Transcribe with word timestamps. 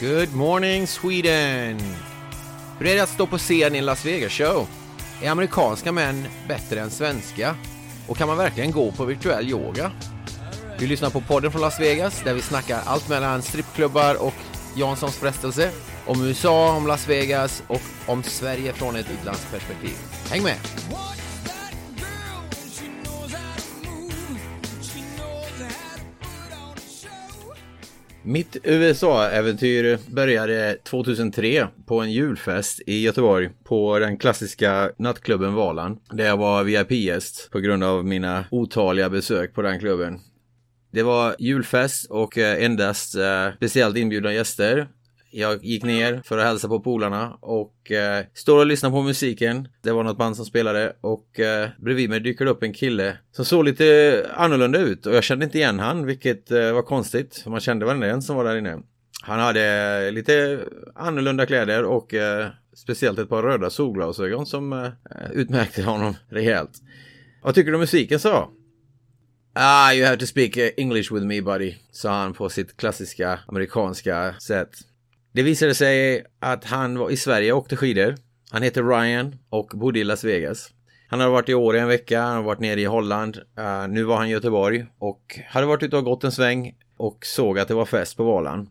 Good 0.00 0.34
morning 0.34 0.86
Sweden! 0.86 1.80
Hur 2.78 2.86
är 2.86 2.94
det 2.94 3.02
att 3.02 3.08
stå 3.08 3.26
på 3.26 3.38
scen 3.38 3.74
i 3.74 3.78
en 3.78 3.86
Las 3.86 4.04
Vegas 4.04 4.32
show? 4.32 4.68
Är 5.22 5.30
amerikanska 5.30 5.92
män 5.92 6.26
bättre 6.48 6.80
än 6.80 6.90
svenska? 6.90 7.56
Och 8.06 8.16
kan 8.16 8.28
man 8.28 8.36
verkligen 8.36 8.70
gå 8.70 8.92
på 8.92 9.04
virtuell 9.04 9.48
yoga? 9.48 9.92
Du 10.78 10.86
lyssnar 10.86 11.10
på 11.10 11.20
podden 11.20 11.52
från 11.52 11.60
Las 11.60 11.80
Vegas 11.80 12.22
där 12.24 12.34
vi 12.34 12.42
snackar 12.42 12.80
allt 12.84 13.08
mellan 13.08 13.42
strippklubbar 13.42 14.22
och 14.22 14.34
Janssons 14.76 15.16
frestelse, 15.16 15.70
om 16.06 16.24
USA, 16.24 16.76
om 16.76 16.86
Las 16.86 17.08
Vegas 17.08 17.62
och 17.66 17.82
om 18.06 18.22
Sverige 18.22 18.72
från 18.72 18.96
ett 18.96 19.10
utlandsperspektiv. 19.10 19.96
Häng 20.30 20.42
med! 20.42 20.56
Mitt 28.22 28.56
USA-äventyr 28.62 29.98
började 30.14 30.76
2003 30.84 31.68
på 31.86 32.00
en 32.00 32.12
julfest 32.12 32.80
i 32.86 33.00
Göteborg 33.02 33.50
på 33.64 33.98
den 33.98 34.18
klassiska 34.18 34.90
nattklubben 34.98 35.54
Valan 35.54 35.98
där 36.10 36.26
jag 36.26 36.36
var 36.36 36.64
VIP-gäst 36.64 37.48
på 37.50 37.60
grund 37.60 37.84
av 37.84 38.06
mina 38.06 38.44
otaliga 38.50 39.10
besök 39.10 39.54
på 39.54 39.62
den 39.62 39.78
klubben. 39.80 40.20
Det 40.90 41.02
var 41.02 41.36
julfest 41.38 42.10
och 42.10 42.38
eh, 42.38 42.64
endast 42.64 43.14
eh, 43.14 43.48
speciellt 43.56 43.96
inbjudna 43.96 44.32
gäster. 44.32 44.88
Jag 45.30 45.64
gick 45.64 45.84
ner 45.84 46.22
för 46.24 46.38
att 46.38 46.44
hälsa 46.44 46.68
på 46.68 46.80
polarna 46.80 47.38
och 47.40 47.90
eh, 47.90 48.24
står 48.34 48.58
och 48.58 48.66
lyssnar 48.66 48.90
på 48.90 49.02
musiken. 49.02 49.68
Det 49.82 49.92
var 49.92 50.04
något 50.04 50.18
band 50.18 50.36
som 50.36 50.44
spelade 50.44 50.96
och 51.00 51.40
eh, 51.40 51.68
bredvid 51.78 52.10
mig 52.10 52.20
dyker 52.20 52.44
det 52.44 52.50
upp 52.50 52.62
en 52.62 52.72
kille 52.72 53.16
som 53.32 53.44
såg 53.44 53.64
lite 53.64 54.26
annorlunda 54.34 54.78
ut 54.78 55.06
och 55.06 55.14
jag 55.14 55.24
kände 55.24 55.44
inte 55.44 55.58
igen 55.58 55.78
han, 55.78 56.06
vilket 56.06 56.50
eh, 56.50 56.72
var 56.72 56.82
konstigt. 56.82 57.36
För 57.36 57.50
man 57.50 57.60
kände 57.60 57.86
varenda 57.86 58.06
en 58.06 58.22
som 58.22 58.36
var 58.36 58.44
där 58.44 58.56
inne. 58.56 58.78
Han 59.22 59.40
hade 59.40 60.06
eh, 60.06 60.12
lite 60.12 60.64
annorlunda 60.94 61.46
kläder 61.46 61.84
och 61.84 62.14
eh, 62.14 62.48
speciellt 62.74 63.18
ett 63.18 63.28
par 63.28 63.42
röda 63.42 63.70
solglasögon 63.70 64.46
som 64.46 64.72
eh, 64.72 64.90
utmärkte 65.32 65.82
honom 65.82 66.14
rejält. 66.28 66.72
Vad 67.42 67.54
tycker 67.54 67.70
du 67.70 67.74
om 67.74 67.80
musiken 67.80 68.20
sa? 68.20 68.50
Ah, 69.52 69.92
you 69.92 70.06
have 70.06 70.16
to 70.16 70.26
speak 70.26 70.56
English 70.76 71.12
with 71.12 71.26
me 71.26 71.42
buddy, 71.42 71.74
sa 71.90 72.10
han 72.10 72.34
på 72.34 72.48
sitt 72.48 72.76
klassiska 72.76 73.40
amerikanska 73.46 74.34
sätt. 74.40 74.70
Det 75.38 75.42
visade 75.42 75.74
sig 75.74 76.24
att 76.40 76.64
han 76.64 76.98
var 76.98 77.10
i 77.10 77.16
Sverige 77.16 77.52
och 77.52 77.58
åkte 77.58 77.76
skidor. 77.76 78.14
Han 78.50 78.62
heter 78.62 78.82
Ryan 78.82 79.34
och 79.50 79.70
bodde 79.74 79.98
i 79.98 80.04
Las 80.04 80.24
Vegas. 80.24 80.70
Han 81.08 81.20
hade 81.20 81.32
varit 81.32 81.48
i 81.48 81.54
Åre 81.54 81.80
en 81.80 81.88
vecka, 81.88 82.20
han 82.20 82.32
hade 82.32 82.46
varit 82.46 82.60
nere 82.60 82.80
i 82.80 82.84
Holland. 82.84 83.36
Uh, 83.36 83.88
nu 83.88 84.02
var 84.02 84.16
han 84.16 84.26
i 84.26 84.30
Göteborg 84.30 84.86
och 84.98 85.40
hade 85.46 85.66
varit 85.66 85.82
ute 85.82 85.96
och 85.96 86.04
gått 86.04 86.24
en 86.24 86.32
sväng 86.32 86.74
och 86.96 87.26
såg 87.26 87.58
att 87.58 87.68
det 87.68 87.74
var 87.74 87.84
fest 87.84 88.16
på 88.16 88.24
Valan. 88.24 88.68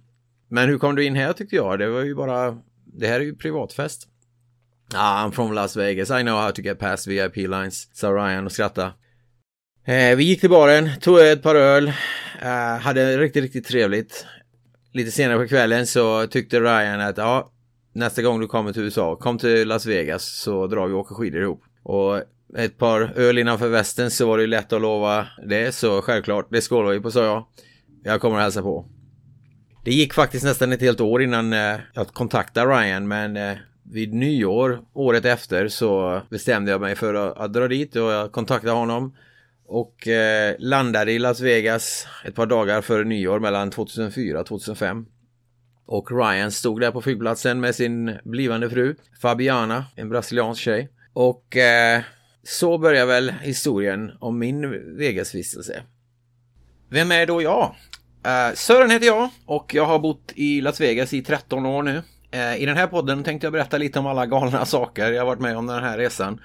Men 0.49 0.69
hur 0.69 0.77
kom 0.77 0.95
du 0.95 1.03
in 1.05 1.15
här 1.15 1.33
tyckte 1.33 1.55
jag? 1.55 1.79
Det 1.79 1.89
var 1.89 2.03
ju 2.03 2.15
bara... 2.15 2.57
Det 2.85 3.07
här 3.07 3.19
är 3.19 3.23
ju 3.23 3.35
privatfest. 3.35 4.07
Ah, 4.95 5.25
I'm 5.25 5.31
from 5.31 5.53
Las 5.53 5.77
Vegas. 5.77 6.09
I 6.09 6.21
know 6.21 6.41
how 6.41 6.51
to 6.51 6.61
get 6.61 6.79
past 6.79 7.07
VIP 7.07 7.35
lines, 7.35 7.97
sa 7.97 8.11
Ryan 8.11 8.45
och 8.45 8.51
skrattade. 8.51 8.93
Eh, 9.85 10.15
vi 10.15 10.23
gick 10.23 10.39
till 10.39 10.49
baren, 10.49 10.89
tog 11.01 11.19
ett 11.19 11.43
par 11.43 11.55
öl, 11.55 11.87
eh, 12.41 12.77
hade 12.77 13.17
riktigt, 13.17 13.43
riktigt 13.43 13.67
trevligt. 13.67 14.25
Lite 14.93 15.11
senare 15.11 15.39
på 15.39 15.47
kvällen 15.47 15.87
så 15.87 16.27
tyckte 16.27 16.59
Ryan 16.59 17.01
att 17.01 17.17
ja, 17.17 17.51
nästa 17.93 18.21
gång 18.21 18.39
du 18.39 18.47
kommer 18.47 18.73
till 18.73 18.81
USA, 18.81 19.15
kom 19.15 19.37
till 19.37 19.67
Las 19.67 19.85
Vegas 19.85 20.25
så 20.25 20.67
drar 20.67 20.87
vi 20.87 20.93
och 20.93 20.99
åker 20.99 21.15
skidor 21.15 21.41
ihop. 21.41 21.63
Och 21.83 22.21
ett 22.57 22.77
par 22.77 23.13
öl 23.15 23.37
innanför 23.37 23.69
västen 23.69 24.11
så 24.11 24.27
var 24.27 24.37
det 24.37 24.47
lätt 24.47 24.73
att 24.73 24.81
lova 24.81 25.27
det, 25.47 25.75
så 25.75 26.01
självklart, 26.01 26.47
det 26.51 26.61
skålar 26.61 26.91
vi 26.91 26.99
på 26.99 27.11
sa 27.11 27.23
jag. 27.23 27.45
Jag 28.03 28.21
kommer 28.21 28.37
att 28.37 28.43
hälsa 28.43 28.61
på. 28.61 28.85
Det 29.83 29.91
gick 29.91 30.13
faktiskt 30.13 30.45
nästan 30.45 30.71
ett 30.71 30.81
helt 30.81 31.01
år 31.01 31.21
innan 31.21 31.53
eh, 31.53 31.75
jag 31.93 32.07
kontaktade 32.07 32.71
Ryan, 32.71 33.07
men 33.07 33.37
eh, 33.37 33.57
vid 33.83 34.13
nyår 34.13 34.79
året 34.93 35.25
efter 35.25 35.67
så 35.67 36.21
bestämde 36.29 36.71
jag 36.71 36.81
mig 36.81 36.95
för 36.95 37.13
att, 37.13 37.37
att 37.37 37.53
dra 37.53 37.67
dit 37.67 37.95
och 37.95 38.11
jag 38.11 38.31
kontaktade 38.31 38.73
honom. 38.73 39.15
Och 39.67 40.07
eh, 40.07 40.55
landade 40.59 41.11
i 41.11 41.19
Las 41.19 41.39
Vegas 41.39 42.07
ett 42.25 42.35
par 42.35 42.45
dagar 42.45 42.81
före 42.81 43.03
nyår 43.03 43.39
mellan 43.39 43.71
2004 43.71 44.39
och 44.39 44.45
2005. 44.45 45.05
Och 45.85 46.11
Ryan 46.11 46.51
stod 46.51 46.81
där 46.81 46.91
på 46.91 47.01
flygplatsen 47.01 47.59
med 47.59 47.75
sin 47.75 48.17
blivande 48.23 48.69
fru 48.69 48.95
Fabiana, 49.21 49.85
en 49.95 50.09
brasiliansk 50.09 50.61
tjej. 50.61 50.89
Och 51.13 51.57
eh, 51.57 52.01
så 52.43 52.77
börjar 52.77 53.05
väl 53.05 53.33
historien 53.41 54.11
om 54.19 54.39
min 54.39 54.95
Vegasvistelse. 54.97 55.83
Vem 56.89 57.11
är 57.11 57.25
då 57.25 57.41
jag? 57.41 57.75
Eh, 58.25 58.53
Sören 58.55 58.91
heter 58.91 59.05
jag 59.05 59.29
och 59.45 59.73
jag 59.73 59.85
har 59.85 59.99
bott 59.99 60.31
i 60.35 60.61
Las 60.61 60.81
Vegas 60.81 61.13
i 61.13 61.21
13 61.21 61.65
år 61.65 61.83
nu. 61.83 62.01
Eh, 62.31 62.61
I 62.61 62.65
den 62.65 62.77
här 62.77 62.87
podden 62.87 63.23
tänkte 63.23 63.45
jag 63.45 63.53
berätta 63.53 63.77
lite 63.77 63.99
om 63.99 64.07
alla 64.07 64.25
galna 64.25 64.65
saker 64.65 65.11
jag 65.11 65.25
varit 65.25 65.41
med 65.41 65.57
om 65.57 65.67
den 65.67 65.83
här 65.83 65.97
resan. 65.97 66.41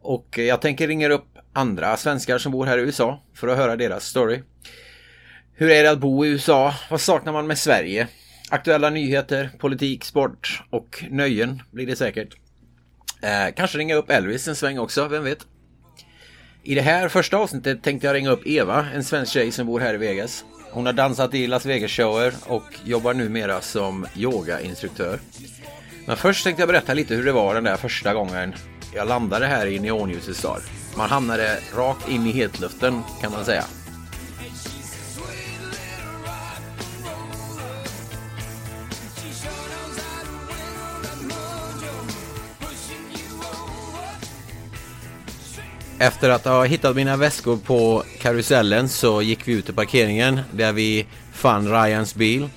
Och 0.00 0.38
jag 0.38 0.60
tänker 0.60 0.88
ringa 0.88 1.08
upp 1.08 1.33
andra 1.54 1.96
svenskar 1.96 2.38
som 2.38 2.52
bor 2.52 2.66
här 2.66 2.78
i 2.78 2.80
USA 2.80 3.22
för 3.34 3.48
att 3.48 3.56
höra 3.56 3.76
deras 3.76 4.04
story. 4.04 4.42
Hur 5.54 5.70
är 5.70 5.82
det 5.82 5.90
att 5.90 5.98
bo 5.98 6.24
i 6.24 6.28
USA? 6.28 6.74
Vad 6.90 7.00
saknar 7.00 7.32
man 7.32 7.46
med 7.46 7.58
Sverige? 7.58 8.08
Aktuella 8.50 8.90
nyheter, 8.90 9.50
politik, 9.58 10.04
sport 10.04 10.62
och 10.70 11.04
nöjen 11.10 11.62
blir 11.70 11.86
det 11.86 11.96
säkert. 11.96 12.36
Eh, 13.22 13.54
kanske 13.56 13.78
ringa 13.78 13.94
upp 13.94 14.10
Elvis 14.10 14.48
en 14.48 14.56
sväng 14.56 14.78
också, 14.78 15.08
vem 15.08 15.24
vet? 15.24 15.46
I 16.62 16.74
det 16.74 16.80
här 16.80 17.08
första 17.08 17.36
avsnittet 17.36 17.82
tänkte 17.82 18.06
jag 18.06 18.14
ringa 18.14 18.30
upp 18.30 18.46
Eva, 18.46 18.86
en 18.94 19.04
svensk 19.04 19.32
tjej 19.32 19.52
som 19.52 19.66
bor 19.66 19.80
här 19.80 19.94
i 19.94 19.96
Vegas. 19.96 20.44
Hon 20.70 20.86
har 20.86 20.92
dansat 20.92 21.34
i 21.34 21.46
Las 21.46 21.66
Vegas-shower 21.66 22.32
och 22.46 22.78
jobbar 22.84 23.14
numera 23.14 23.60
som 23.60 24.06
yogainstruktör. 24.16 25.18
Men 26.06 26.16
först 26.16 26.44
tänkte 26.44 26.62
jag 26.62 26.68
berätta 26.68 26.94
lite 26.94 27.14
hur 27.14 27.24
det 27.24 27.32
var 27.32 27.54
den 27.54 27.64
där 27.64 27.76
första 27.76 28.14
gången 28.14 28.54
jag 28.94 29.08
landade 29.08 29.46
här 29.46 29.66
i 29.66 29.78
neonljusets 29.78 30.38
stad. 30.38 30.62
Man 30.96 31.10
hamnade 31.10 31.58
rakt 31.76 32.08
in 32.08 32.26
i 32.26 32.32
hetluften 32.32 33.02
kan 33.20 33.32
man 33.32 33.44
säga. 33.44 33.64
Efter 45.98 46.30
att 46.30 46.44
ha 46.44 46.64
hittat 46.64 46.96
mina 46.96 47.16
väskor 47.16 47.56
på 47.56 48.02
karusellen 48.20 48.88
så 48.88 49.22
gick 49.22 49.48
vi 49.48 49.52
ut 49.52 49.64
till 49.64 49.74
parkeringen 49.74 50.40
där 50.50 50.72
vi 50.72 51.06
fann 51.32 51.68
Ryans 51.68 52.14
bil. 52.14 52.48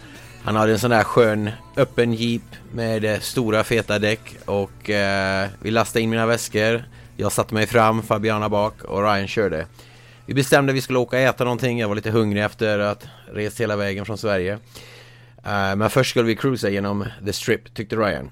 Han 0.44 0.56
hade 0.56 0.72
en 0.72 0.80
sån 0.80 0.90
där 0.90 1.04
skön 1.04 1.52
öppen 1.76 2.14
jeep 2.14 2.42
med 2.72 3.24
stora 3.24 3.64
feta 3.64 4.00
däck 4.00 4.36
och 4.46 4.90
eh, 4.90 5.48
vi 5.62 5.72
lastade 5.72 6.04
in 6.04 6.10
mina 6.10 6.26
väskor. 6.26 6.84
Jag 7.20 7.32
satte 7.32 7.54
mig 7.54 7.68
fram, 7.68 8.04
Fabiana 8.04 8.50
bak 8.50 8.84
och 8.84 9.04
Ryan 9.04 9.28
körde. 9.28 9.68
Vi 10.26 10.34
bestämde 10.34 10.72
att 10.72 10.78
vi 10.78 10.82
skulle 10.82 11.00
åka 11.00 11.16
och 11.16 11.22
äta 11.22 11.44
någonting. 11.44 11.80
Jag 11.80 11.88
var 11.88 11.96
lite 11.96 12.12
hungrig 12.12 12.44
efter 12.44 12.80
att 12.80 13.08
rest 13.34 13.62
hela 13.62 13.76
vägen 13.76 14.06
från 14.06 14.18
Sverige. 14.18 14.54
Eh, 15.46 15.76
men 15.76 15.90
först 15.90 16.10
skulle 16.10 16.26
vi 16.26 16.36
cruisa 16.36 16.70
genom 16.70 17.06
The 17.26 17.34
Strip, 17.34 17.74
tyckte 17.74 17.96
Ryan. 17.96 18.32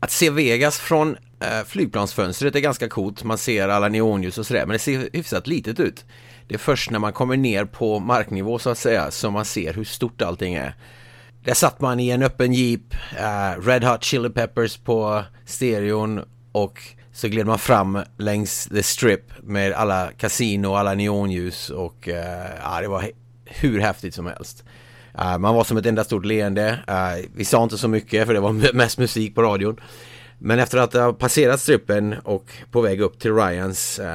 Att 0.00 0.10
se 0.10 0.30
Vegas 0.30 0.78
från 0.78 1.16
eh, 1.40 1.64
flygplansfönstret 1.66 2.56
är 2.56 2.60
ganska 2.60 2.88
coolt. 2.88 3.24
Man 3.24 3.38
ser 3.38 3.68
alla 3.68 3.88
neonljus 3.88 4.38
och 4.38 4.46
sådär, 4.46 4.66
men 4.66 4.72
det 4.72 4.78
ser 4.78 5.08
hyfsat 5.12 5.46
litet 5.46 5.80
ut. 5.80 6.04
Det 6.48 6.54
är 6.54 6.58
först 6.58 6.90
när 6.90 6.98
man 6.98 7.12
kommer 7.12 7.36
ner 7.36 7.64
på 7.64 7.98
marknivå 7.98 8.58
så 8.58 8.70
att 8.70 8.78
säga 8.78 9.10
som 9.10 9.32
man 9.32 9.44
ser 9.44 9.74
hur 9.74 9.84
stort 9.84 10.22
allting 10.22 10.54
är. 10.54 10.74
Där 11.44 11.54
satt 11.54 11.80
man 11.80 12.00
i 12.00 12.10
en 12.10 12.22
öppen 12.22 12.52
jeep, 12.52 12.94
uh, 13.14 13.66
Red 13.66 13.84
Hot 13.84 14.04
Chili 14.04 14.30
Peppers 14.30 14.76
på 14.76 15.24
stereon 15.46 16.24
och 16.52 16.80
så 17.12 17.28
gled 17.28 17.46
man 17.46 17.58
fram 17.58 17.98
längs 18.16 18.66
the 18.66 18.82
strip 18.82 19.32
med 19.42 19.72
alla 19.72 20.10
kasino, 20.18 20.74
alla 20.74 20.94
neonljus 20.94 21.70
och 21.70 22.08
uh, 22.08 22.14
ja, 22.62 22.80
det 22.80 22.88
var 22.88 23.10
hur 23.44 23.80
häftigt 23.80 24.14
som 24.14 24.26
helst. 24.26 24.64
Uh, 25.18 25.38
man 25.38 25.54
var 25.54 25.64
som 25.64 25.76
ett 25.76 25.86
enda 25.86 26.04
stort 26.04 26.24
leende. 26.24 26.78
Uh, 26.88 27.30
vi 27.34 27.44
sa 27.44 27.62
inte 27.62 27.78
så 27.78 27.88
mycket 27.88 28.26
för 28.26 28.34
det 28.34 28.40
var 28.40 28.72
mest 28.74 28.98
musik 28.98 29.34
på 29.34 29.42
radion. 29.42 29.80
Men 30.38 30.58
efter 30.58 30.78
att 30.78 30.92
ha 30.92 31.12
passerat 31.12 31.60
strippen 31.60 32.14
och 32.24 32.52
på 32.70 32.80
väg 32.80 33.00
upp 33.00 33.18
till 33.18 33.34
Ryans 33.34 33.98
uh, 33.98 34.06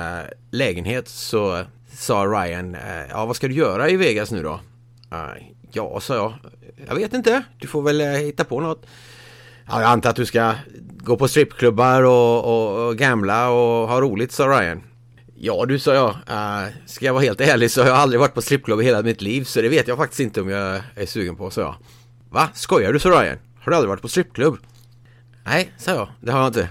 lägenhet 0.52 1.08
så 1.08 1.64
sa 1.92 2.26
Ryan, 2.26 2.78
ja 3.10 3.26
vad 3.26 3.36
ska 3.36 3.48
du 3.48 3.54
göra 3.54 3.90
i 3.90 3.96
Vegas 3.96 4.32
nu 4.32 4.44
då? 4.44 4.60
ja, 5.72 6.00
sa 6.00 6.16
jag. 6.16 6.34
Jag 6.88 6.96
vet 6.96 7.14
inte. 7.14 7.44
Du 7.60 7.68
får 7.68 7.82
väl 7.82 8.02
hitta 8.02 8.44
på 8.44 8.60
något. 8.60 8.86
Ja, 9.68 9.82
jag 9.82 9.90
antar 9.90 10.10
att 10.10 10.16
du 10.16 10.26
ska 10.26 10.54
gå 10.98 11.18
på 11.18 11.28
strippklubbar 11.28 12.04
och, 12.04 12.46
och, 12.46 12.88
och 12.88 12.98
gamla 12.98 13.50
och 13.50 13.88
ha 13.88 14.02
roligt, 14.02 14.32
sa 14.32 14.48
Ryan. 14.48 14.84
Ja 15.36 15.66
du, 15.66 15.80
sa 15.80 15.94
jag. 15.94 16.10
Uh, 16.10 16.74
ska 16.86 17.06
jag 17.06 17.14
vara 17.14 17.24
helt 17.24 17.42
ärlig 17.42 17.72
så 17.72 17.82
har 17.82 17.88
jag 17.88 17.98
aldrig 17.98 18.20
varit 18.20 18.34
på 18.34 18.42
strippklubb 18.42 18.82
i 18.82 18.84
hela 18.84 19.02
mitt 19.02 19.22
liv 19.22 19.44
så 19.44 19.62
det 19.62 19.70
vet 19.70 19.88
jag 19.88 19.98
faktiskt 19.98 20.20
inte 20.20 20.42
om 20.42 20.50
jag 20.50 20.82
är 20.96 21.06
sugen 21.06 21.36
på, 21.36 21.50
sa 21.50 21.62
jag. 21.62 21.76
Va? 22.30 22.50
Skojar 22.54 22.94
du, 22.94 23.00
sa 23.00 23.10
Ryan? 23.10 23.38
Har 23.60 23.72
du 23.72 23.76
aldrig 23.76 23.90
varit 23.90 24.02
på 24.02 24.08
strippklubb? 24.08 24.58
Nej, 25.46 25.72
sa 25.78 25.92
jag. 25.92 26.08
Det 26.22 26.32
har 26.32 26.40
jag 26.40 26.50
inte. 26.50 26.70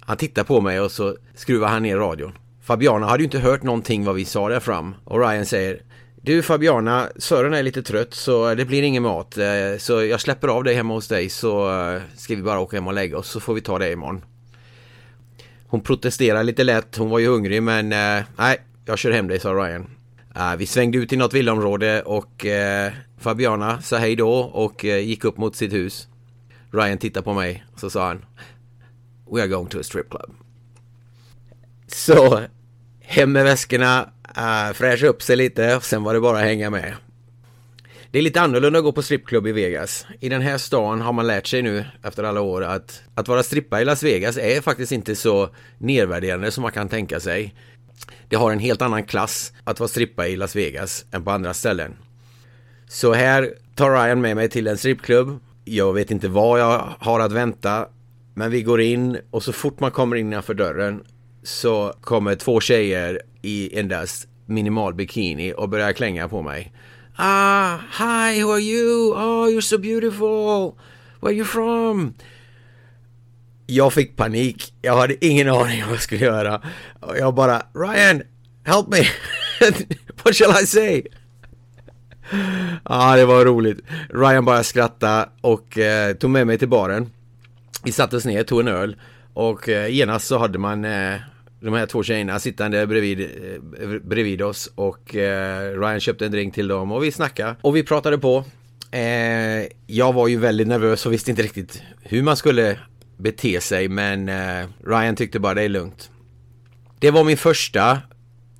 Han 0.00 0.16
tittade 0.16 0.46
på 0.46 0.60
mig 0.60 0.80
och 0.80 0.92
så 0.92 1.16
skruvade 1.34 1.72
han 1.72 1.82
ner 1.82 1.96
radion. 1.96 2.32
Fabiana 2.62 3.06
hade 3.06 3.22
ju 3.22 3.24
inte 3.24 3.38
hört 3.38 3.62
någonting 3.62 4.04
vad 4.04 4.14
vi 4.14 4.24
sa 4.24 4.48
där 4.48 4.60
fram 4.60 4.94
och 5.04 5.20
Ryan 5.20 5.46
säger 5.46 5.82
du 6.22 6.42
Fabiana, 6.42 7.08
Sören 7.16 7.54
är 7.54 7.62
lite 7.62 7.82
trött 7.82 8.14
så 8.14 8.54
det 8.54 8.64
blir 8.64 8.82
ingen 8.82 9.02
mat 9.02 9.38
eh, 9.38 9.78
så 9.78 10.04
jag 10.04 10.20
släpper 10.20 10.48
av 10.48 10.64
dig 10.64 10.74
hemma 10.74 10.94
hos 10.94 11.08
dig 11.08 11.28
så 11.28 11.80
eh, 11.80 12.02
ska 12.16 12.34
vi 12.34 12.42
bara 12.42 12.60
åka 12.60 12.76
hem 12.76 12.86
och 12.86 12.92
lägga 12.92 13.18
oss 13.18 13.28
så 13.28 13.40
får 13.40 13.54
vi 13.54 13.60
ta 13.60 13.78
det 13.78 13.92
imorgon. 13.92 14.24
Hon 15.66 15.80
protesterar 15.80 16.42
lite 16.42 16.64
lätt, 16.64 16.96
hon 16.96 17.10
var 17.10 17.18
ju 17.18 17.28
hungrig 17.28 17.62
men 17.62 17.92
eh, 17.92 18.24
nej, 18.36 18.60
jag 18.84 18.98
kör 18.98 19.10
hem 19.10 19.28
dig 19.28 19.40
sa 19.40 19.52
Ryan. 19.52 19.86
vi 20.58 20.66
svängde 20.66 20.98
ut 20.98 21.12
i 21.12 21.16
något 21.16 21.34
villaområde 21.34 22.02
och 22.02 22.46
Fabiana 23.18 23.82
sa 23.82 23.96
hej 23.96 24.16
då 24.16 24.32
och 24.38 24.84
gick 24.84 25.24
upp 25.24 25.36
mot 25.36 25.56
sitt 25.56 25.72
hus. 25.72 26.08
Ryan 26.72 26.98
tittade 26.98 27.24
på 27.24 27.34
mig 27.34 27.64
och 27.72 27.80
så 27.80 27.90
sa 27.90 28.06
han 28.06 28.24
We 29.32 29.40
are 29.40 29.48
going 29.48 29.68
to 29.68 29.80
a 29.80 29.82
strip 29.82 30.10
club. 30.10 30.30
Så 31.86 32.40
hem 33.00 33.32
med 33.32 33.44
väskorna, 33.44 34.08
uh, 34.38 34.72
fräscha 34.72 35.06
upp 35.06 35.22
sig 35.22 35.36
lite 35.36 35.76
och 35.76 35.84
sen 35.84 36.02
var 36.02 36.14
det 36.14 36.20
bara 36.20 36.38
att 36.38 36.44
hänga 36.44 36.70
med. 36.70 36.94
Det 38.12 38.18
är 38.18 38.22
lite 38.22 38.40
annorlunda 38.40 38.78
att 38.78 38.84
gå 38.84 38.92
på 38.92 39.02
strippklubb 39.02 39.46
i 39.46 39.52
Vegas. 39.52 40.06
I 40.20 40.28
den 40.28 40.42
här 40.42 40.58
stan 40.58 41.00
har 41.00 41.12
man 41.12 41.26
lärt 41.26 41.46
sig 41.46 41.62
nu 41.62 41.84
efter 42.02 42.24
alla 42.24 42.40
år 42.40 42.64
att 42.64 43.02
att 43.14 43.28
vara 43.28 43.42
strippa 43.42 43.80
i 43.80 43.84
Las 43.84 44.02
Vegas 44.02 44.36
är 44.36 44.60
faktiskt 44.60 44.92
inte 44.92 45.16
så 45.16 45.48
nedvärderande 45.78 46.50
som 46.50 46.62
man 46.62 46.72
kan 46.72 46.88
tänka 46.88 47.20
sig. 47.20 47.54
Det 48.28 48.36
har 48.36 48.52
en 48.52 48.58
helt 48.58 48.82
annan 48.82 49.04
klass 49.04 49.52
att 49.64 49.80
vara 49.80 49.88
strippa 49.88 50.28
i 50.28 50.36
Las 50.36 50.56
Vegas 50.56 51.04
än 51.12 51.24
på 51.24 51.30
andra 51.30 51.54
ställen. 51.54 51.96
Så 52.88 53.12
här 53.12 53.54
tar 53.74 53.90
Ryan 53.90 54.20
med 54.20 54.36
mig 54.36 54.48
till 54.48 54.66
en 54.66 54.78
strippklubb. 54.78 55.38
Jag 55.64 55.92
vet 55.92 56.10
inte 56.10 56.28
vad 56.28 56.60
jag 56.60 56.88
har 56.98 57.20
att 57.20 57.32
vänta. 57.32 57.88
Men 58.34 58.50
vi 58.50 58.62
går 58.62 58.80
in 58.80 59.18
och 59.30 59.42
så 59.42 59.52
fort 59.52 59.80
man 59.80 59.90
kommer 59.90 60.16
innanför 60.16 60.54
dörren 60.54 61.04
så 61.42 61.94
kommer 62.00 62.34
två 62.34 62.60
tjejer 62.60 63.20
i 63.42 63.78
endast 63.78 64.28
minimal 64.46 64.94
bikini 64.94 65.54
och 65.56 65.68
börjar 65.68 65.92
klänga 65.92 66.28
på 66.28 66.42
mig. 66.42 66.72
Ah, 67.16 67.76
hi, 67.98 68.42
who 68.42 68.52
are 68.52 68.60
you? 68.60 69.12
Oh, 69.12 69.48
you're 69.48 69.60
so 69.60 69.78
beautiful. 69.78 70.74
Where 71.20 71.30
are 71.30 71.32
you 71.32 71.44
from? 71.44 72.14
Jag 73.66 73.92
fick 73.92 74.16
panik. 74.16 74.74
Jag 74.82 74.96
hade 74.96 75.26
ingen 75.26 75.48
aning 75.48 75.82
vad 75.84 75.94
jag 75.94 76.02
skulle 76.02 76.24
göra. 76.24 76.62
Och 77.00 77.18
jag 77.18 77.34
bara, 77.34 77.62
Ryan, 77.74 78.22
help 78.64 78.88
me. 78.88 79.06
What 80.24 80.36
shall 80.36 80.62
I 80.62 80.66
say? 80.66 81.02
Ja, 82.30 82.80
ah, 82.82 83.16
det 83.16 83.24
var 83.24 83.44
roligt. 83.44 83.78
Ryan 84.08 84.44
bara 84.44 84.62
skrattade 84.62 85.28
och 85.40 85.78
eh, 85.78 86.14
tog 86.14 86.30
med 86.30 86.46
mig 86.46 86.58
till 86.58 86.68
baren. 86.68 87.10
Vi 87.84 87.92
satte 87.92 88.16
oss 88.16 88.24
ner, 88.24 88.42
tog 88.42 88.60
en 88.60 88.68
öl 88.68 88.96
och 89.34 89.68
eh, 89.68 89.88
genast 89.88 90.26
så 90.26 90.38
hade 90.38 90.58
man 90.58 90.84
eh, 90.84 91.16
de 91.60 91.74
här 91.74 91.86
två 91.86 92.02
tjejerna 92.02 92.38
sittande 92.38 92.86
bredvid, 92.86 93.20
eh, 93.20 93.88
bredvid 94.02 94.42
oss 94.42 94.72
och 94.74 95.16
eh, 95.16 95.80
Ryan 95.80 96.00
köpte 96.00 96.26
en 96.26 96.32
drink 96.32 96.54
till 96.54 96.68
dem 96.68 96.92
och 96.92 97.04
vi 97.04 97.12
snackade 97.12 97.56
och 97.60 97.76
vi 97.76 97.82
pratade 97.82 98.18
på. 98.18 98.44
Eh, 98.90 99.66
jag 99.86 100.12
var 100.12 100.28
ju 100.28 100.36
väldigt 100.36 100.68
nervös 100.68 101.06
och 101.06 101.12
visste 101.12 101.30
inte 101.30 101.42
riktigt 101.42 101.82
hur 102.02 102.22
man 102.22 102.36
skulle 102.36 102.78
bete 103.16 103.60
sig 103.60 103.88
men 103.88 104.28
eh, 104.28 104.66
Ryan 104.86 105.16
tyckte 105.16 105.40
bara 105.40 105.54
det 105.54 105.62
är 105.62 105.68
lugnt. 105.68 106.10
Det 106.98 107.10
var 107.10 107.24
min 107.24 107.36
första 107.36 107.98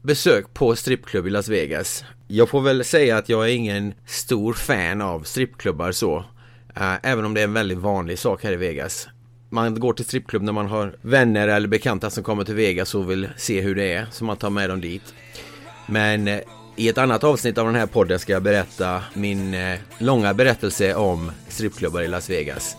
besök 0.02 0.54
på 0.54 0.76
strippklubb 0.76 1.26
i 1.26 1.30
Las 1.30 1.48
Vegas. 1.48 2.04
Jag 2.28 2.48
får 2.48 2.60
väl 2.60 2.84
säga 2.84 3.16
att 3.16 3.28
jag 3.28 3.44
är 3.44 3.54
ingen 3.54 3.94
stor 4.06 4.52
fan 4.52 5.00
av 5.00 5.22
strippklubbar 5.22 5.92
så. 5.92 6.24
Eh, 6.76 6.94
även 7.02 7.24
om 7.24 7.34
det 7.34 7.40
är 7.40 7.44
en 7.44 7.52
väldigt 7.52 7.78
vanlig 7.78 8.18
sak 8.18 8.44
här 8.44 8.52
i 8.52 8.56
Vegas 8.56 9.08
man 9.50 9.80
går 9.80 9.92
till 9.92 10.04
strippklubb 10.04 10.42
när 10.42 10.52
man 10.52 10.66
har 10.66 10.96
vänner 11.02 11.48
eller 11.48 11.68
bekanta 11.68 12.10
som 12.10 12.24
kommer 12.24 12.44
till 12.44 12.54
Vegas 12.54 12.94
och 12.94 13.10
vill 13.10 13.28
se 13.36 13.60
hur 13.60 13.74
det 13.74 13.92
är, 13.92 14.06
så 14.10 14.24
man 14.24 14.36
tar 14.36 14.50
med 14.50 14.70
dem 14.70 14.80
dit. 14.80 15.14
Men 15.86 16.28
eh, 16.28 16.40
i 16.76 16.88
ett 16.88 16.98
annat 16.98 17.24
avsnitt 17.24 17.58
av 17.58 17.66
den 17.66 17.74
här 17.74 17.86
podden 17.86 18.18
ska 18.18 18.32
jag 18.32 18.42
berätta 18.42 19.02
min 19.14 19.54
eh, 19.54 19.78
långa 19.98 20.34
berättelse 20.34 20.94
om 20.94 21.32
strippklubbar 21.48 22.02
i 22.02 22.08
Las 22.08 22.30
Vegas. 22.30 22.76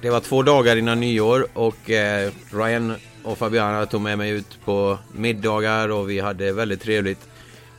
Det 0.00 0.10
var 0.10 0.20
två 0.20 0.42
dagar 0.42 0.76
innan 0.76 1.00
nyår 1.00 1.46
och 1.52 1.90
eh, 1.90 2.30
Ryan 2.50 2.94
och 3.22 3.38
Fabiana 3.38 3.86
tog 3.86 4.00
med 4.00 4.18
mig 4.18 4.30
ut 4.30 4.58
på 4.64 4.98
middagar 5.12 5.88
och 5.88 6.10
vi 6.10 6.20
hade 6.20 6.52
väldigt 6.52 6.82
trevligt. 6.82 7.28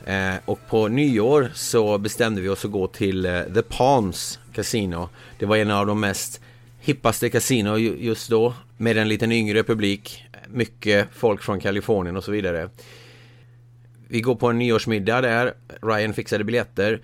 Eh, 0.04 0.34
och 0.44 0.58
på 0.68 0.88
nyår 0.88 1.50
så 1.54 1.98
bestämde 1.98 2.40
vi 2.40 2.48
oss 2.48 2.64
att 2.64 2.70
gå 2.70 2.86
till 2.86 3.26
eh, 3.26 3.42
The 3.42 3.62
Palms 3.62 4.38
Casino. 4.52 5.08
Det 5.38 5.46
var 5.46 5.56
en 5.56 5.70
av 5.70 5.86
de 5.86 6.00
mest 6.00 6.40
hippaste 6.80 7.30
kasino 7.30 7.76
just 7.78 8.30
då 8.30 8.54
med 8.76 8.96
en 8.96 9.08
liten 9.08 9.32
yngre 9.32 9.62
publik. 9.62 10.24
Mycket 10.48 11.08
folk 11.12 11.42
från 11.42 11.60
Kalifornien 11.60 12.16
och 12.16 12.24
så 12.24 12.32
vidare. 12.32 12.70
Vi 14.08 14.20
går 14.20 14.34
på 14.34 14.48
en 14.48 14.58
nyårsmiddag 14.58 15.20
där. 15.20 15.54
Ryan 15.82 16.14
fixade 16.14 16.44
biljetter 16.44 17.00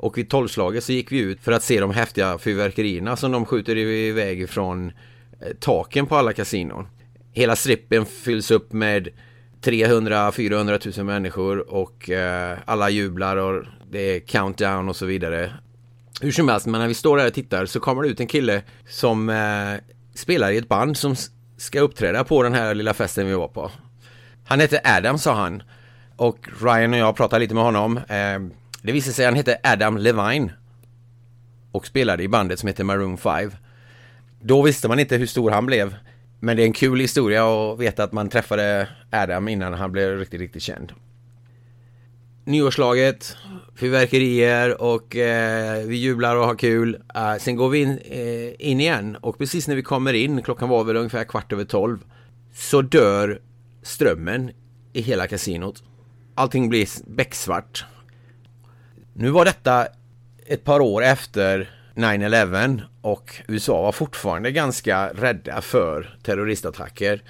och 0.00 0.18
vid 0.18 0.30
tolvslaget 0.30 0.84
så 0.84 0.92
gick 0.92 1.12
vi 1.12 1.18
ut 1.18 1.40
för 1.40 1.52
att 1.52 1.62
se 1.62 1.80
de 1.80 1.90
häftiga 1.90 2.38
fyrverkerierna 2.38 3.16
som 3.16 3.32
de 3.32 3.46
skjuter 3.46 3.76
iväg 3.76 4.50
från 4.50 4.88
eh, 4.88 4.92
taken 5.60 6.06
på 6.06 6.16
alla 6.16 6.32
kasinon. 6.32 6.86
Hela 7.32 7.56
strippen 7.56 8.06
fylls 8.06 8.50
upp 8.50 8.72
med 8.72 9.08
300-400 9.62 10.98
000 10.98 11.06
människor 11.06 11.74
och 11.74 12.10
eh, 12.10 12.58
alla 12.64 12.90
jublar 12.90 13.36
och 13.36 13.64
det 13.90 13.98
är 13.98 14.20
countdown 14.20 14.88
och 14.88 14.96
så 14.96 15.06
vidare. 15.06 15.52
Hur 16.20 16.32
som 16.32 16.48
helst, 16.48 16.66
men 16.66 16.80
när 16.80 16.88
vi 16.88 16.94
står 16.94 17.16
där 17.16 17.26
och 17.26 17.34
tittar 17.34 17.66
så 17.66 17.80
kommer 17.80 18.02
det 18.02 18.08
ut 18.08 18.20
en 18.20 18.26
kille 18.26 18.62
som 18.88 19.28
eh, 19.28 19.96
spelar 20.14 20.50
i 20.50 20.56
ett 20.56 20.68
band 20.68 20.96
som 20.96 21.16
ska 21.56 21.80
uppträda 21.80 22.24
på 22.24 22.42
den 22.42 22.54
här 22.54 22.74
lilla 22.74 22.94
festen 22.94 23.26
vi 23.26 23.34
var 23.34 23.48
på. 23.48 23.70
Han 24.44 24.60
heter 24.60 24.80
Adam 24.84 25.18
sa 25.18 25.34
han. 25.34 25.62
Och 26.16 26.48
Ryan 26.62 26.92
och 26.92 26.98
jag 26.98 27.16
pratade 27.16 27.40
lite 27.40 27.54
med 27.54 27.64
honom. 27.64 27.96
Eh, 27.96 28.59
det 28.82 28.92
visade 28.92 29.14
sig 29.14 29.24
att 29.24 29.30
han 29.30 29.36
hette 29.36 29.58
Adam 29.62 29.96
Levine 29.98 30.52
och 31.72 31.86
spelade 31.86 32.22
i 32.22 32.28
bandet 32.28 32.58
som 32.58 32.66
hette 32.66 32.84
Maroon 32.84 33.18
5. 33.18 33.50
Då 34.40 34.62
visste 34.62 34.88
man 34.88 34.98
inte 34.98 35.16
hur 35.16 35.26
stor 35.26 35.50
han 35.50 35.66
blev. 35.66 35.94
Men 36.40 36.56
det 36.56 36.62
är 36.62 36.66
en 36.66 36.72
kul 36.72 37.00
historia 37.00 37.44
att 37.44 37.78
veta 37.80 38.04
att 38.04 38.12
man 38.12 38.28
träffade 38.28 38.88
Adam 39.10 39.48
innan 39.48 39.74
han 39.74 39.92
blev 39.92 40.18
riktigt, 40.18 40.40
riktigt 40.40 40.62
känd. 40.62 40.92
Nyårslaget, 42.44 43.36
fyrverkerier 43.74 44.82
och 44.82 45.16
eh, 45.16 45.86
vi 45.86 45.96
jublar 45.96 46.36
och 46.36 46.46
har 46.46 46.54
kul. 46.54 46.94
Uh, 46.94 47.36
sen 47.40 47.56
går 47.56 47.68
vi 47.68 47.78
in, 47.78 47.98
eh, 48.04 48.68
in 48.70 48.80
igen 48.80 49.16
och 49.16 49.38
precis 49.38 49.68
när 49.68 49.76
vi 49.76 49.82
kommer 49.82 50.12
in, 50.12 50.42
klockan 50.42 50.68
var 50.68 50.84
väl 50.84 50.96
ungefär 50.96 51.24
kvart 51.24 51.52
över 51.52 51.64
tolv, 51.64 51.98
så 52.54 52.82
dör 52.82 53.40
strömmen 53.82 54.50
i 54.92 55.00
hela 55.00 55.26
kasinot. 55.26 55.82
Allting 56.34 56.68
blir 56.68 56.88
becksvart 57.06 57.84
nu 59.20 59.30
var 59.30 59.44
detta 59.44 59.86
ett 60.46 60.64
par 60.64 60.80
år 60.80 61.02
efter 61.02 61.70
9-11 61.94 62.80
och 63.00 63.42
USA 63.48 63.82
var 63.82 63.92
fortfarande 63.92 64.50
ganska 64.50 65.08
rädda 65.08 65.60
för 65.60 66.18
terroristattacker. 66.22 67.22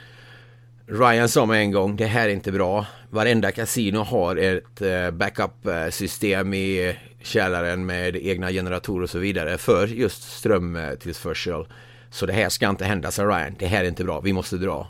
Ryan 0.86 1.28
sa 1.28 1.46
med 1.46 1.60
en 1.60 1.72
gång, 1.72 1.96
det 1.96 2.06
här 2.06 2.28
är 2.28 2.32
inte 2.32 2.52
bra. 2.52 2.86
Varenda 3.10 3.52
kasino 3.52 3.98
har 3.98 4.36
ett 4.36 4.82
eh, 4.82 5.10
backup-system 5.10 6.54
i 6.54 6.96
källaren 7.22 7.86
med 7.86 8.16
egna 8.16 8.50
generatorer 8.50 9.02
och 9.02 9.10
så 9.10 9.18
vidare 9.18 9.58
för 9.58 9.86
just 9.86 10.22
strömtillförsel. 10.22 11.66
Så 12.10 12.26
det 12.26 12.32
här 12.32 12.48
ska 12.48 12.68
inte 12.68 12.84
hända, 12.84 13.10
sa 13.10 13.24
Ryan. 13.24 13.56
Det 13.58 13.66
här 13.66 13.84
är 13.84 13.88
inte 13.88 14.04
bra, 14.04 14.20
vi 14.20 14.32
måste 14.32 14.56
dra. 14.56 14.88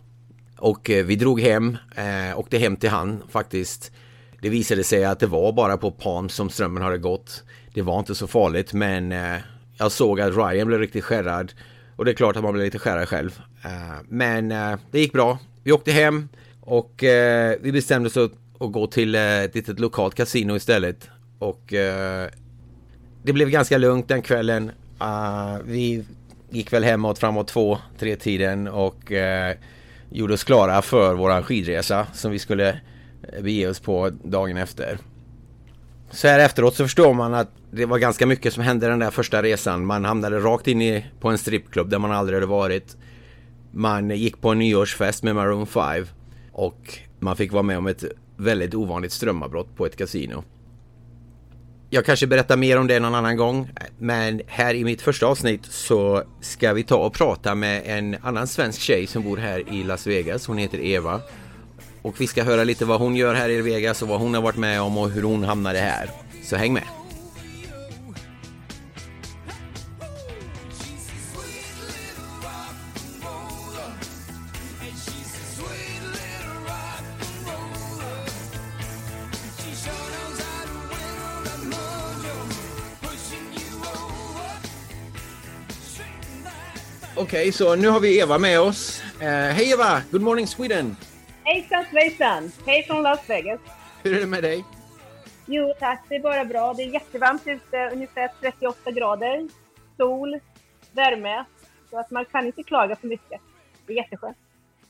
Och 0.59 0.91
eh, 0.91 1.05
vi 1.05 1.17
drog 1.17 1.41
hem, 1.41 1.79
eh, 1.97 2.39
åkte 2.39 2.59
hem 2.59 2.77
till 2.77 2.91
han 2.91 3.23
faktiskt 3.31 3.93
det 4.41 4.49
visade 4.49 4.85
sig 4.85 5.05
att 5.05 5.21
det 5.21 5.27
var 5.27 5.53
bara 5.53 5.77
på 5.77 5.91
Palm 5.91 6.29
som 6.29 6.51
strömmen 6.51 6.83
hade 6.83 6.99
gått. 6.99 7.43
Det 7.75 7.83
var 7.83 7.99
inte 7.99 8.15
så 8.15 8.27
farligt 8.27 8.73
men 8.73 9.13
eh, 9.13 9.37
jag 9.79 9.93
såg 9.93 10.21
att 10.21 10.37
Ryan 10.37 10.67
blev 10.67 10.81
riktigt 10.81 11.05
skärrad 11.05 11.53
Och 11.97 12.05
det 12.05 12.11
är 12.11 12.15
klart 12.15 12.37
att 12.37 12.43
man 12.43 12.53
blir 12.53 12.65
lite 12.65 12.79
skärrad 12.79 13.09
själv. 13.09 13.41
Eh, 13.65 13.99
men 14.09 14.53
eh, 14.53 14.79
det 14.91 15.01
gick 15.01 15.13
bra. 15.13 15.39
Vi 15.65 15.73
åkte 15.73 15.93
hem 15.93 16.29
och 16.61 17.05
eh, 17.05 17.57
vi 17.61 17.73
bestämde 17.73 18.07
oss 18.07 18.17
att, 18.17 18.33
att 18.61 18.73
gå 18.73 18.87
till 18.87 19.15
ett 19.15 19.55
litet 19.55 19.81
lokalt 19.81 20.15
kasino 20.15 20.57
istället. 20.57 21.11
Och 21.39 21.63
det 23.23 23.33
blev 23.33 23.51
ganska 23.51 23.79
lugnt 23.79 24.09
den 24.09 24.23
kvällen. 24.23 24.71
vi 25.65 26.05
gick 26.51 26.73
väl 26.73 26.85
hemåt 26.85 27.19
framåt 27.19 27.49
två, 27.49 27.79
tre 27.99 28.17
tiden 28.17 28.69
och 28.69 29.13
gjorde 30.11 30.35
oss 30.35 30.45
klara 30.45 30.83
för 30.83 31.15
våran 31.15 31.43
skidresa 31.43 32.07
som 32.13 32.31
vi 32.31 32.39
skulle 32.39 32.81
Eh, 33.23 33.43
bege 33.43 33.69
oss 33.69 33.81
på 33.81 34.11
dagen 34.25 34.57
efter. 34.57 34.99
Så 36.11 36.29
här 36.29 36.39
efteråt 36.39 36.75
så 36.75 36.85
förstår 36.85 37.15
man 37.15 37.35
att 37.35 37.49
det 37.71 37.87
var 37.87 37.99
ganska 37.99 38.27
mycket 38.27 38.55
som 38.55 38.63
hände 38.63 38.89
den 38.89 38.99
där 38.99 39.11
första 39.11 39.43
resan. 39.43 39.87
Man 39.87 40.05
hamnade 40.05 40.39
rakt 40.39 40.69
in 40.69 40.83
i, 40.83 41.07
på 41.21 41.29
en 41.29 41.39
strippklubb 41.39 41.91
där 41.91 41.99
man 41.99 42.13
aldrig 42.13 42.37
hade 42.37 42.47
varit. 42.47 42.97
Man 43.73 44.11
gick 44.11 44.41
på 44.41 44.49
en 44.49 44.59
nyårsfest 44.59 45.23
med 45.23 45.35
Maroon 45.35 45.67
5 45.67 46.07
och 46.53 46.99
man 47.19 47.37
fick 47.37 47.53
vara 47.53 47.63
med 47.63 47.79
om 47.79 47.87
ett 47.87 48.05
väldigt 48.37 48.75
ovanligt 48.75 49.13
strömavbrott 49.13 49.77
på 49.77 49.87
ett 49.87 49.97
kasino. 49.97 50.45
Jag 51.93 52.05
kanske 52.05 52.27
berättar 52.27 52.57
mer 52.57 52.79
om 52.79 52.87
det 52.87 53.01
någon 53.01 53.15
annan 53.15 53.37
gång, 53.37 53.71
men 53.99 54.43
här 54.47 54.75
i 54.75 54.85
mitt 54.85 55.03
första 55.03 55.27
avsnitt 55.27 55.67
så 55.67 56.23
ska 56.41 56.73
vi 56.73 56.83
ta 56.83 56.97
och 56.97 57.15
prata 57.15 57.55
med 57.55 57.83
en 57.87 58.17
annan 58.23 58.47
svensk 58.47 58.81
tjej 58.81 59.07
som 59.07 59.23
bor 59.23 59.37
här 59.37 59.73
i 59.73 59.83
Las 59.83 60.07
Vegas. 60.07 60.47
Hon 60.47 60.59
heter 60.59 60.81
Eva 60.81 61.21
och 62.03 62.21
vi 62.21 62.27
ska 62.27 62.45
höra 62.45 62.65
lite 62.65 62.85
vad 62.85 63.01
hon 63.01 63.17
gör 63.17 63.35
här 63.35 63.51
i 63.51 63.63
Vegas 63.63 64.03
och 64.03 64.09
vad 64.09 64.21
hon 64.21 64.35
har 64.35 64.43
varit 64.43 64.57
med 64.57 64.83
om 64.83 64.99
och 64.99 65.11
hur 65.11 65.23
hon 65.23 65.45
hamnade 65.45 65.79
här. 65.79 66.11
Så 66.45 66.57
häng 66.57 66.73
med! 66.73 66.85
Okej, 87.17 87.41
okay, 87.41 87.53
så 87.53 87.75
nu 87.77 87.89
har 87.89 88.01
vi 88.01 88.19
Eva 88.19 88.39
med 88.39 88.61
oss. 88.61 89.03
Uh, 89.21 89.27
Hej 89.27 89.71
Eva! 89.71 90.03
Good 90.11 90.23
morning 90.23 90.47
Sweden! 90.47 90.97
Hejsan 91.53 91.85
svejsan! 91.85 92.51
Hej 92.67 92.83
från 92.83 93.03
Las 93.03 93.31
Vegas. 93.31 93.61
Hur 94.03 94.17
är 94.17 94.21
det 94.21 94.27
med 94.27 94.43
dig? 94.43 94.65
Jo 95.47 95.75
tack, 95.79 96.05
det 96.09 96.17
är 96.17 96.21
bara 96.21 96.45
bra. 96.45 96.75
Det 96.75 96.83
är 96.83 96.87
jättevarmt 96.87 97.47
ute, 97.47 97.91
ungefär 97.93 98.31
38 98.41 98.91
grader. 98.91 99.49
Sol, 99.97 100.41
värme. 100.93 101.45
Så 101.91 101.99
att 101.99 102.11
man 102.11 102.25
kan 102.25 102.47
inte 102.47 102.63
klaga 102.63 102.97
för 102.97 103.09
mycket. 103.09 103.41
Det 103.87 103.93
är 103.93 103.97
jätteskönt. 103.97 104.37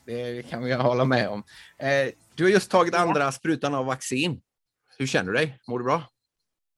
Det 0.05 0.49
kan 0.49 0.63
vi 0.63 0.73
hålla 0.73 1.05
med 1.05 1.29
om. 1.29 1.43
Eh, 1.77 2.13
du 2.35 2.43
har 2.43 2.51
just 2.51 2.71
tagit 2.71 2.95
andra 2.95 3.23
ja. 3.23 3.31
sprutan 3.31 3.75
av 3.75 3.85
vaccin. 3.85 4.41
Hur 4.97 5.07
känner 5.07 5.31
du 5.31 5.37
dig? 5.37 5.59
Mår 5.67 5.79
du 5.79 5.85
bra? 5.85 6.01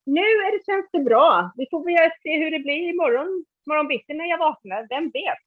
Nu 0.06 0.20
är 0.20 0.58
det, 0.58 0.64
känns 0.64 0.86
det 0.92 1.00
bra. 1.10 1.52
Vi 1.56 1.66
får 1.70 1.84
väl 1.84 2.10
se 2.22 2.38
hur 2.38 2.50
det 2.50 2.58
blir 2.58 2.88
imorgon, 2.88 3.44
morgon 3.66 3.88
bitti 3.88 4.14
när 4.14 4.30
jag 4.30 4.38
vaknar. 4.38 4.86
Vem 4.88 5.04
vet? 5.04 5.44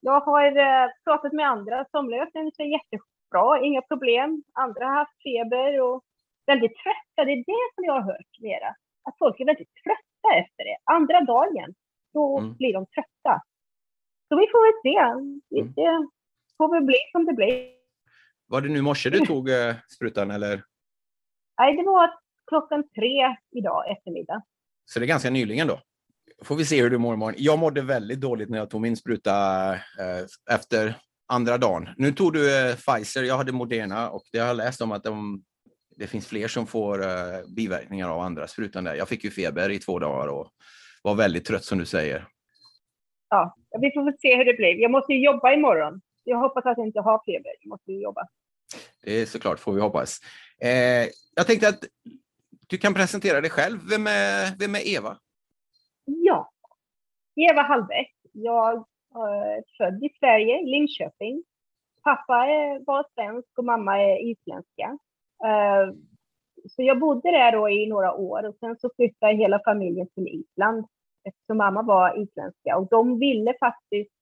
Jag 0.00 0.20
har 0.20 0.46
eh, 0.56 0.90
pratat 1.04 1.32
med 1.32 1.48
andra. 1.48 1.84
Somliga 1.90 2.30
känner 2.32 2.50
sig 2.50 2.70
jätteskönt 2.70 3.17
bra, 3.30 3.64
inga 3.64 3.82
problem. 3.82 4.42
Andra 4.52 4.84
har 4.86 4.94
haft 4.94 5.22
feber 5.22 5.80
och 5.80 6.04
väldigt 6.46 6.76
trötta. 6.82 7.24
Det 7.26 7.32
är 7.32 7.44
det 7.52 7.66
som 7.74 7.84
jag 7.84 7.92
har 7.92 8.06
hört 8.12 8.32
mera. 8.40 8.68
Att 9.06 9.18
folk 9.18 9.40
är 9.40 9.44
väldigt 9.44 9.74
trötta 9.82 10.28
efter 10.42 10.62
det. 10.68 10.76
Andra 10.84 11.20
dagen, 11.20 11.74
då 12.14 12.38
mm. 12.38 12.56
blir 12.56 12.72
de 12.72 12.86
trötta. 12.86 13.34
Så 14.28 14.32
vi 14.40 14.46
får 14.52 14.62
väl 14.66 14.78
se. 14.86 14.96
Mm. 15.58 15.72
Det 15.76 16.08
får 16.56 16.74
väl 16.74 16.84
bli 16.84 16.98
som 17.12 17.24
det 17.24 17.32
blir. 17.32 17.78
Var 18.46 18.60
det 18.60 18.68
nu 18.68 18.82
morse 18.82 19.10
du 19.10 19.18
tog 19.18 19.50
eh, 19.50 19.74
sprutan 19.94 20.30
eller? 20.30 20.62
Nej, 21.58 21.76
det 21.76 21.82
var 21.82 22.10
klockan 22.46 22.88
tre 22.88 23.36
idag 23.50 23.90
eftermiddag. 23.90 24.42
Så 24.84 24.98
det 24.98 25.04
är 25.04 25.08
ganska 25.08 25.30
nyligen 25.30 25.66
då? 25.66 25.80
Får 26.44 26.56
vi 26.56 26.64
se 26.64 26.82
hur 26.82 26.90
du 26.90 26.98
mår 26.98 27.14
imorgon. 27.14 27.34
Jag 27.36 27.58
mådde 27.58 27.82
väldigt 27.82 28.20
dåligt 28.20 28.48
när 28.48 28.58
jag 28.58 28.70
tog 28.70 28.80
min 28.80 28.96
spruta 28.96 29.32
eh, 29.72 30.54
efter 30.54 30.94
andra 31.28 31.58
dagen. 31.58 31.88
Nu 31.96 32.12
tog 32.12 32.32
du 32.32 32.58
eh, 32.58 32.76
Pfizer, 32.76 33.22
jag 33.22 33.36
hade 33.36 33.52
Moderna 33.52 34.10
och 34.10 34.22
det 34.32 34.38
har 34.38 34.46
jag 34.46 34.56
läst 34.56 34.80
om 34.80 34.92
att 34.92 35.04
de, 35.04 35.42
det 35.96 36.06
finns 36.06 36.26
fler 36.26 36.48
som 36.48 36.66
får 36.66 37.02
eh, 37.02 37.08
biverkningar 37.56 38.08
av 38.08 38.20
andra 38.20 38.46
sprutan 38.46 38.84
där. 38.84 38.94
Jag 38.94 39.08
fick 39.08 39.24
ju 39.24 39.30
feber 39.30 39.70
i 39.70 39.78
två 39.78 39.98
dagar 39.98 40.26
och 40.28 40.48
var 41.02 41.14
väldigt 41.14 41.44
trött 41.44 41.64
som 41.64 41.78
du 41.78 41.86
säger. 41.86 42.28
Ja, 43.30 43.56
vi 43.80 43.90
får 43.90 44.20
se 44.20 44.36
hur 44.36 44.44
det 44.44 44.54
blir. 44.54 44.74
Jag 44.74 44.90
måste 44.90 45.12
ju 45.12 45.24
jobba 45.24 45.52
imorgon. 45.52 46.00
Jag 46.24 46.38
hoppas 46.38 46.66
att 46.66 46.78
jag 46.78 46.86
inte 46.86 47.00
har 47.00 47.22
feber. 47.26 47.52
Jag 47.60 47.68
måste 47.68 47.92
ju 47.92 48.02
jobba. 48.02 48.28
Det 49.04 49.12
är 49.12 49.26
såklart, 49.26 49.58
får 49.60 49.72
vi 49.72 49.80
hoppas. 49.80 50.20
Eh, 50.62 51.08
jag 51.34 51.46
tänkte 51.46 51.68
att 51.68 51.84
du 52.66 52.78
kan 52.78 52.94
presentera 52.94 53.40
dig 53.40 53.50
själv. 53.50 53.78
Vem 53.90 54.06
är, 54.06 54.58
vem 54.58 54.74
är 54.74 54.88
Eva? 54.88 55.18
Ja, 56.04 56.50
Eva 57.36 57.62
Hallbäck. 57.62 58.14
Jag 58.32 58.84
Eh, 59.14 59.64
född 59.78 60.04
i 60.04 60.08
Sverige, 60.18 60.62
Linköping. 60.62 61.44
Pappa 62.04 62.46
var 62.86 63.06
svensk 63.14 63.58
och 63.58 63.64
mamma 63.64 64.02
är 64.02 64.30
isländska. 64.30 64.98
Eh, 65.44 65.94
så 66.68 66.82
jag 66.82 66.98
bodde 66.98 67.30
där 67.30 67.52
då 67.52 67.70
i 67.70 67.86
några 67.86 68.14
år 68.14 68.48
och 68.48 68.54
sen 68.60 68.76
så 68.78 68.90
flyttade 68.96 69.34
hela 69.34 69.60
familjen 69.64 70.08
till 70.08 70.28
Island 70.28 70.86
eftersom 71.24 71.56
mamma 71.56 71.82
var 71.82 72.22
isländska 72.22 72.76
och 72.76 72.88
de 72.88 73.18
ville 73.18 73.54
faktiskt 73.60 74.12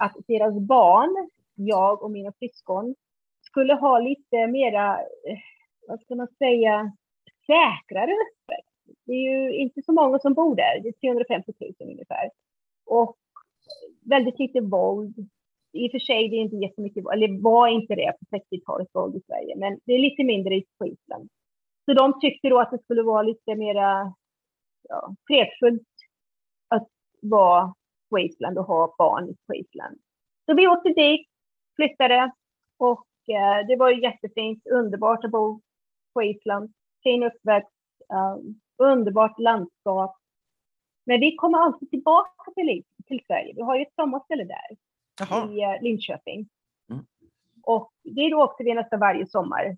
att 0.00 0.16
deras 0.28 0.54
barn, 0.58 1.28
jag 1.54 2.02
och 2.02 2.10
mina 2.10 2.32
syskon, 2.32 2.94
skulle 3.40 3.74
ha 3.74 3.98
lite 3.98 4.46
mera, 4.46 4.98
eh, 5.00 5.38
vad 5.88 6.00
ska 6.00 6.14
man 6.14 6.28
säga, 6.38 6.92
säkrare 7.46 8.12
uppväxt. 8.12 8.98
Det 9.06 9.12
är 9.12 9.30
ju 9.30 9.56
inte 9.56 9.82
så 9.82 9.92
många 9.92 10.18
som 10.18 10.34
bor 10.34 10.56
där, 10.56 10.80
det 10.82 10.88
är 10.88 10.92
350 10.92 11.52
000 11.60 11.90
ungefär. 11.90 12.30
Och 12.86 13.16
väldigt 14.00 14.38
lite 14.38 14.60
våld. 14.60 15.14
I 15.72 15.88
och 15.88 15.90
för 15.90 15.98
sig, 15.98 16.28
det 16.28 16.36
är 16.36 16.40
inte 16.40 16.56
jättemycket 16.56 17.04
våld, 17.04 17.14
eller 17.14 17.42
var 17.42 17.68
inte 17.68 17.94
det 17.94 18.12
på 18.20 18.36
60-talet 18.36 18.88
våld 18.92 19.16
i 19.16 19.20
Sverige, 19.26 19.56
men 19.56 19.78
det 19.84 19.92
är 19.92 19.98
lite 19.98 20.24
mindre 20.24 20.62
på 20.78 20.86
Island. 20.86 21.28
Så 21.84 21.94
de 21.94 22.20
tyckte 22.20 22.48
då 22.48 22.60
att 22.60 22.70
det 22.70 22.82
skulle 22.82 23.02
vara 23.02 23.22
lite 23.22 23.54
mera 23.54 24.14
ja, 24.88 25.14
fredfullt 25.26 25.88
att 26.68 26.88
vara 27.22 27.74
på 28.10 28.18
Island 28.18 28.58
och 28.58 28.64
ha 28.64 28.94
barn 28.98 29.36
på 29.46 29.54
Island. 29.54 29.98
Så 30.46 30.54
vi 30.54 30.66
åkte 30.66 30.88
dit, 30.88 31.26
flyttade 31.76 32.32
och 32.78 33.06
eh, 33.28 33.66
det 33.66 33.76
var 33.76 33.90
ju 33.90 34.02
jättefint, 34.02 34.66
underbart 34.66 35.24
att 35.24 35.30
bo 35.30 35.60
på 36.14 36.22
Island. 36.22 36.72
Fin 37.02 37.22
uppväxt, 37.22 37.70
um, 38.08 38.60
underbart 38.78 39.38
landskap. 39.38 40.16
Men 41.04 41.20
vi 41.20 41.36
kommer 41.36 41.58
alltid 41.58 41.90
tillbaka 41.90 42.52
till, 42.54 42.84
till 43.06 43.20
Sverige. 43.26 43.52
Vi 43.56 43.62
har 43.62 43.76
ju 43.76 43.82
ett 43.82 43.94
sommarställe 43.94 44.44
där, 44.44 44.76
Jaha. 45.20 45.52
i 45.52 45.76
uh, 45.76 45.82
Linköping. 45.82 46.48
Mm. 46.90 47.04
Och 47.62 47.92
det 48.02 48.20
är 48.20 48.30
då 48.30 48.44
åkte 48.44 48.64
vi 48.64 48.74
nästan 48.74 49.00
varje 49.00 49.26
sommar. 49.26 49.76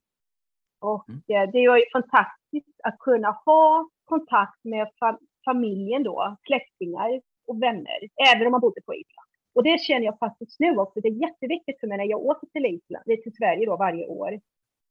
Och 0.81 1.09
mm. 1.09 1.19
uh, 1.19 1.53
det 1.53 1.69
var 1.69 1.77
ju 1.77 1.85
fantastiskt 1.93 2.81
att 2.83 2.99
kunna 2.99 3.31
ha 3.31 3.89
kontakt 4.05 4.65
med 4.65 4.91
fa 4.99 5.19
familjen 5.45 6.03
då, 6.03 6.37
släktingar 6.47 7.21
och 7.47 7.63
vänner, 7.63 8.01
även 8.35 8.47
om 8.47 8.51
man 8.51 8.61
bodde 8.61 8.81
på 8.81 8.95
Island. 8.95 9.29
Och 9.55 9.63
det 9.63 9.81
känner 9.81 10.07
jag 10.07 10.19
faktiskt 10.19 10.61
nu 10.61 10.77
också. 10.77 11.01
Det 11.01 11.09
är 11.09 11.23
jätteviktigt 11.23 11.81
för 11.81 11.87
mig 11.87 11.99
när 11.99 12.05
jag 12.05 12.21
åker 12.21 12.47
till 12.47 12.67
Island, 12.67 13.05
till 13.05 13.35
Sverige 13.35 13.67
då 13.67 13.77
varje 13.77 14.07
år, 14.07 14.41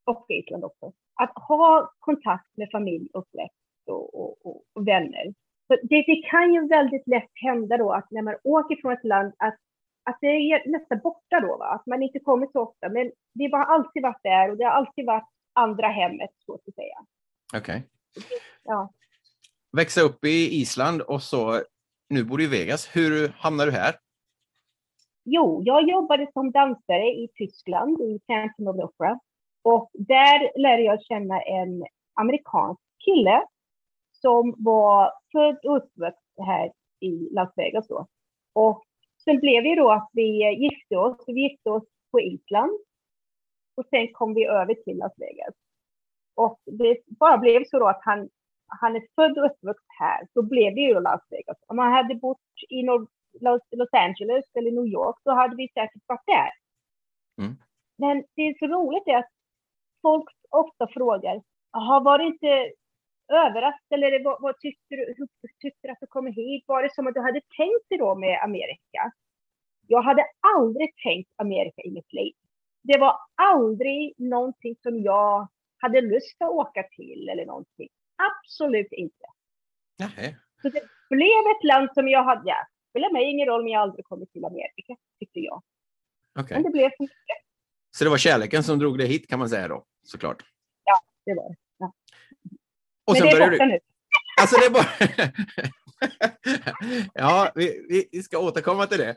och 0.05 0.25
Island 0.29 0.63
också, 0.63 0.91
att 1.13 1.31
ha 1.35 1.91
kontakt 1.99 2.57
med 2.57 2.69
familj 2.71 3.07
och 3.13 3.27
släkt 3.31 3.55
och, 3.87 4.21
och, 4.21 4.45
och, 4.45 4.63
och 4.73 4.87
vänner. 4.87 5.33
Det, 5.81 6.03
det, 6.07 6.21
kan 6.29 6.53
ju 6.53 6.67
väldigt 6.67 7.07
lätt 7.07 7.31
hända 7.33 7.77
då 7.77 7.91
att 7.91 8.11
när 8.11 8.21
man 8.21 8.35
åker 8.43 8.75
från 8.81 8.93
ett 8.93 9.03
land 9.03 9.33
att, 9.37 9.57
att 10.03 10.17
det 10.21 10.27
är 10.27 10.71
nästan 10.71 10.99
borta 11.03 11.39
då, 11.39 11.57
va? 11.57 11.65
att 11.65 11.85
man 11.85 12.03
inte 12.03 12.19
kommer 12.19 12.47
så 12.51 12.61
ofta. 12.61 12.89
Men 12.89 13.11
det 13.33 13.51
har 13.51 13.65
alltid 13.65 14.03
varit 14.03 14.23
där 14.23 14.51
och 14.51 14.57
det 14.57 14.63
har 14.63 14.71
alltid 14.71 15.05
varit 15.05 15.29
andra 15.53 15.87
hemmet, 15.87 16.29
så 16.45 16.53
att 16.53 16.75
säga. 16.75 16.95
Okej. 17.55 17.87
Okay. 18.17 18.37
Ja. 18.63 18.93
Växa 19.77 20.01
upp 20.01 20.25
i 20.25 20.61
Island 20.61 21.01
och 21.01 21.21
så, 21.21 21.61
nu 22.09 22.23
bor 22.23 22.37
du 22.37 22.43
i 22.43 22.47
Vegas. 22.47 22.95
Hur 22.95 23.33
hamnade 23.37 23.71
du 23.71 23.77
här? 23.77 23.95
Jo, 25.25 25.61
jag 25.65 25.89
jobbade 25.89 26.27
som 26.33 26.51
dansare 26.51 27.05
i 27.05 27.29
Tyskland, 27.35 28.01
i 28.01 28.19
Phantom 28.27 28.67
of 28.67 28.75
the 28.75 28.83
Opera. 28.83 29.19
Och 29.63 29.89
där 29.93 30.59
lärde 30.61 30.81
jag 30.81 31.03
känna 31.03 31.41
en 31.41 31.85
amerikansk 32.13 32.81
kille 33.05 33.43
som 34.25 34.55
var 34.57 35.11
född 35.31 35.59
och 35.65 35.77
uppvuxen 35.77 36.45
här 36.45 36.71
i 36.99 37.29
Las 37.31 37.53
Vegas 37.55 37.87
då. 37.87 38.07
Och 38.53 38.83
sen 39.23 39.39
blev 39.39 39.63
det 39.63 39.75
då 39.75 39.91
att 39.91 40.09
vi 40.13 40.29
gifte 40.63 40.97
oss. 40.97 41.23
Vi 41.27 41.41
gifte 41.41 41.69
oss 41.69 41.83
på 42.11 42.21
Island. 42.21 42.71
Och 43.75 43.85
sen 43.89 44.07
kom 44.13 44.33
vi 44.33 44.45
över 44.45 44.73
till 44.73 44.97
Las 44.97 45.13
Vegas. 45.17 45.55
Och 46.35 46.59
det 46.65 46.97
bara 47.07 47.37
blev 47.37 47.63
så 47.65 47.79
då 47.79 47.87
att 47.87 48.01
han, 48.01 48.29
han 48.67 48.95
är 48.95 49.07
född 49.15 49.37
och 49.37 49.45
uppvuxen 49.45 49.95
här. 49.99 50.27
Så 50.33 50.41
blev 50.41 50.75
det 50.75 50.81
ju 50.81 50.99
Las 50.99 51.21
Vegas. 51.29 51.57
Om 51.67 51.77
han 51.77 51.93
hade 51.93 52.15
bott 52.15 52.37
i 52.69 52.81
Los, 52.81 53.09
Los 53.71 53.89
Angeles 53.91 54.45
eller 54.53 54.71
New 54.71 54.87
York, 54.87 55.15
så 55.23 55.31
hade 55.31 55.55
vi 55.55 55.67
säkert 55.67 56.03
varit 56.07 56.25
där. 56.25 56.51
Mm. 57.41 57.55
Men 57.97 58.23
det 58.35 58.41
är 58.41 58.55
så 58.59 58.67
roligt 58.67 59.07
är 59.07 59.17
att 59.17 59.31
folk 60.01 60.29
ofta 60.49 60.87
frågar, 60.87 61.41
jaha, 61.71 61.99
var 61.99 62.17
det 62.17 62.25
inte 62.25 62.71
överraskad 63.35 64.03
eller 64.03 64.23
vad, 64.23 64.41
vad 64.41 64.59
tyckte 64.59 64.95
du, 64.95 65.13
hur 65.17 65.27
tyckte 65.59 65.87
du 65.87 65.91
att 65.91 65.99
du 66.01 66.07
kom 66.07 66.27
hit? 66.27 66.63
Var 66.67 66.83
det 66.83 66.93
som 66.93 67.07
att 67.07 67.13
du 67.13 67.21
hade 67.21 67.41
tänkt 67.57 67.89
dig 67.89 67.97
då 67.97 68.15
med 68.15 68.43
Amerika? 68.43 69.11
Jag 69.87 70.01
hade 70.01 70.25
aldrig 70.57 70.95
tänkt 70.95 71.29
Amerika 71.35 71.81
i 71.81 71.91
mitt 71.91 72.13
liv. 72.13 72.33
Det 72.83 72.97
var 72.99 73.17
aldrig 73.35 74.13
någonting 74.17 74.75
som 74.83 75.01
jag 75.01 75.47
hade 75.77 76.01
lust 76.01 76.41
att 76.41 76.49
åka 76.49 76.83
till 76.83 77.29
eller 77.29 77.45
någonting. 77.45 77.89
Absolut 78.15 78.91
inte. 78.91 79.25
Nej. 79.99 80.37
Så 80.61 80.69
det 80.69 80.83
blev 81.09 81.43
ett 81.55 81.63
land 81.63 81.89
som 81.93 82.07
jag 82.07 82.23
hade, 82.23 82.41
ja, 82.49 82.55
det 82.55 82.89
spelar 82.89 83.11
mig 83.11 83.23
ingen 83.23 83.47
roll 83.47 83.61
om 83.61 83.67
jag 83.67 83.81
aldrig 83.81 84.05
kommer 84.05 84.25
till 84.25 84.45
Amerika, 84.45 84.95
tyckte 85.19 85.39
jag. 85.39 85.63
Okay. 86.39 86.55
Men 86.55 86.63
det 86.63 86.69
blev 86.69 86.89
för 86.89 87.03
mycket. 87.03 87.37
Så 87.91 88.03
det 88.03 88.09
var 88.09 88.17
kärleken 88.17 88.63
som 88.63 88.79
drog 88.79 88.97
dig 88.97 89.07
hit 89.07 89.29
kan 89.29 89.39
man 89.39 89.49
säga 89.49 89.67
då, 89.67 89.85
såklart? 90.03 90.43
Ja, 90.83 90.99
det 91.25 91.33
var 91.33 91.49
det. 91.49 91.55
Och 93.05 93.13
Men 93.13 93.21
det 93.21 93.29
är 93.29 93.49
borta 93.49 93.65
du... 93.65 93.71
nu. 93.71 93.79
Alltså 94.41 94.59
det 94.59 94.65
är 94.65 94.69
bara... 94.69 94.87
ja, 97.13 97.51
vi, 97.55 98.07
vi 98.11 98.23
ska 98.23 98.37
återkomma 98.37 98.87
till 98.87 98.97
det. 98.97 99.15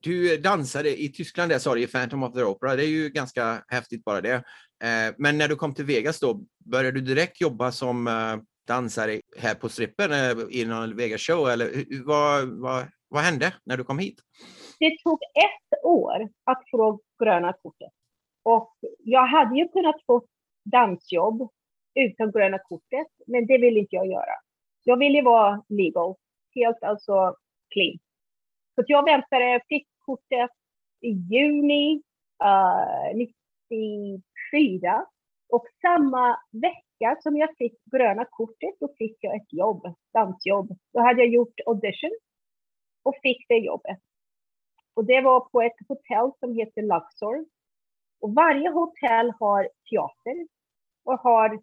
Du 0.00 0.36
dansade 0.36 1.02
i 1.02 1.08
Tyskland, 1.08 1.50
där 1.50 1.58
sa 1.58 1.74
du, 1.74 1.82
i 1.82 1.86
Phantom 1.86 2.22
of 2.22 2.34
the 2.34 2.42
Opera. 2.42 2.76
Det 2.76 2.84
är 2.84 2.88
ju 2.88 3.08
ganska 3.08 3.64
häftigt 3.68 4.04
bara 4.04 4.20
det. 4.20 4.34
Eh, 4.84 5.14
Men 5.18 5.38
när 5.38 5.48
du 5.48 5.56
kom 5.56 5.74
till 5.74 5.84
Vegas 5.84 6.20
då, 6.20 6.40
började 6.64 7.00
du 7.00 7.00
direkt 7.00 7.40
jobba 7.40 7.72
som 7.72 8.06
eh, 8.06 8.36
dansare 8.66 9.20
här 9.38 9.54
på 9.54 9.68
strippen 9.68 10.12
eh, 10.12 10.46
i 10.50 10.64
någon 10.64 10.96
Vegas 10.96 11.20
show? 11.20 11.48
Eller 11.48 11.84
vad, 12.04 12.48
vad, 12.48 12.86
vad 13.08 13.22
hände 13.22 13.54
när 13.64 13.76
du 13.76 13.84
kom 13.84 13.98
hit? 13.98 14.20
Det 14.78 14.96
tog 15.02 15.18
ett 15.22 15.84
år 15.84 16.28
att 16.44 16.62
få 16.70 17.00
gröna 17.22 17.52
kortet. 17.52 17.92
Och 18.42 18.76
jag 18.98 19.26
hade 19.26 19.58
ju 19.58 19.68
kunnat 19.68 19.96
få 20.06 20.24
dansjobb 20.64 21.48
utan 21.94 22.30
gröna 22.30 22.58
kortet, 22.58 23.06
men 23.26 23.46
det 23.46 23.58
vill 23.58 23.76
inte 23.76 23.96
jag 23.96 24.06
göra. 24.06 24.34
Jag 24.84 24.96
ville 24.96 25.22
vara 25.22 25.64
legal, 25.68 26.14
helt 26.54 26.82
alltså 26.82 27.36
clean. 27.68 27.98
Så 28.74 28.80
att 28.80 28.88
jag 28.88 29.04
väntade, 29.04 29.60
fick 29.68 29.86
kortet 29.98 30.50
i 31.00 31.08
juni 31.08 32.02
eh, 32.44 33.16
uh, 33.16 33.28
94 33.70 35.06
och 35.48 35.66
samma 35.80 36.40
vecka 36.50 37.16
som 37.22 37.36
jag 37.36 37.56
fick 37.56 37.84
gröna 37.84 38.24
kortet 38.30 38.74
då 38.80 38.88
fick 38.98 39.16
jag 39.20 39.36
ett 39.36 39.52
jobb, 39.52 39.94
dansjobb. 40.12 40.76
Då 40.92 41.00
hade 41.00 41.20
jag 41.22 41.30
gjort 41.30 41.60
audition 41.66 42.18
och 43.02 43.14
fick 43.22 43.48
det 43.48 43.58
jobbet. 43.58 43.98
Och 44.94 45.04
det 45.04 45.20
var 45.20 45.40
på 45.40 45.62
ett 45.62 45.88
hotell 45.88 46.30
som 46.40 46.54
heter 46.54 46.82
Luxor. 46.82 47.46
Och 48.20 48.34
varje 48.34 48.70
hotell 48.70 49.32
har 49.40 49.68
teater 49.90 50.46
och 51.04 51.18
har 51.18 51.62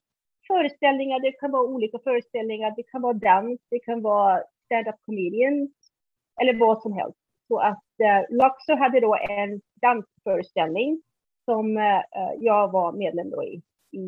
föreställningar. 0.54 1.20
Det 1.20 1.32
kan 1.32 1.52
vara 1.52 1.64
olika 1.64 2.00
föreställningar. 2.00 2.74
Det 2.76 2.84
kan 2.84 3.02
vara 3.02 3.14
dans, 3.14 3.60
det 3.70 3.80
kan 3.80 4.02
vara 4.02 4.44
stand-up 4.66 4.96
comedians 5.06 5.72
eller 6.42 6.54
vad 6.54 6.82
som 6.82 6.94
helst. 6.94 7.20
Så 7.48 7.58
att 7.60 7.90
eh, 8.04 8.22
Luxor 8.30 8.76
hade 8.76 9.00
då 9.00 9.18
en 9.30 9.62
dansföreställning 9.82 11.02
som 11.46 11.78
eh, 11.78 12.02
jag 12.40 12.72
var 12.72 12.92
medlem 12.92 13.30
då 13.30 13.44
i, 13.44 13.62
i 14.00 14.04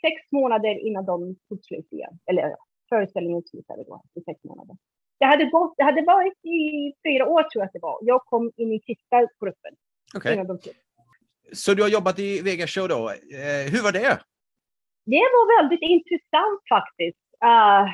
sex 0.00 0.32
månader 0.32 0.74
innan 0.86 1.04
de 1.04 1.36
tog 1.48 1.64
slut 1.64 1.92
igen. 1.92 2.18
Eller 2.26 2.56
föreställningen 2.88 3.42
slutade 3.42 3.84
då 3.84 4.02
i 4.14 4.20
sex 4.20 4.44
månader. 4.44 4.76
Det 5.18 5.26
hade, 5.26 5.44
gått, 5.44 5.74
det 5.76 5.84
hade 5.84 6.02
varit 6.02 6.44
i 6.44 6.92
fyra 7.06 7.26
år 7.26 7.42
tror 7.42 7.62
jag 7.62 7.66
att 7.66 7.72
det 7.72 7.78
var. 7.82 7.98
Jag 8.02 8.24
kom 8.24 8.52
in 8.56 8.72
i 8.72 8.80
sista 8.80 9.20
gruppen 9.40 9.74
Okej. 10.16 10.34
innan 10.34 10.46
de 10.46 10.58
slutade. 10.58 10.84
Så 11.52 11.74
du 11.74 11.82
har 11.82 11.90
jobbat 11.90 12.18
i 12.18 12.42
Vegas 12.42 12.70
show 12.70 12.88
då. 12.88 13.10
Eh, 13.10 13.72
hur 13.72 13.82
var 13.82 13.92
det? 13.92 14.18
Det 15.04 15.26
var 15.34 15.62
väldigt 15.62 15.82
intressant 15.82 16.60
faktiskt. 16.68 17.18
Uh, 17.44 17.92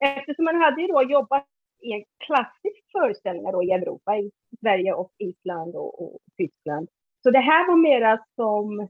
eftersom 0.00 0.44
man 0.44 0.56
hade 0.56 0.86
då 0.86 1.02
jobbat 1.02 1.46
i 1.82 1.92
en 1.92 2.04
klassisk 2.26 2.82
föreställning 2.92 3.52
då 3.52 3.62
i 3.62 3.70
Europa, 3.70 4.16
i 4.16 4.30
Sverige 4.60 4.92
och 4.92 5.12
Island 5.18 5.76
och, 5.76 6.02
och 6.02 6.18
Tyskland. 6.36 6.88
Så 7.22 7.30
det 7.30 7.38
här 7.38 7.66
var 7.68 7.76
mera 7.76 8.24
som 8.34 8.88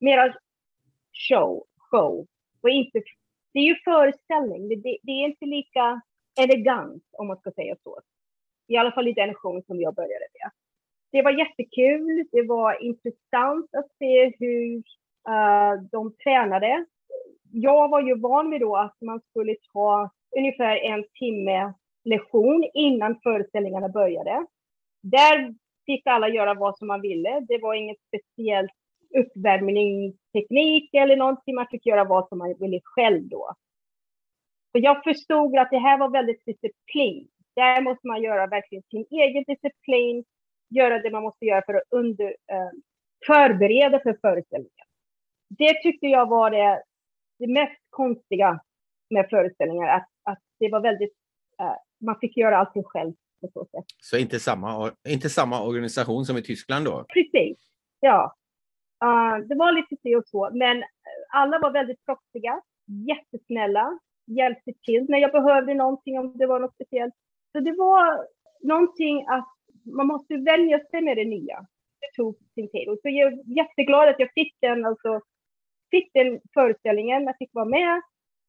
mera 0.00 0.34
show, 1.28 1.64
show. 1.90 2.26
Och 2.62 2.70
inte, 2.70 3.02
det 3.52 3.58
är 3.58 3.64
ju 3.64 3.76
föreställning, 3.84 4.68
det, 4.68 4.98
det, 5.02 5.12
är 5.12 5.24
inte 5.24 5.46
lika 5.46 6.00
elegant 6.40 7.04
om 7.12 7.26
man 7.26 7.36
ska 7.36 7.50
säga 7.50 7.76
så. 7.82 8.00
I 8.66 8.76
alla 8.76 8.92
fall 8.92 9.08
i 9.08 9.12
den 9.12 9.34
showen 9.34 9.62
som 9.62 9.80
jag 9.80 9.94
började 9.94 10.26
med. 10.32 10.50
Det 11.12 11.22
var 11.22 11.30
jättekul, 11.30 12.28
det 12.32 12.42
var 12.42 12.82
intressant 12.82 13.74
att 13.74 13.90
se 13.98 14.32
hur 14.38 14.82
Eh, 15.28 15.82
de 15.90 16.14
tränade. 16.24 16.84
Jag 17.52 17.88
var 17.88 18.00
ju 18.00 18.18
van 18.18 18.50
vid 18.50 18.60
då 18.60 18.76
att 18.76 18.96
man 19.00 19.20
skulle 19.20 19.56
ta 19.72 20.10
ungefär 20.36 20.76
en 20.76 21.04
timme 21.18 21.72
lektion 22.04 22.70
innan 22.74 23.20
föreställningarna 23.22 23.88
började. 23.88 24.46
Där 25.02 25.54
fick 25.86 26.06
alla 26.06 26.28
göra 26.28 26.54
vad 26.54 26.78
som 26.78 26.88
man 26.88 27.00
ville. 27.00 27.40
Det 27.40 27.58
var 27.62 27.74
inget 27.74 27.96
speciellt 28.08 28.70
uppvärmningsteknik 29.18 30.94
eller 30.94 31.16
någonting. 31.16 31.54
Man 31.54 31.66
fick 31.70 31.86
göra 31.86 32.04
vad 32.04 32.28
som 32.28 32.38
man 32.38 32.54
ville 32.58 32.80
själv 32.84 33.28
då. 33.28 33.54
Så 34.72 34.78
jag 34.78 35.04
förstod 35.04 35.58
att 35.58 35.70
det 35.70 35.78
här 35.78 35.98
var 35.98 36.08
väldigt 36.08 36.44
disciplin. 36.44 37.28
Där 37.56 37.82
måste 37.82 38.06
man 38.06 38.22
göra 38.22 38.46
verkligen 38.46 38.82
sin 38.90 39.06
egen 39.10 39.44
disciplin, 39.46 40.24
göra 40.70 40.98
det 40.98 41.10
man 41.10 41.22
måste 41.22 41.44
göra 41.44 41.62
för 41.66 41.74
att 41.74 41.82
under, 41.90 42.26
eh, 42.26 42.70
förbereda 43.26 44.00
för 44.00 44.18
föreställningen. 44.20 44.87
Det 45.48 45.82
tyckte 45.82 46.06
jag 46.06 46.28
var 46.28 46.50
det, 46.50 46.82
det 47.38 47.46
mest 47.46 47.82
konstiga 47.90 48.60
med 49.10 49.26
föreställningar, 49.30 49.88
att, 49.88 50.08
att 50.22 50.38
det 50.58 50.68
var 50.68 50.80
väldigt, 50.80 51.14
eh, 51.60 51.74
man 52.00 52.18
fick 52.20 52.36
göra 52.36 52.58
allting 52.58 52.84
själv 52.84 53.12
på 53.40 53.48
så 53.52 53.64
sätt. 53.64 53.84
Så 54.02 54.16
inte 54.16 54.40
samma, 54.40 54.92
inte 55.08 55.28
samma 55.28 55.62
organisation 55.62 56.24
som 56.24 56.36
i 56.36 56.42
Tyskland 56.42 56.84
då? 56.84 57.04
Precis, 57.08 57.58
ja. 58.00 58.34
Uh, 59.04 59.46
det 59.46 59.54
var 59.54 59.72
lite 59.72 59.96
si 60.02 60.14
och 60.14 60.26
så, 60.26 60.50
men 60.52 60.84
alla 61.28 61.58
var 61.58 61.70
väldigt 61.70 62.04
proffsiga, 62.04 62.60
jättesnälla, 63.08 63.98
hjälpte 64.26 64.72
till 64.82 65.06
när 65.08 65.18
jag 65.18 65.32
behövde 65.32 65.74
någonting 65.74 66.18
om 66.18 66.38
det 66.38 66.46
var 66.46 66.60
något 66.60 66.74
speciellt. 66.74 67.14
Så 67.52 67.60
det 67.60 67.72
var 67.72 68.26
någonting 68.62 69.26
att 69.28 69.48
man 69.84 70.06
måste 70.06 70.36
vänja 70.36 70.80
sig 70.90 71.02
med 71.02 71.16
det 71.16 71.24
nya. 71.24 71.66
Det 72.00 72.22
tog 72.22 72.38
sin 72.54 72.70
tid. 72.70 72.88
Och 72.88 72.98
så 73.02 73.08
jag 73.08 73.32
är 73.32 73.56
jätteglad 73.56 74.08
att 74.08 74.18
jag 74.18 74.32
fick 74.34 74.56
den, 74.60 74.84
alltså, 74.84 75.20
fick 75.90 76.10
den 76.14 76.40
föreställningen, 76.54 77.24
jag 77.24 77.36
fick 77.38 77.50
vara 77.52 77.64
med. 77.64 78.02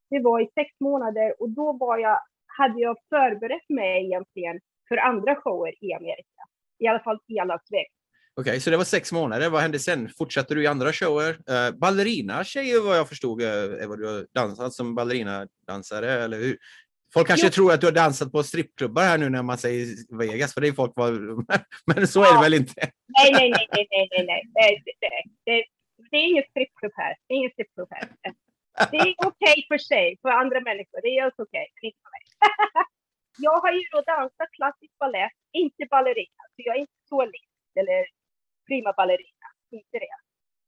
Det 0.10 0.20
var 0.20 0.42
i 0.42 0.48
sex 0.54 0.70
månader 0.80 1.42
och 1.42 1.50
då 1.50 1.74
var 1.74 1.98
jag, 1.98 2.20
hade 2.58 2.82
jag 2.82 2.98
förberett 3.10 3.70
mig 3.70 4.06
egentligen 4.06 4.60
för 4.88 4.98
andra 4.98 5.36
shower 5.36 5.84
i 5.84 5.94
Amerika. 5.94 6.42
I 6.80 6.88
alla 6.88 7.00
fall 7.00 7.20
i 7.28 7.34
Las 7.34 7.62
Vegas. 7.72 8.00
Okej, 8.40 8.60
så 8.60 8.70
det 8.70 8.78
var 8.78 8.84
sex 8.84 9.12
månader. 9.12 9.50
Vad 9.50 9.62
hände 9.62 9.80
sen? 9.80 10.10
Fortsatte 10.18 10.56
du 10.56 10.64
i 10.64 10.68
andra 10.68 10.94
shower? 10.94 11.30
Uh, 11.30 11.78
ballerina 11.78 12.44
tjejer 12.44 12.82
vad 12.82 12.98
jag 12.98 13.10
förstod 13.10 13.42
är 13.42 13.88
vad 13.88 14.00
du 14.00 14.08
har 14.08 14.26
dansat 14.34 14.74
som 14.74 14.96
ballerina-dansare, 14.96 16.12
eller 16.12 16.38
hur? 16.38 16.58
Folk 17.14 17.28
kanske 17.28 17.48
Jo. 17.48 17.52
tror 17.52 17.74
att 17.74 17.82
du 17.82 17.88
har 17.88 17.92
dansat 17.92 18.32
på 18.32 18.44
strippklubbar 18.44 19.04
här 19.04 19.18
nu 19.18 19.30
när 19.30 19.44
man 19.44 19.58
säger 19.58 20.18
Vegas, 20.18 20.54
för 20.54 20.62
det 20.62 20.68
är 20.68 20.72
folk 20.72 20.94
var... 20.96 21.12
Men 21.96 22.08
så 22.08 22.24
är 22.24 22.34
det 22.36 22.42
väl 22.42 22.54
inte? 22.54 22.74
Nej, 23.08 23.32
nej, 23.32 23.50
nej, 23.50 23.88
nej, 23.92 24.08
nej, 24.12 24.26
nej. 24.26 24.44
Det, 24.54 24.92
det, 25.00 25.08
det, 25.46 25.64
det 26.12 26.18
är 26.18 26.36
här. 26.36 26.49
Det 27.86 27.96
är 27.96 28.00
här. 28.02 28.36
Det 28.92 28.98
är 28.98 29.16
okej 29.28 29.66
för 29.68 29.78
sig, 29.78 30.18
för 30.22 30.30
andra 30.30 30.60
människor. 30.62 31.02
Det 31.02 31.08
är 31.08 31.22
helt 31.24 31.40
okej, 31.40 31.68
men 31.76 31.86
inte 31.88 32.00
för 32.04 32.12
mig. 32.16 32.24
jag 33.48 33.58
har 33.64 33.72
ju 33.72 33.84
då 33.92 34.02
dansat 34.02 34.52
klassisk 34.52 34.98
balett, 35.00 35.32
inte 35.52 35.86
ballerina. 35.90 36.44
Så 36.56 36.60
jag 36.68 36.76
är 36.76 36.80
inte 36.80 37.02
solist 37.10 37.72
eller 37.76 38.06
prima 38.68 38.94
ballerina. 38.98 39.48
Inte 39.72 40.00
det. 40.00 40.18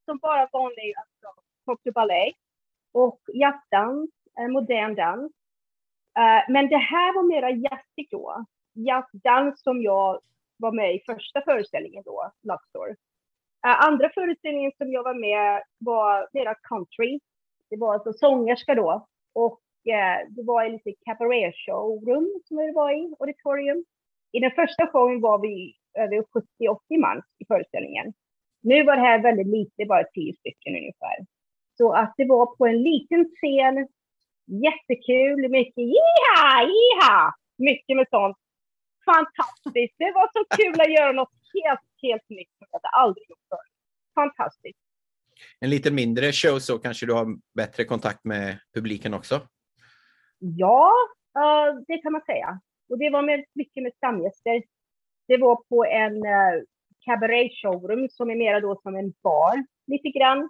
Som 0.05 0.17
bara 0.17 0.49
vanlig 0.51 0.93
alltså, 0.97 1.41
pop 1.65 1.93
ballet 1.93 2.35
och 2.91 3.19
jazzdans, 3.33 4.09
eh, 4.39 4.47
modern 4.47 4.95
dans. 4.95 5.31
Eh, 6.17 6.51
men 6.53 6.69
det 6.69 6.77
här 6.77 7.15
var 7.15 7.23
mera 7.23 7.49
jazzigt 7.49 8.11
då. 8.11 8.45
Jazzdans 8.73 9.63
som 9.63 9.81
jag 9.81 10.21
var 10.57 10.71
med 10.71 10.95
i 10.95 11.03
första 11.05 11.41
föreställningen 11.41 12.03
då, 12.05 12.31
Love 12.43 12.59
Uh, 12.89 12.95
Eh, 13.65 13.85
andra 13.87 14.09
föreställningen 14.13 14.71
som 14.77 14.91
jag 14.91 15.03
var 15.03 15.13
med 15.13 15.63
var 15.77 16.29
mera 16.33 16.55
country. 16.55 17.19
Det 17.69 17.77
var 17.77 17.93
alltså 17.93 18.13
sångerska 18.13 18.75
då. 18.75 19.07
Och 19.33 19.59
uh, 19.87 20.33
det 20.35 20.43
var 20.43 20.63
en 20.63 20.71
lite 20.71 20.93
cabaret 21.05 21.55
showroom 21.65 22.41
som 22.45 22.57
vi 22.57 22.71
var 22.71 22.91
i, 22.91 23.15
auditorium. 23.19 23.85
I 24.31 24.39
den 24.39 24.51
första 24.51 24.87
showen 24.87 25.21
var 25.21 25.39
vi 25.41 25.75
över 25.93 26.17
70-80 26.17 26.99
man 26.99 27.21
i 27.39 27.45
föreställningen. 27.45 28.13
Nu 28.61 28.83
var 28.83 28.95
det 28.95 29.01
här 29.01 29.19
väldigt 29.21 29.47
lite, 29.47 29.85
bara 29.85 30.03
10 30.03 30.35
stycken 30.35 30.75
ungefär. 30.75 31.17
Så 31.77 31.93
att 31.93 32.13
det 32.17 32.25
var 32.25 32.55
på 32.55 32.67
en 32.67 32.83
liten 32.83 33.25
scen, 33.25 33.87
jättekul, 34.45 35.49
mycket 35.49 35.77
jiha, 35.77 36.63
jiha, 36.63 37.33
mycket 37.57 37.97
med 37.97 38.07
sånt 38.09 38.37
fantastiskt. 39.05 39.95
Det 39.97 40.11
var 40.11 40.27
så 40.33 40.41
kul 40.57 40.81
att 40.81 40.97
göra 40.97 41.11
något 41.11 41.40
helt, 41.53 41.85
helt 42.01 42.29
nytt 42.29 42.49
som 42.57 42.67
jag 42.71 42.81
aldrig 42.93 43.29
gjort 43.29 43.45
förut. 43.49 43.73
Fantastiskt. 44.15 44.79
En 45.59 45.69
lite 45.69 45.91
mindre 45.91 46.31
show 46.31 46.59
så 46.59 46.79
kanske 46.79 47.05
du 47.05 47.13
har 47.13 47.27
bättre 47.55 47.83
kontakt 47.83 48.23
med 48.23 48.57
publiken 48.73 49.13
också? 49.13 49.41
Ja, 50.39 50.91
uh, 51.37 51.81
det 51.87 51.97
kan 51.97 52.11
man 52.11 52.21
säga. 52.25 52.59
Och 52.89 52.97
det 52.97 53.09
var 53.09 53.21
med, 53.21 53.45
mycket 53.53 53.83
med 53.83 53.93
stamgäster. 53.95 54.63
Det 55.27 55.37
var 55.37 55.55
på 55.55 55.85
en 55.85 56.15
uh, 56.15 56.63
cabaret 57.05 57.51
showroom 57.61 58.09
som 58.09 58.29
är 58.29 58.35
mera 58.35 58.59
då 58.59 58.79
som 58.83 58.95
en 58.95 59.13
bar 59.23 59.65
lite 59.87 60.09
grann. 60.09 60.49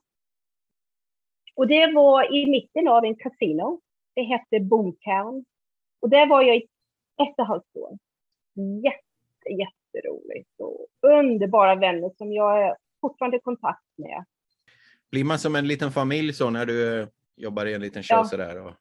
Och 1.56 1.68
det 1.68 1.94
var 1.94 2.36
i 2.36 2.46
mitten 2.46 2.88
av 2.88 3.06
en 3.06 3.16
kasino. 3.16 3.82
Det 4.16 4.22
hette 4.22 4.60
Boomtown. 4.60 5.46
Och 6.02 6.10
där 6.10 6.28
var 6.28 6.42
jag 6.42 6.56
i 6.56 6.60
ett 6.60 6.70
och 7.38 7.40
ett 7.40 7.48
halvt 7.48 7.76
år. 7.76 7.98
Jätte, 8.84 9.11
jätteroligt 9.45 10.49
och 10.60 10.88
underbara 11.01 11.75
vänner 11.75 12.10
som 12.17 12.34
jag 12.34 12.67
är 12.67 12.75
fortfarande 13.01 13.38
i 13.38 13.39
kontakt 13.39 13.97
med. 13.97 14.25
Blir 15.12 15.23
man 15.23 15.39
som 15.39 15.56
en 15.56 15.67
liten 15.67 15.91
familj 15.91 16.34
så 16.34 16.49
när 16.49 16.65
du 16.65 17.08
jobbar 17.36 17.65
i 17.65 17.73
en 17.73 17.82
liten 17.82 18.04
show 18.04 18.17
ja. 18.17 18.23
sådär? 18.23 18.65
Och... 18.65 18.71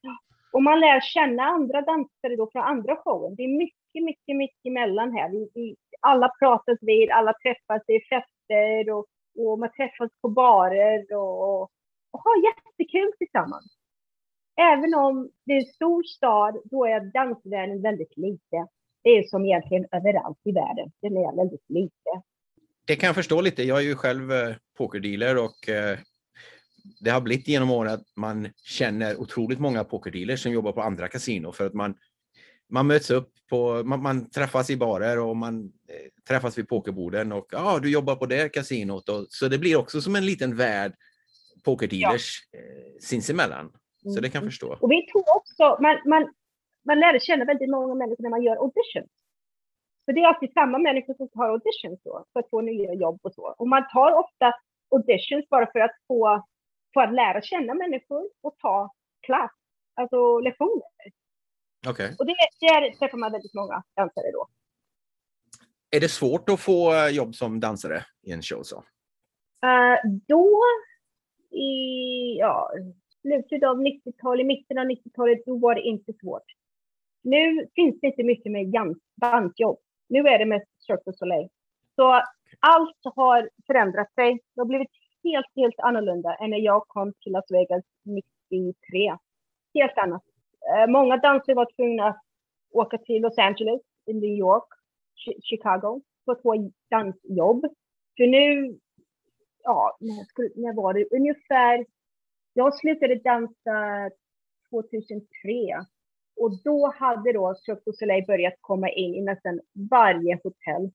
och 0.53 0.63
man 0.63 0.79
lär 0.79 1.01
känna 1.01 1.43
andra 1.43 1.81
dansare 1.81 2.35
då 2.37 2.49
från 2.51 2.63
andra 2.63 2.95
showen. 2.95 3.35
Det 3.35 3.43
är 3.43 3.57
mycket, 3.57 4.03
mycket, 4.03 4.35
mycket 4.35 4.65
emellan 4.65 5.11
här. 5.11 5.29
Vi, 5.29 5.49
vi, 5.53 5.75
alla 5.99 6.29
pratas 6.39 6.77
vid, 6.81 7.11
alla 7.11 7.33
träffas 7.33 7.89
i 7.89 7.99
fester 7.99 8.93
och, 8.93 9.05
och 9.37 9.59
man 9.59 9.71
träffas 9.71 10.11
på 10.21 10.29
barer 10.29 11.15
och, 11.15 11.61
och 11.61 12.19
har 12.23 12.43
jättekul 12.43 13.11
tillsammans. 13.17 13.77
Även 14.61 14.93
om 14.93 15.29
det 15.45 15.53
är 15.53 15.57
en 15.57 15.73
stor 15.73 16.03
stad, 16.03 16.61
då 16.63 16.85
är 16.85 16.99
dansvärlden 16.99 17.81
väldigt 17.81 18.17
lite. 18.17 18.67
Det 19.03 19.09
är 19.09 19.23
som 19.23 19.45
egentligen 19.45 19.85
överallt 19.91 20.37
i 20.43 20.51
världen. 20.51 20.91
Den 21.01 21.17
är 21.17 21.35
väldigt 21.35 21.65
lite. 21.69 22.21
Det 22.87 22.95
kan 22.95 23.07
jag 23.07 23.15
förstå 23.15 23.41
lite. 23.41 23.63
Jag 23.63 23.77
är 23.77 23.83
ju 23.83 23.95
själv 23.95 24.31
eh, 24.31 24.55
pokerdealer 24.77 25.37
och 25.37 25.69
eh, 25.69 25.97
det 26.99 27.09
har 27.09 27.21
blivit 27.21 27.47
genom 27.47 27.71
åren 27.71 27.93
att 27.93 28.05
man 28.15 28.47
känner 28.63 29.21
otroligt 29.21 29.59
många 29.59 29.83
pokerdealers 29.83 30.43
som 30.43 30.51
jobbar 30.51 30.71
på 30.71 30.81
andra 30.81 31.07
kasinon 31.07 31.53
för 31.53 31.65
att 31.65 31.73
man, 31.73 31.95
man 32.69 32.87
möts 32.87 33.11
upp, 33.11 33.29
på, 33.49 33.83
man, 33.83 34.01
man 34.01 34.29
träffas 34.29 34.69
i 34.69 34.77
barer 34.77 35.19
och 35.19 35.37
man 35.37 35.63
eh, 35.63 36.23
träffas 36.27 36.57
vid 36.57 36.67
pokerborden 36.67 37.31
och 37.31 37.45
ja, 37.51 37.75
ah, 37.75 37.79
du 37.79 37.91
jobbar 37.91 38.15
på 38.15 38.25
det 38.25 38.49
kasinot. 38.49 39.09
Och, 39.09 39.25
så 39.29 39.47
det 39.47 39.57
blir 39.57 39.75
också 39.75 40.01
som 40.01 40.15
en 40.15 40.25
liten 40.25 40.55
värld 40.55 40.93
pokerdealers 41.63 42.47
ja. 42.51 42.59
sinsemellan. 43.01 43.71
Så 44.03 44.19
det 44.19 44.29
kan 44.29 44.39
jag 44.39 44.43
mm. 44.43 44.51
förstå. 44.51 44.77
Och 44.81 44.91
vi 44.91 45.07
tror 45.11 45.35
också, 45.35 45.81
man, 45.81 45.97
man, 46.05 46.33
man 46.85 46.99
lärde 46.99 47.19
känna 47.19 47.45
väldigt 47.45 47.69
många 47.69 47.95
människor 47.95 48.23
när 48.23 48.29
man 48.29 48.43
gör 48.43 48.55
auditions. 48.55 49.11
För 50.05 50.13
det 50.13 50.21
är 50.21 50.27
alltid 50.27 50.53
samma 50.53 50.77
människor 50.77 51.13
som 51.13 51.29
tar 51.29 51.49
auditions 51.49 51.99
då, 52.03 52.25
för 52.33 52.39
att 52.39 52.49
få 52.49 52.61
nya 52.61 52.93
jobb 52.93 53.19
och 53.23 53.33
så. 53.33 53.55
Och 53.57 53.67
man 53.67 53.87
tar 53.93 54.11
ofta 54.11 54.53
auditions 54.91 55.49
bara 55.49 55.71
för 55.71 55.79
att 55.79 55.95
få, 56.07 56.45
för 56.93 57.01
att 57.01 57.13
lära 57.13 57.41
känna 57.41 57.73
människor 57.73 58.29
och 58.41 58.55
ta 58.57 58.93
klass, 59.21 59.51
alltså 59.93 60.39
lektioner. 60.39 60.91
Okay. 61.89 62.15
Och 62.19 62.25
det, 62.25 62.35
där 62.59 62.99
träffar 62.99 63.17
man 63.17 63.31
väldigt 63.31 63.53
många 63.53 63.83
dansare 63.95 64.31
då. 64.31 64.47
Är 65.91 65.99
det 65.99 66.09
svårt 66.09 66.49
att 66.49 66.59
få 66.59 66.93
eh, 66.93 67.07
jobb 67.07 67.35
som 67.35 67.59
dansare 67.59 68.05
i 68.27 68.31
en 68.31 68.41
show 68.41 68.63
så? 68.63 68.77
Uh, 69.65 70.11
då, 70.27 70.63
i, 71.51 72.37
ja, 72.39 72.71
slutet 73.21 73.63
av 73.63 73.77
90-talet, 73.77 74.45
mitten 74.45 74.77
av 74.77 74.85
90-talet, 74.85 75.45
då 75.45 75.57
var 75.57 75.75
det 75.75 75.81
inte 75.81 76.13
svårt. 76.13 76.43
Nu 77.21 77.67
finns 77.75 77.99
det 78.01 78.07
inte 78.07 78.23
mycket 78.23 78.51
med 78.51 78.95
bandjobb. 79.21 79.79
Nu 80.09 80.19
är 80.19 80.39
det 80.39 80.45
mest 80.45 80.67
Cirque 80.87 81.01
du 81.05 81.13
Soleil. 81.13 81.49
Så 81.95 82.21
allt 82.59 82.97
har 83.15 83.49
förändrat 83.67 84.13
sig. 84.13 84.39
Det 84.55 84.61
har 84.61 84.65
blivit 84.65 84.91
helt, 85.23 85.47
helt 85.55 85.79
annorlunda 85.79 86.35
än 86.35 86.49
när 86.49 86.57
jag 86.57 86.87
kom 86.87 87.13
till 87.13 87.31
Las 87.31 87.51
Vegas 87.51 87.83
93. 88.51 89.17
Helt 89.73 89.97
annat. 89.97 90.23
Eh, 90.69 90.87
många 90.87 91.17
dansare 91.17 91.55
var 91.55 91.75
tvungna 91.75 92.07
att 92.07 92.21
åka 92.71 92.97
till 92.97 93.21
Los 93.21 93.37
Angeles, 93.37 93.81
i 94.05 94.13
New 94.13 94.37
York, 94.37 94.67
Chicago 95.43 96.01
för 96.25 96.31
att 96.31 96.41
få 96.41 96.71
dansjobb. 96.89 97.65
För 98.17 98.27
nu, 98.27 98.77
ja, 99.63 99.97
när 100.55 100.75
var 100.75 100.93
det? 100.93 101.05
Ungefär 101.11 101.85
jag 102.53 102.75
slutade 102.75 103.15
dansa 103.15 104.09
2003 104.69 105.85
och 106.35 106.63
då 106.63 106.93
hade 106.95 107.33
då 107.33 107.55
Cirque 107.55 107.81
du 107.85 107.93
Soleil 107.93 108.25
börjat 108.27 108.53
komma 108.61 108.89
in 108.89 109.15
i 109.15 109.21
nästan 109.21 109.59
varje 109.89 110.39
hotell. 110.43 110.91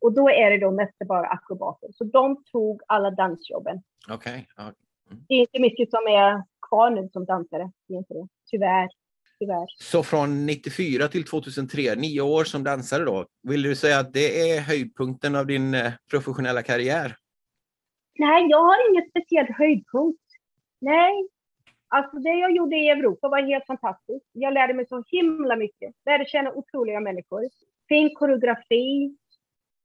Och 0.00 0.12
då 0.12 0.30
är 0.30 0.50
det 0.50 0.58
då 0.58 0.70
mest 0.70 0.98
bara 1.08 1.26
akrobater. 1.26 1.88
Så 1.92 2.04
de 2.04 2.44
tog 2.52 2.82
alla 2.86 3.10
dansjobben. 3.10 3.82
Okej. 4.10 4.48
Okay. 4.56 4.72
Mm. 5.10 5.24
Det 5.28 5.34
är 5.34 5.40
inte 5.40 5.60
mycket 5.60 5.90
som 5.90 6.06
är 6.06 6.42
kvar 6.68 6.90
nu 6.90 7.08
som 7.12 7.24
dansare. 7.24 7.70
Det 7.88 7.94
är 7.94 7.98
inte 7.98 8.14
det. 8.14 8.28
Tyvärr. 8.50 8.88
Tyvärr. 9.38 9.66
Så 9.78 10.02
från 10.02 10.46
94 10.46 11.08
till 11.08 11.24
2003, 11.24 11.94
nio 11.94 12.20
år 12.20 12.44
som 12.44 12.64
dansare 12.64 13.04
då. 13.04 13.26
Vill 13.42 13.62
du 13.62 13.76
säga 13.76 13.98
att 13.98 14.12
det 14.12 14.50
är 14.50 14.60
höjdpunkten 14.60 15.36
av 15.36 15.46
din 15.46 15.74
eh, 15.74 15.92
professionella 16.10 16.62
karriär? 16.62 17.16
Nej, 18.18 18.46
jag 18.50 18.62
har 18.62 18.90
ingen 18.90 19.10
speciell 19.10 19.46
höjdpunkt. 19.58 20.22
Nej, 20.80 21.28
alltså 21.96 22.16
det 22.18 22.34
jag 22.34 22.56
gjorde 22.56 22.76
i 22.76 22.88
Europa 22.88 23.28
var 23.28 23.42
helt 23.42 23.66
fantastiskt. 23.66 24.30
Jag 24.32 24.54
lärde 24.54 24.74
mig 24.74 24.86
så 24.86 25.04
himla 25.06 25.56
mycket. 25.56 25.94
Lärde 26.06 26.24
känna 26.24 26.52
otroliga 26.52 27.00
människor. 27.00 27.42
Fin 27.88 28.14
koreografi. 28.14 29.16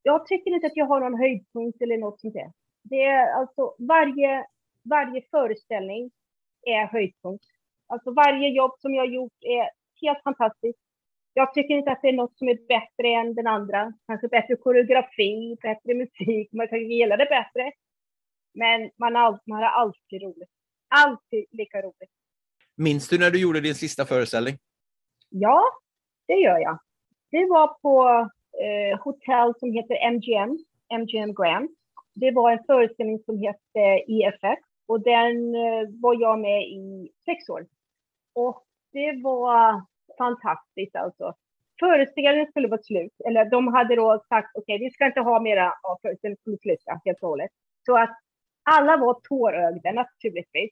Jag 0.03 0.25
tycker 0.25 0.51
inte 0.51 0.67
att 0.67 0.77
jag 0.77 0.85
har 0.85 0.99
någon 0.99 1.19
höjdpunkt 1.19 1.81
eller 1.81 1.97
något 1.97 2.19
sånt 2.21 2.33
där. 2.33 2.51
Det 2.83 3.03
är 3.03 3.33
alltså 3.33 3.75
varje, 3.79 4.45
varje 4.89 5.21
föreställning 5.31 6.11
är 6.65 6.85
höjdpunkt. 6.85 7.45
Alltså 7.87 8.11
varje 8.11 8.49
jobb 8.49 8.71
som 8.79 8.93
jag 8.93 9.01
har 9.01 9.13
gjort 9.13 9.37
är 9.41 9.69
helt 10.01 10.23
fantastiskt. 10.23 10.79
Jag 11.33 11.53
tycker 11.53 11.73
inte 11.75 11.91
att 11.91 12.01
det 12.01 12.09
är 12.09 12.13
något 12.13 12.37
som 12.37 12.47
är 12.47 12.67
bättre 12.67 13.07
än 13.07 13.35
den 13.35 13.47
andra. 13.47 13.93
Kanske 14.07 14.27
bättre 14.27 14.55
koreografi, 14.55 15.57
bättre 15.61 15.93
musik, 15.93 16.49
man 16.51 16.67
kan 16.67 16.89
gilla 16.89 17.17
det 17.17 17.25
bättre. 17.25 17.71
Men 18.53 18.91
man 18.97 19.15
all, 19.15 19.39
man 19.45 19.63
har 19.63 19.69
alltid 19.69 20.21
roligt 20.21 20.60
alltid 20.95 21.45
lika 21.51 21.81
roligt. 21.81 22.09
Minns 22.75 23.09
du 23.09 23.19
när 23.19 23.31
du 23.31 23.41
gjorde 23.41 23.61
din 23.61 23.75
sista 23.75 24.05
föreställning? 24.05 24.57
Ja, 25.29 25.63
det 26.27 26.33
gör 26.33 26.57
jag. 26.57 26.79
Det 27.31 27.45
var 27.45 27.67
på 27.67 28.29
eh, 28.63 28.99
hotell 28.99 29.53
som 29.59 29.73
heter 29.73 30.11
MGM, 30.11 30.57
MGM 30.99 31.33
Grand. 31.33 31.69
Det 32.13 32.31
var 32.31 32.51
en 32.51 32.63
föreställning 32.63 33.19
som 33.19 33.37
hette 33.37 34.03
EFX 34.07 34.61
och 34.85 35.01
den 35.01 35.55
eh, 35.55 35.89
var 36.01 36.21
jag 36.21 36.39
med 36.39 36.61
i 36.61 37.11
sex 37.25 37.49
år. 37.49 37.65
Och 38.33 38.63
det 38.93 39.21
var 39.23 39.85
fantastiskt 40.17 40.95
alltså. 40.95 41.33
Föreställningen 41.79 42.47
skulle 42.47 42.67
vara 42.67 42.83
slut, 42.83 43.13
eller 43.25 43.45
de 43.45 43.67
hade 43.67 43.95
då 43.95 44.23
sagt 44.29 44.51
okej, 44.53 44.75
okay, 44.75 44.85
vi 44.85 44.91
ska 44.91 45.05
inte 45.05 45.19
ha 45.19 45.39
mera 45.39 45.73
av 45.83 45.97
föreställningen, 46.01 46.37
skulle 46.41 46.57
sluta 46.57 47.01
helt 47.05 47.23
och 47.23 47.29
hållet. 47.29 47.51
Så 47.85 47.97
att 47.97 48.17
alla 48.63 48.97
var 48.97 49.13
tårögda 49.13 49.91
naturligtvis. 49.91 50.71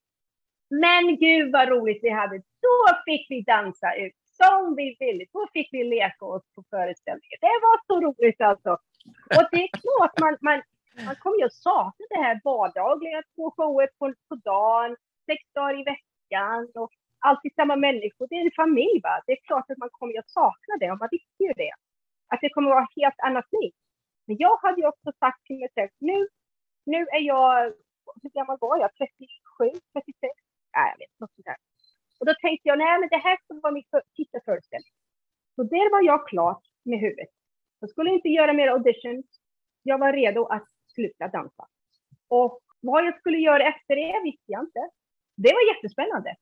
Men 0.69 1.17
gud 1.17 1.51
vad 1.51 1.69
roligt 1.69 1.99
vi 2.03 2.09
hade. 2.09 2.37
Då 2.37 2.77
fick 3.05 3.25
vi 3.29 3.41
dansa 3.41 3.95
ut 3.95 4.13
som 4.39 4.75
vi 4.75 4.97
ville. 4.99 5.25
Då 5.33 5.47
fick 5.53 5.69
vi 5.71 5.83
leka 5.83 6.25
oss 6.25 6.43
på 6.55 6.63
föreställningen. 6.69 7.37
Det 7.41 7.59
var 7.67 7.77
så 7.87 8.01
roligt 8.01 8.41
alltså. 8.41 8.71
Och 9.37 9.45
det 9.51 9.61
är 9.63 9.69
klart, 9.81 10.19
man, 10.19 10.37
man, 10.41 10.61
man 11.05 11.15
kommer 11.15 11.37
ju 11.37 11.45
att 11.45 11.53
sakna 11.53 12.05
det 12.09 12.21
här 12.25 12.41
vardagliga. 12.43 13.23
Två 13.35 13.51
shower 13.51 13.89
på, 13.99 14.13
på 14.29 14.35
dagen, 14.35 14.95
sex 15.25 15.41
dagar 15.53 15.79
i 15.81 15.83
veckan 15.83 16.71
och 16.75 16.91
alltid 17.19 17.53
samma 17.55 17.75
människor. 17.75 18.27
Det 18.29 18.35
är 18.35 18.45
en 18.45 18.61
familj 18.63 18.99
va. 19.03 19.21
Det 19.25 19.31
är 19.31 19.41
klart 19.47 19.71
att 19.71 19.77
man 19.77 19.89
kommer 19.91 20.19
att 20.19 20.29
sakna 20.29 20.73
det 20.79 20.91
och 20.91 20.99
man 20.99 21.09
visste 21.11 21.43
ju 21.43 21.53
det. 21.53 21.73
Att 22.27 22.41
det 22.41 22.49
kommer 22.49 22.69
att 22.69 22.75
vara 22.75 22.83
ett 22.83 23.01
helt 23.03 23.19
annat 23.27 23.47
liv. 23.51 23.71
Men 24.27 24.37
jag 24.39 24.57
hade 24.57 24.81
ju 24.81 24.87
också 24.87 25.11
sagt 25.19 25.43
till 25.45 25.59
mig 25.59 25.69
själv, 25.75 25.89
nu, 25.99 26.27
nu 26.85 26.97
är 26.97 27.19
jag, 27.19 27.73
hur 28.21 28.29
gammal 28.29 28.57
var 28.61 28.77
jag? 28.77 28.89
37, 28.95 29.79
36? 29.93 30.48
Ja, 30.71 30.81
jag 30.91 30.97
vet, 31.01 31.13
något 31.19 31.33
sånt 31.35 31.45
där. 31.45 31.59
Och 32.19 32.25
då 32.25 32.33
tänkte 32.41 32.65
jag, 32.69 32.77
nej 32.77 32.99
men 32.99 33.09
det 33.09 33.21
här 33.27 33.37
ska 33.37 33.59
vara 33.63 33.73
min 33.73 33.83
sista 34.15 34.39
föreställning. 34.45 34.95
Så 35.55 35.63
där 35.63 35.91
var 35.91 36.01
jag 36.11 36.27
klar 36.27 36.53
med 36.83 36.99
huvudet. 36.99 37.29
Jag 37.79 37.89
skulle 37.89 38.09
inte 38.09 38.29
göra 38.29 38.53
mer 38.53 38.67
auditions. 38.67 39.25
Jag 39.83 39.97
var 39.97 40.13
redo 40.13 40.45
att 40.45 40.67
sluta 40.93 41.27
dansa. 41.27 41.67
Och 42.27 42.59
vad 42.81 43.05
jag 43.05 43.19
skulle 43.19 43.37
göra 43.37 43.63
efter 43.63 43.95
det 43.95 44.21
visste 44.23 44.51
jag 44.55 44.61
inte. 44.61 44.89
Det 45.35 45.53
var 45.53 45.75
jättespännande. 45.75 46.35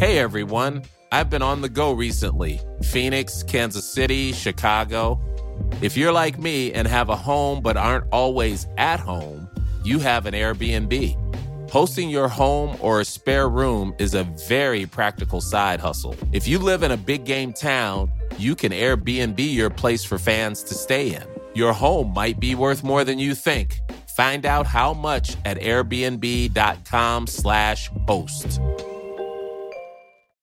Hey 0.00 0.18
everyone, 0.18 0.82
I've 1.12 1.30
been 1.30 1.42
on 1.42 1.62
the 1.62 1.68
go 1.68 1.94
recently. 1.94 2.58
Phoenix, 2.92 3.42
Kansas 3.42 3.94
City, 3.94 4.32
Chicago. 4.32 5.18
If 5.82 5.96
you're 5.96 6.12
like 6.12 6.38
me 6.38 6.72
and 6.72 6.88
have 6.88 7.08
a 7.10 7.16
home 7.16 7.62
but 7.62 7.76
aren't 7.76 8.04
always 8.12 8.66
at 8.76 9.00
home, 9.00 9.43
you 9.84 9.98
have 9.98 10.24
an 10.26 10.34
Airbnb. 10.34 11.16
Hosting 11.70 12.08
your 12.08 12.28
home 12.28 12.76
or 12.80 13.00
a 13.00 13.04
spare 13.04 13.48
room 13.48 13.92
is 13.98 14.14
a 14.14 14.22
very 14.48 14.86
practical 14.86 15.40
side 15.40 15.80
hustle. 15.80 16.14
If 16.32 16.48
you 16.48 16.58
live 16.58 16.82
in 16.82 16.90
a 16.92 16.96
big 16.96 17.24
game 17.24 17.52
town, 17.52 18.10
you 18.38 18.54
can 18.54 18.72
Airbnb 18.72 19.38
your 19.38 19.68
place 19.70 20.04
for 20.04 20.18
fans 20.18 20.62
to 20.64 20.74
stay 20.74 21.14
in. 21.14 21.22
Your 21.54 21.72
home 21.72 22.12
might 22.14 22.38
be 22.40 22.54
worth 22.54 22.84
more 22.84 23.04
than 23.04 23.18
you 23.18 23.34
think. 23.34 23.78
Find 24.16 24.46
out 24.46 24.66
how 24.66 24.94
much 24.94 25.36
at 25.44 25.60
airbnb.com/slash 25.60 27.90
host. 28.06 28.60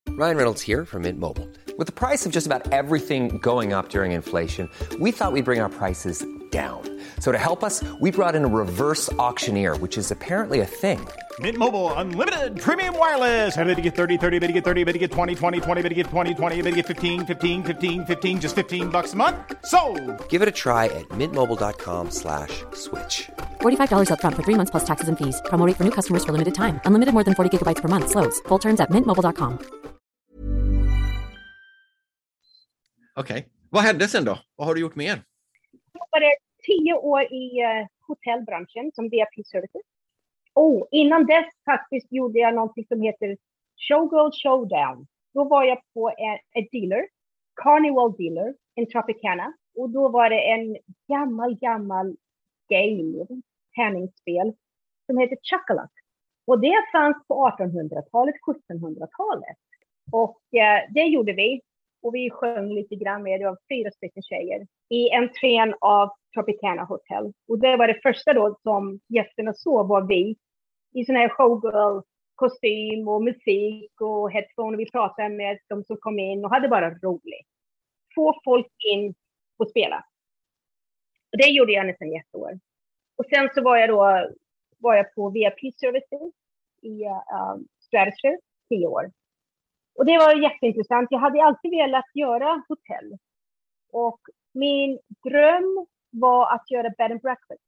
Ryan 0.09 0.37
Reynolds 0.37 0.61
here 0.61 0.85
from 0.85 1.03
Mint 1.03 1.19
Mobile. 1.19 1.47
With 1.77 1.87
the 1.87 1.93
price 1.93 2.25
of 2.25 2.33
just 2.33 2.45
about 2.45 2.71
everything 2.73 3.37
going 3.37 3.71
up 3.73 3.89
during 3.89 4.11
inflation, 4.11 4.69
we 4.99 5.11
thought 5.11 5.31
we'd 5.31 5.45
bring 5.45 5.61
our 5.61 5.69
prices 5.69 6.25
down. 6.51 6.81
So 7.19 7.31
to 7.31 7.37
help 7.37 7.63
us, 7.63 7.81
we 8.01 8.11
brought 8.11 8.35
in 8.35 8.43
a 8.43 8.47
reverse 8.47 9.11
auctioneer, 9.13 9.77
which 9.77 9.97
is 9.97 10.11
apparently 10.11 10.59
a 10.59 10.65
thing. 10.65 10.99
Mint 11.39 11.57
Mobile 11.57 11.93
unlimited 11.93 12.59
premium 12.59 12.97
wireless. 12.97 13.55
Ready 13.55 13.75
to 13.75 13.81
get 13.81 13.95
30, 13.95 14.17
30, 14.17 14.39
bit 14.39 14.47
to 14.47 14.53
get 14.53 14.65
30, 14.65 14.83
bit 14.83 14.91
to 14.93 14.99
get 14.99 15.11
20, 15.11 15.33
20, 15.33 15.61
20, 15.61 15.81
bit 15.81 15.89
to 15.89 15.95
get 15.95 16.07
20, 16.07 16.33
20, 16.33 16.61
bit 16.61 16.71
to 16.71 16.75
get 16.75 16.87
15, 16.87 17.25
15, 17.25 17.63
15, 17.63 18.05
15 18.05 18.41
just 18.41 18.55
15 18.55 18.89
bucks 18.89 19.13
a 19.13 19.15
month. 19.15 19.37
So, 19.63 19.79
Give 20.27 20.41
it 20.41 20.49
a 20.49 20.51
try 20.51 20.85
at 20.87 21.07
mintmobile.com 21.09 22.11
slash 22.11 22.65
switch. 22.73 23.29
$45 23.61 24.09
upfront 24.11 24.35
for 24.35 24.43
three 24.43 24.55
months 24.59 24.71
plus 24.71 24.83
taxes 24.83 25.07
and 25.07 25.17
fees. 25.17 25.41
Promo 25.45 25.65
rate 25.65 25.77
for 25.77 25.85
new 25.85 25.95
customers 25.99 26.25
for 26.25 26.33
limited 26.33 26.53
time. 26.53 26.81
Unlimited 26.85 27.13
more 27.13 27.23
than 27.23 27.33
40 27.33 27.57
gigabytes 27.57 27.81
per 27.81 27.87
month. 27.87 28.09
Slows. 28.09 28.41
Full 28.49 28.59
terms 28.59 28.79
at 28.81 28.89
mintmobile.com. 28.91 29.57
Okej. 33.15 33.47
Vad 33.69 33.83
hände 33.83 34.07
sen 34.07 34.25
då? 34.25 34.39
Vad 34.57 34.67
har 34.67 34.75
du 34.75 34.81
gjort 34.81 34.95
mer? 34.95 35.23
Jag 36.11 36.21
jobbade 36.21 36.35
tio 36.63 36.93
år 36.93 37.21
i 37.21 37.61
eh, 37.61 37.87
hotellbranschen 38.07 38.91
som 38.95 39.09
VIP 39.09 39.45
Services. 39.51 39.81
Oh, 40.53 40.87
innan 40.91 41.25
dess 41.25 41.45
faktiskt 41.65 42.11
gjorde 42.11 42.39
jag 42.39 42.55
någonting 42.55 42.85
som 42.87 43.01
heter 43.01 43.37
Showgirl 43.87 44.31
Showdown. 44.31 45.07
Då 45.33 45.43
var 45.43 45.63
jag 45.63 45.77
på 45.93 46.09
eh, 46.09 46.15
en, 46.17 46.39
en 46.51 46.67
dealer, 46.71 47.07
Carnival 47.63 48.15
Dealer, 48.17 48.53
in 48.75 48.89
Tropicana. 48.89 49.53
Och 49.75 49.89
då 49.89 50.09
var 50.09 50.29
det 50.29 50.51
en 50.51 50.77
gammal, 51.07 51.55
gammal 51.55 52.15
game, 52.69 53.27
tärningsspel, 53.75 54.53
som 55.05 55.17
heter 55.17 55.37
Chuckalack. 55.41 55.91
Och 56.45 56.59
det 56.59 56.75
fanns 56.91 57.27
på 57.27 57.53
1800-talet, 57.59 58.35
1700-talet. 58.47 59.57
Och 60.11 60.59
eh, 60.59 60.93
det 60.93 61.03
gjorde 61.03 61.33
vi. 61.33 61.61
Och 62.01 62.15
vi 62.15 62.29
sjöng 62.29 62.73
lite 62.73 62.95
grann 62.95 63.23
med, 63.23 63.39
det 63.39 63.45
var 63.45 63.57
fyra 63.69 63.91
stycken 63.91 64.23
tjejer, 64.23 64.67
i 64.89 65.11
entrén 65.11 65.75
av 65.81 66.09
Tropicana 66.33 66.83
Hotel. 66.83 67.33
Och 67.47 67.59
det 67.59 67.77
var 67.77 67.87
det 67.87 67.99
första 68.03 68.33
då 68.33 68.57
som 68.63 68.99
gästerna 69.07 69.53
såg 69.53 69.87
var 69.87 70.07
vi 70.07 70.35
i 70.93 71.05
sån 71.05 71.15
här 71.15 71.29
showgirl-kostym 71.29 73.07
och 73.07 73.23
musik 73.23 74.01
och 74.01 74.31
headphone. 74.31 74.75
Och 74.75 74.79
vi 74.79 74.91
pratade 74.91 75.29
med 75.29 75.59
de 75.69 75.83
som 75.83 75.97
kom 75.97 76.19
in 76.19 76.45
och 76.45 76.51
hade 76.51 76.67
bara 76.67 76.89
roligt. 76.89 77.47
Få 78.15 78.41
folk 78.43 78.73
in 78.93 79.13
och 79.57 79.69
spela. 79.69 80.05
Och 81.31 81.37
det 81.37 81.47
gjorde 81.47 81.71
jag 81.71 81.87
nästan 81.87 82.07
i 82.07 82.17
ett 82.17 82.35
år. 82.35 82.59
Och 83.17 83.25
sen 83.25 83.49
så 83.55 83.63
var 83.63 83.77
jag 83.77 83.89
då 83.89 84.31
var 84.77 84.95
jag 84.95 85.15
på 85.15 85.29
VIP 85.29 85.75
Services 85.79 86.33
i 86.81 87.03
eh, 87.03 87.11
uh, 87.11 87.57
Stratosphere, 87.79 88.37
tio 88.69 88.87
år. 88.87 89.11
Och 90.01 90.05
det 90.05 90.17
var 90.17 90.43
jätteintressant. 90.43 91.07
Jag 91.11 91.19
hade 91.19 91.43
alltid 91.43 91.71
velat 91.71 92.05
göra 92.13 92.63
hotell. 92.67 93.17
Och 93.91 94.19
min 94.53 94.99
dröm 95.23 95.85
var 96.09 96.53
att 96.55 96.71
göra 96.71 96.89
bed 96.97 97.11
and 97.11 97.21
breakfast. 97.21 97.61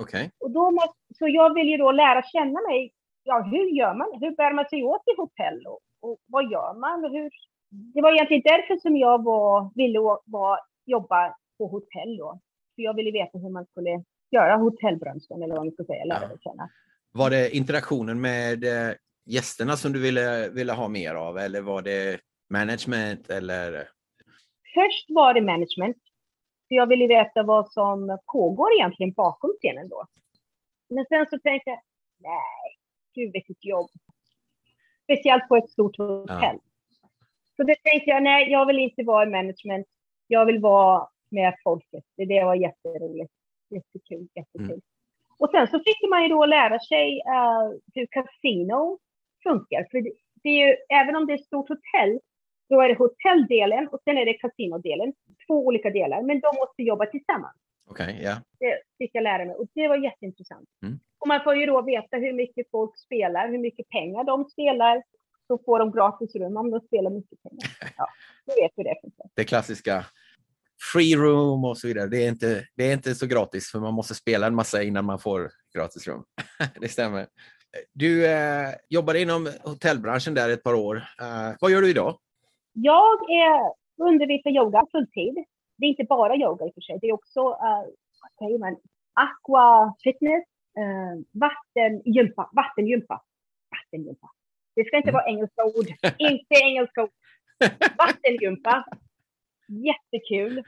Okej. 0.00 0.30
Och 0.40 0.50
då 0.50 0.70
måste, 0.70 0.94
så 1.18 1.28
jag 1.28 1.54
vill 1.54 1.68
ju 1.68 1.76
då 1.76 1.92
lära 1.92 2.22
känna 2.22 2.60
mig. 2.60 2.92
Ja, 3.22 3.42
hur 3.42 3.66
gör 3.78 3.94
man? 3.94 4.08
Hur 4.20 4.36
bär 4.36 4.52
man 4.52 4.64
sig 4.68 4.82
åt 4.84 5.02
i 5.06 5.16
hotell? 5.16 5.66
Och, 5.66 5.80
och 6.00 6.18
vad 6.26 6.50
gör 6.50 6.74
man? 6.74 7.04
Och 7.04 7.10
hur? 7.10 7.30
Det 7.68 8.00
var 8.02 8.12
egentligen 8.12 8.42
därför 8.44 8.76
som 8.76 8.96
jag 8.96 9.24
var, 9.24 9.70
ville 9.74 9.98
var, 10.24 10.58
jobba 10.86 11.34
på 11.58 11.66
hotell 11.66 12.16
då. 12.16 12.40
För 12.74 12.82
jag 12.82 12.94
ville 12.94 13.10
veta 13.10 13.38
hur 13.38 13.50
man 13.50 13.66
skulle 13.66 14.02
göra 14.30 14.56
hotellbranschen, 14.56 15.42
eller 15.42 15.54
vad 15.56 15.64
man 15.64 15.72
ska 15.74 15.84
säga, 15.84 16.04
lära 16.04 16.28
Ja. 16.30 16.36
känna. 16.40 16.70
Var 17.12 17.30
det 17.30 17.56
interaktionen 17.56 18.20
med 18.20 18.64
eh, 18.64 18.94
gästerna 19.28 19.76
som 19.76 19.92
du 19.92 20.00
ville, 20.00 20.48
ville 20.48 20.72
ha 20.72 20.88
mer 20.88 21.14
av 21.14 21.38
eller 21.38 21.60
var 21.60 21.82
det 21.82 22.20
management 22.50 23.30
eller? 23.30 23.88
Först 24.74 25.06
var 25.08 25.34
det 25.34 25.40
management. 25.40 25.96
För 26.68 26.74
jag 26.74 26.86
ville 26.86 27.06
veta 27.06 27.42
vad 27.42 27.72
som 27.72 28.18
pågår 28.32 28.72
egentligen 28.72 29.12
bakom 29.12 29.50
scenen 29.50 29.88
då. 29.88 30.06
Men 30.90 31.04
sen 31.08 31.26
så 31.30 31.38
tänkte 31.38 31.70
jag, 31.70 31.80
nej, 32.18 32.78
gud 33.14 33.32
vilket 33.32 33.64
jobb. 33.64 33.90
Speciellt 35.04 35.48
på 35.48 35.56
ett 35.56 35.70
stort 35.70 35.98
hotell. 35.98 36.58
Så 37.56 37.62
då 37.62 37.74
tänkte 37.82 38.10
jag, 38.10 38.22
nej, 38.22 38.50
jag 38.50 38.66
vill 38.66 38.78
inte 38.78 39.02
vara 39.02 39.26
i 39.26 39.30
management. 39.30 39.86
Jag 40.26 40.46
vill 40.46 40.58
vara 40.58 41.08
med 41.30 41.54
folket. 41.64 42.04
Det, 42.16 42.24
det 42.24 42.44
var 42.44 42.54
jätteroligt. 42.54 43.32
Jättekul, 43.70 44.28
jättekul. 44.34 44.70
Mm. 44.70 44.80
Och 45.38 45.50
sen 45.50 45.66
så 45.66 45.78
fick 45.78 46.10
man 46.10 46.22
ju 46.22 46.28
då 46.28 46.46
lära 46.46 46.78
sig 46.78 47.20
eh, 47.20 47.70
hur 47.94 48.06
kasino 48.06 48.98
funkar. 49.42 49.86
För 49.90 50.00
det, 50.00 50.12
det 50.42 50.48
är 50.48 50.68
ju, 50.68 50.76
även 50.88 51.16
om 51.16 51.26
det 51.26 51.32
är 51.32 51.38
ett 51.38 51.44
stort 51.44 51.68
hotell, 51.68 52.20
då 52.68 52.80
är 52.80 52.88
det 52.88 52.94
hotelldelen 52.94 53.88
och 53.88 54.00
sen 54.04 54.18
är 54.18 54.26
det 54.26 54.34
kasinodelen. 54.34 55.12
Två 55.46 55.66
olika 55.66 55.90
delar, 55.90 56.22
men 56.22 56.40
de 56.40 56.56
måste 56.56 56.82
jobba 56.82 57.06
tillsammans. 57.06 57.56
Okej, 57.90 58.20
ja. 58.22 58.36
Det 58.58 58.78
fick 58.98 59.10
jag 59.14 59.22
lära 59.22 59.44
mig 59.44 59.54
och 59.54 59.66
det 59.74 59.88
var 59.88 59.96
jätteintressant. 59.96 60.68
Mm. 60.82 60.98
Och 61.18 61.28
man 61.28 61.44
får 61.44 61.56
ju 61.56 61.66
då 61.66 61.82
veta 61.82 62.16
hur 62.16 62.32
mycket 62.32 62.70
folk 62.70 62.98
spelar, 62.98 63.48
hur 63.48 63.58
mycket 63.58 63.88
pengar 63.88 64.24
de 64.24 64.44
spelar. 64.44 65.02
Så 65.46 65.58
får 65.64 65.78
de 65.78 65.92
gratis 65.92 66.34
rum 66.34 66.56
om 66.56 66.70
de 66.70 66.80
spelar 66.80 67.10
mycket 67.10 67.42
pengar. 67.42 67.92
Ja, 67.96 68.06
du 68.46 68.62
vet 68.62 68.72
hur 68.76 68.84
det 68.84 68.94
funkar. 69.02 69.26
Det 69.34 69.44
klassiska 69.44 70.04
free 70.92 71.16
room 71.16 71.64
och 71.64 71.78
så 71.78 71.88
vidare. 71.88 72.06
Det 72.06 72.24
är 72.24 72.28
inte, 72.28 72.66
det 72.76 72.84
är 72.84 72.92
inte 72.92 73.14
så 73.14 73.26
gratis 73.26 73.70
för 73.70 73.78
man 73.78 73.94
måste 73.94 74.14
spela 74.14 74.46
en 74.46 74.54
massa 74.54 74.82
innan 74.82 75.04
man 75.04 75.18
får 75.18 75.50
gratis 75.74 76.06
rum. 76.06 76.24
det 76.80 76.88
stämmer. 76.88 77.26
Du 77.92 78.26
eh, 78.26 78.68
jobbade 78.88 79.20
inom 79.20 79.48
hotellbranschen 79.64 80.34
där 80.34 80.50
ett 80.50 80.62
par 80.62 80.74
år. 80.74 80.96
Eh, 80.96 81.56
vad 81.60 81.70
gör 81.70 81.82
du 81.82 81.90
idag? 81.90 82.18
Jag 82.72 83.30
är 83.30 83.72
undervisar 84.08 84.50
yoga 84.50 84.86
fulltid. 84.92 85.34
Det 85.78 85.86
är 85.86 85.90
inte 85.90 86.04
bara 86.04 86.36
yoga 86.36 86.66
i 86.66 86.70
och 86.70 86.74
för 86.74 86.80
sig. 86.80 86.98
Det 87.00 87.06
är 87.08 87.12
också, 87.12 87.40
uh, 87.40 87.84
vad 88.22 88.32
säger 88.38 88.58
man, 88.58 88.76
aqua 89.12 89.94
fitness, 90.04 90.44
uh, 90.78 91.22
vattengympa, 91.32 92.50
vattengympa, 92.52 93.22
vattengympa. 93.70 94.30
Det 94.76 94.84
ska 94.84 94.96
inte 94.96 95.08
Mm. 95.08 95.14
vara 95.14 95.26
engelska 95.28 95.64
ord, 95.64 95.86
inte 96.18 96.54
engelska 96.54 97.02
ord. 97.02 97.10
Vattengympa. 97.98 98.84
Jättekul. 99.68 100.62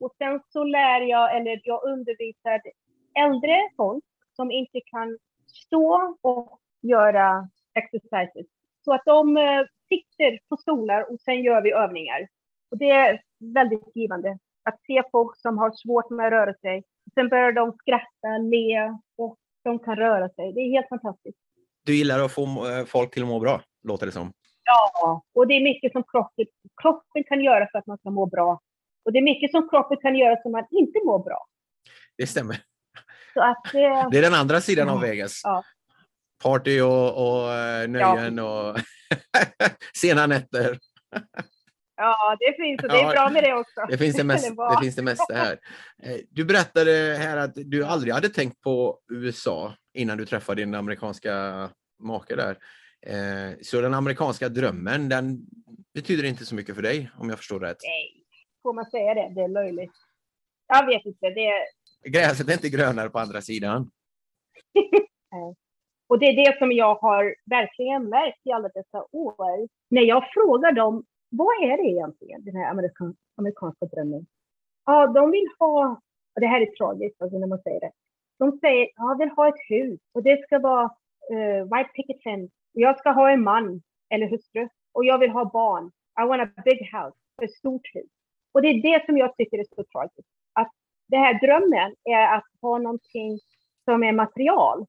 Och 0.00 0.14
sen 0.18 0.40
så 0.48 0.64
lär 0.64 1.00
jag, 1.00 1.36
eller 1.36 1.60
jag 1.64 1.84
undervisar 1.84 2.60
äldre 3.18 3.70
folk 3.76 4.04
som 4.36 4.50
inte 4.50 4.80
kan 4.86 5.18
stå 5.56 6.16
och 6.20 6.60
göra 6.82 7.48
exercises. 7.74 8.46
Så 8.84 8.94
att 8.94 9.02
de 9.04 9.36
eh, 9.36 9.62
sitter 9.88 10.38
på 10.48 10.56
stolar 10.56 11.12
och 11.12 11.20
sen 11.20 11.42
gör 11.42 11.62
vi 11.62 11.72
övningar. 11.72 12.28
Och 12.70 12.78
det 12.78 12.90
är 12.90 13.20
väldigt 13.38 13.96
givande 13.96 14.38
att 14.62 14.80
se 14.86 15.02
folk 15.12 15.36
som 15.36 15.58
har 15.58 15.72
svårt 15.72 16.10
med 16.10 16.26
att 16.26 16.32
röra 16.32 16.54
sig. 16.54 16.84
Sen 17.14 17.28
börjar 17.28 17.52
de 17.52 17.72
skratta, 17.72 18.38
le 18.38 18.98
och 19.16 19.36
de 19.64 19.78
kan 19.78 19.96
röra 19.96 20.28
sig. 20.28 20.52
Det 20.52 20.60
är 20.60 20.70
helt 20.70 20.88
fantastiskt. 20.88 21.38
Du 21.84 21.96
gillar 21.96 22.20
att 22.20 22.32
få 22.32 22.42
eh, 22.42 22.84
folk 22.86 23.10
till 23.10 23.22
att 23.22 23.28
må 23.28 23.40
bra, 23.40 23.60
låter 23.82 24.06
det 24.06 24.12
som. 24.12 24.32
Ja, 24.64 25.22
och 25.34 25.46
det 25.46 25.54
är 25.54 25.62
mycket 25.62 25.92
som 25.92 26.02
kroppen, 26.02 26.46
kroppen 26.82 27.24
kan 27.24 27.40
göra 27.40 27.68
för 27.72 27.78
att 27.78 27.86
man 27.86 27.98
ska 27.98 28.10
må 28.10 28.26
bra. 28.26 28.60
Och 29.04 29.12
det 29.12 29.18
är 29.18 29.22
mycket 29.22 29.50
som 29.50 29.68
kroppen 29.68 29.96
kan 29.96 30.16
göra 30.16 30.42
så 30.42 30.50
man 30.50 30.66
inte 30.70 31.00
mår 31.04 31.18
bra. 31.18 31.46
Det 32.16 32.26
stämmer. 32.26 32.56
Att, 33.36 33.74
eh, 33.74 34.08
Det 34.10 34.18
är 34.18 34.22
den 34.22 34.34
andra 34.34 34.60
sidan 34.60 34.88
av 34.88 34.96
Ja, 34.96 35.00
Vegas. 35.00 35.40
ja. 35.44 35.64
Party 36.42 36.80
och, 36.80 37.08
och 37.42 37.52
eh, 37.52 37.88
nöjen 37.88 38.38
och 38.38 38.76
sena 39.96 40.26
nätter. 40.26 40.78
ja, 41.96 42.36
det 42.40 42.56
finns 42.62 42.82
och 42.82 42.88
det 42.88 42.94
är 42.94 43.02
Ja, 43.02 43.10
bra 43.12 43.28
med 43.30 43.42
det 43.42 43.54
också. 43.54 43.80
Det 43.88 43.98
finns 43.98 44.16
det, 44.16 44.24
mest, 44.24 44.48
det 44.56 44.78
finns 44.82 44.96
det 44.96 45.02
mesta 45.02 45.34
här. 45.34 45.58
Eh, 46.02 46.16
Du 46.30 46.44
berättade 46.44 47.16
här 47.20 47.36
att 47.36 47.52
du 47.54 47.84
aldrig 47.84 48.14
hade 48.14 48.28
tänkt 48.28 48.60
på 48.60 48.98
USA 49.12 49.74
innan 49.94 50.18
du 50.18 50.26
träffade 50.26 50.62
din 50.62 50.74
amerikanska 50.74 51.70
make 52.02 52.36
där. 52.36 52.58
Eh, 53.06 53.54
Så 53.62 53.80
den 53.80 53.94
amerikanska 53.94 54.48
drömmen, 54.48 55.08
den 55.08 55.38
betyder 55.94 56.24
inte 56.24 56.44
så 56.46 56.54
mycket 56.54 56.74
för 56.74 56.82
dig 56.82 57.10
om 57.18 57.28
jag 57.30 57.38
förstår 57.38 57.60
rätt. 57.60 57.78
Nej, 57.82 58.24
får 58.62 58.72
man 58.72 58.90
säga 58.90 59.14
det? 59.14 59.32
Det 59.34 59.40
är 59.40 59.48
löjligt. 59.48 59.92
Jag 60.68 60.86
vet 60.86 61.04
inte. 61.06 61.30
Det 61.30 61.50
Gräset 62.04 62.48
är 62.48 62.52
inte 62.52 62.68
grönare 62.68 63.10
på 63.10 63.18
andra 63.18 63.40
sidan. 63.40 63.90
och 66.08 66.18
det 66.18 66.26
är 66.26 66.44
det 66.44 66.58
som 66.58 66.72
jag 66.72 66.94
har 66.94 67.34
verkligen 67.50 68.08
märkt 68.08 68.46
i 68.46 68.52
alla 68.52 68.68
dessa 68.68 69.06
år. 69.12 69.68
När 69.90 70.02
jag 70.02 70.24
frågar 70.34 70.72
dem, 70.72 71.04
vad 71.30 71.62
är 71.62 71.76
det 71.76 71.88
egentligen, 71.88 72.44
den 72.44 72.56
här 72.56 72.70
amerikan, 72.70 73.16
amerikanska 73.36 73.86
drömmen? 73.86 74.26
Ja, 74.86 75.06
de 75.06 75.30
vill 75.30 75.48
ha, 75.58 76.00
och 76.34 76.40
det 76.40 76.46
här 76.46 76.60
är 76.60 76.66
tragiskt 76.66 77.22
alltså 77.22 77.38
när 77.38 77.46
man 77.46 77.62
säger 77.62 77.80
det. 77.80 77.92
De 78.38 78.58
säger, 78.58 78.88
ja, 78.96 79.16
vill 79.18 79.30
ha 79.30 79.48
ett 79.48 79.68
hus 79.68 80.00
och 80.12 80.22
det 80.22 80.42
ska 80.42 80.58
vara 80.58 80.84
uh, 81.32 81.62
white 81.64 81.90
picket 81.94 82.22
fence. 82.22 82.54
Jag 82.72 82.98
ska 82.98 83.10
ha 83.10 83.30
en 83.30 83.42
man 83.42 83.82
eller 84.10 84.26
hustru 84.30 84.68
och 84.92 85.04
jag 85.04 85.18
vill 85.18 85.30
ha 85.30 85.44
barn. 85.44 85.90
I 86.22 86.26
want 86.28 86.42
a 86.42 86.62
big 86.64 86.78
house, 86.78 87.16
ett 87.42 87.52
stort 87.52 87.94
hus. 87.94 88.10
Och 88.52 88.62
det 88.62 88.68
är 88.68 88.82
det 88.82 89.06
som 89.06 89.18
jag 89.18 89.36
tycker 89.36 89.58
är 89.58 89.64
så 89.76 89.84
tragiskt. 89.84 90.33
Det 91.08 91.16
här 91.16 91.40
drömmen 91.40 91.94
är 92.04 92.36
att 92.36 92.44
ha 92.62 92.78
någonting 92.78 93.38
som 93.84 94.02
är 94.02 94.12
material. 94.12 94.86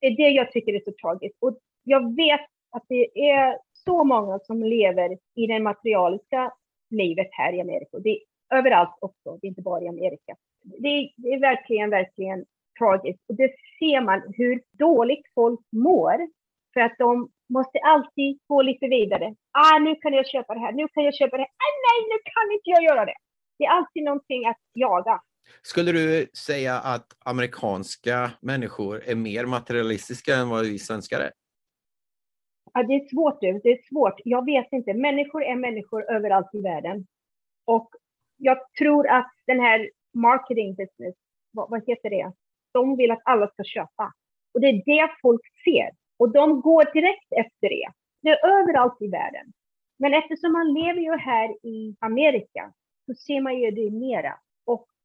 Det 0.00 0.06
är 0.06 0.16
det 0.16 0.28
jag 0.28 0.52
tycker 0.52 0.74
är 0.74 0.80
så 0.84 0.92
tragiskt. 1.02 1.36
Och 1.40 1.58
jag 1.84 2.16
vet 2.16 2.46
att 2.70 2.84
det 2.88 3.30
är 3.30 3.58
så 3.72 4.04
många 4.04 4.38
som 4.38 4.62
lever 4.62 5.18
i 5.34 5.46
det 5.46 5.60
materialiska 5.60 6.52
livet 6.90 7.28
här 7.30 7.52
i 7.52 7.60
Amerika. 7.60 7.98
Det 7.98 8.10
är 8.10 8.18
överallt 8.58 8.98
också, 9.00 9.38
det 9.40 9.46
är 9.46 9.48
inte 9.48 9.62
bara 9.62 9.82
i 9.82 9.88
Amerika. 9.88 10.36
Det 10.62 10.88
är, 10.88 11.10
det 11.16 11.28
är 11.28 11.40
verkligen, 11.40 11.90
verkligen 11.90 12.44
tragiskt. 12.78 13.22
Och 13.28 13.34
det 13.34 13.52
ser 13.78 14.00
man 14.00 14.22
hur 14.36 14.62
dåligt 14.72 15.26
folk 15.34 15.60
mår 15.72 16.28
för 16.74 16.80
att 16.80 16.94
de 16.98 17.28
måste 17.48 17.78
alltid 17.78 18.38
gå 18.46 18.62
lite 18.62 18.86
vidare. 18.86 19.34
Ah, 19.50 19.78
nu 19.78 19.94
kan 19.94 20.12
jag 20.12 20.26
köpa 20.26 20.54
det 20.54 20.60
här, 20.60 20.72
nu 20.72 20.88
kan 20.88 21.04
jag 21.04 21.14
köpa 21.14 21.36
det 21.36 21.42
här. 21.42 21.54
Ah, 21.64 21.74
nej, 21.86 21.98
nu 22.12 22.18
kan 22.32 22.52
inte 22.52 22.70
jag 22.70 22.82
göra 22.82 23.04
det. 23.04 23.16
Det 23.58 23.64
är 23.64 23.70
alltid 23.70 24.04
någonting 24.04 24.46
att 24.46 24.62
jaga. 24.72 25.20
Skulle 25.62 25.92
du 25.92 26.26
säga 26.46 26.74
att 26.74 27.06
amerikanska 27.24 28.30
människor 28.40 29.02
är 29.06 29.14
mer 29.14 29.46
materialistiska 29.46 30.36
än 30.36 30.48
vad 30.48 30.64
vi 30.64 30.78
svenskar 30.78 31.20
är? 31.20 31.32
Ja, 32.72 32.82
det 32.82 32.94
är 32.94 33.08
svårt 33.08 33.40
du, 33.40 33.60
det 33.62 33.68
är 33.68 33.82
svårt. 33.88 34.20
Jag 34.24 34.44
vet 34.44 34.72
inte. 34.72 34.94
Människor 34.94 35.44
är 35.44 35.56
människor 35.56 36.10
överallt 36.10 36.50
i 36.52 36.60
världen. 36.60 37.06
Och 37.64 37.90
jag 38.36 38.58
tror 38.78 39.08
att 39.08 39.32
den 39.46 39.60
här 39.60 39.90
marketing 40.14 40.74
business, 40.74 41.14
vad, 41.50 41.70
vad 41.70 41.86
heter 41.86 42.10
det? 42.10 42.32
De 42.72 42.96
vill 42.96 43.10
att 43.10 43.22
alla 43.24 43.48
ska 43.48 43.64
köpa. 43.64 44.12
Och 44.54 44.60
det 44.60 44.66
är 44.66 44.82
det 44.86 45.10
folk 45.22 45.42
ser. 45.64 45.90
Och 46.16 46.32
de 46.32 46.60
går 46.60 46.92
direkt 46.92 47.32
efter 47.32 47.68
det. 47.68 47.88
Det 48.22 48.28
är 48.28 48.46
överallt 48.46 48.96
i 49.00 49.08
världen. 49.08 49.52
Men 49.98 50.14
eftersom 50.14 50.52
man 50.52 50.72
lever 50.72 51.00
ju 51.00 51.16
här 51.16 51.66
i 51.66 51.96
Amerika 52.00 52.72
så 53.06 53.14
ser 53.14 53.40
man 53.40 53.58
ju 53.60 53.70
det 53.70 53.90
mera. 53.90 54.38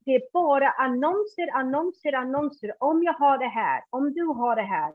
Det 0.09 0.15
är 0.15 0.21
bara 0.33 0.69
annonser, 0.71 1.47
annonser, 1.53 2.13
annonser. 2.13 2.73
Om 2.79 3.03
jag 3.03 3.13
har 3.13 3.37
det 3.37 3.47
här, 3.47 3.83
om 3.89 4.13
du 4.13 4.25
har 4.25 4.55
det 4.55 4.61
här, 4.61 4.93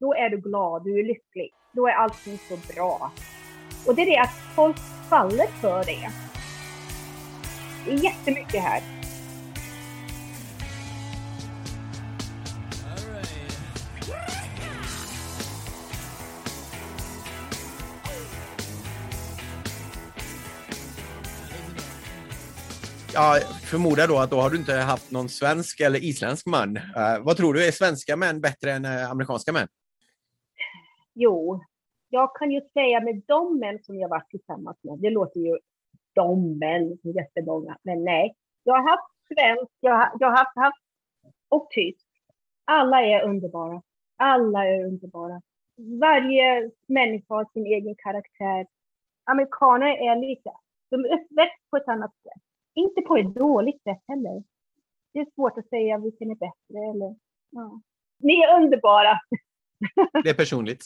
då 0.00 0.14
är 0.14 0.30
du 0.30 0.40
glad, 0.40 0.84
du 0.84 1.00
är 1.00 1.04
lycklig. 1.04 1.50
Då 1.72 1.88
är 1.88 1.92
allting 1.92 2.38
så 2.38 2.74
bra. 2.74 3.10
Och 3.86 3.94
det 3.94 4.02
är 4.02 4.06
det 4.06 4.18
att 4.18 4.54
folk 4.54 4.76
faller 5.10 5.46
för 5.46 5.84
det. 5.84 6.08
Det 7.84 7.90
är 7.90 8.04
jättemycket 8.04 8.62
här. 8.62 8.95
Ja, 23.18 23.38
förmodar 23.70 24.08
då 24.08 24.18
att 24.18 24.30
då 24.30 24.36
har 24.36 24.50
du 24.50 24.56
inte 24.56 24.72
haft 24.72 25.10
någon 25.10 25.28
svensk 25.28 25.80
eller 25.80 26.04
isländsk 26.04 26.46
man. 26.46 26.76
Uh, 26.76 27.24
vad 27.26 27.36
tror 27.36 27.54
du, 27.54 27.66
är 27.66 27.70
svenska 27.70 28.16
män 28.16 28.40
bättre 28.40 28.72
än 28.72 28.84
uh, 28.84 29.10
amerikanska 29.10 29.52
män? 29.52 29.68
Jo, 31.14 31.60
jag 32.08 32.36
kan 32.36 32.50
ju 32.50 32.60
säga 32.60 33.00
med 33.00 33.22
de 33.26 33.58
män 33.58 33.78
som 33.82 33.98
jag 33.98 34.08
varit 34.08 34.30
tillsammans 34.30 34.78
med, 34.82 34.98
det 34.98 35.10
låter 35.10 35.40
ju 35.40 35.58
de 36.14 36.58
män, 36.58 36.98
jättemånga, 37.02 37.78
men 37.82 38.04
nej. 38.04 38.34
Jag 38.62 38.74
har 38.74 38.90
haft 38.90 39.12
svensk, 39.28 39.72
jag 39.80 39.92
har, 39.92 40.10
jag 40.20 40.28
har 40.28 40.36
haft, 40.36 40.56
haft 40.56 40.82
och 41.48 41.68
tysk. 41.70 42.06
Alla 42.64 43.02
är 43.02 43.28
underbara. 43.28 43.82
Alla 44.16 44.66
är 44.66 44.84
underbara. 44.84 45.42
Varje 46.00 46.70
människa 46.86 47.34
har 47.34 47.46
sin 47.52 47.66
egen 47.66 47.94
karaktär. 47.98 48.66
Amerikaner 49.24 49.86
är 49.86 50.16
lite, 50.20 50.50
de 50.90 51.04
är 51.04 51.14
uppväxt 51.14 51.70
på 51.70 51.76
ett 51.76 51.88
annat 51.88 52.12
sätt. 52.22 52.42
Inte 52.76 53.00
på 53.00 53.16
ett 53.16 53.34
dåligt 53.34 53.82
sätt 53.82 54.02
heller. 54.08 54.42
Det 55.12 55.18
är 55.18 55.26
svårt 55.34 55.58
att 55.58 55.68
säga 55.68 55.98
vilken 55.98 56.30
är 56.30 56.34
bättre 56.34 56.78
eller, 56.90 57.16
ja. 57.50 57.80
Ni 58.18 58.34
är 58.34 58.62
underbara. 58.62 59.20
Det 60.24 60.30
är 60.30 60.34
personligt. 60.34 60.84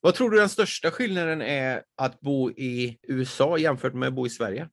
Vad 0.00 0.14
tror 0.14 0.30
du 0.30 0.36
den 0.36 0.48
största 0.48 0.90
skillnaden 0.90 1.42
är 1.42 1.82
att 1.96 2.20
bo 2.20 2.50
i 2.50 2.98
USA 3.02 3.58
jämfört 3.58 3.94
med 3.94 4.08
att 4.08 4.14
bo 4.14 4.26
i 4.26 4.30
Sverige? 4.30 4.68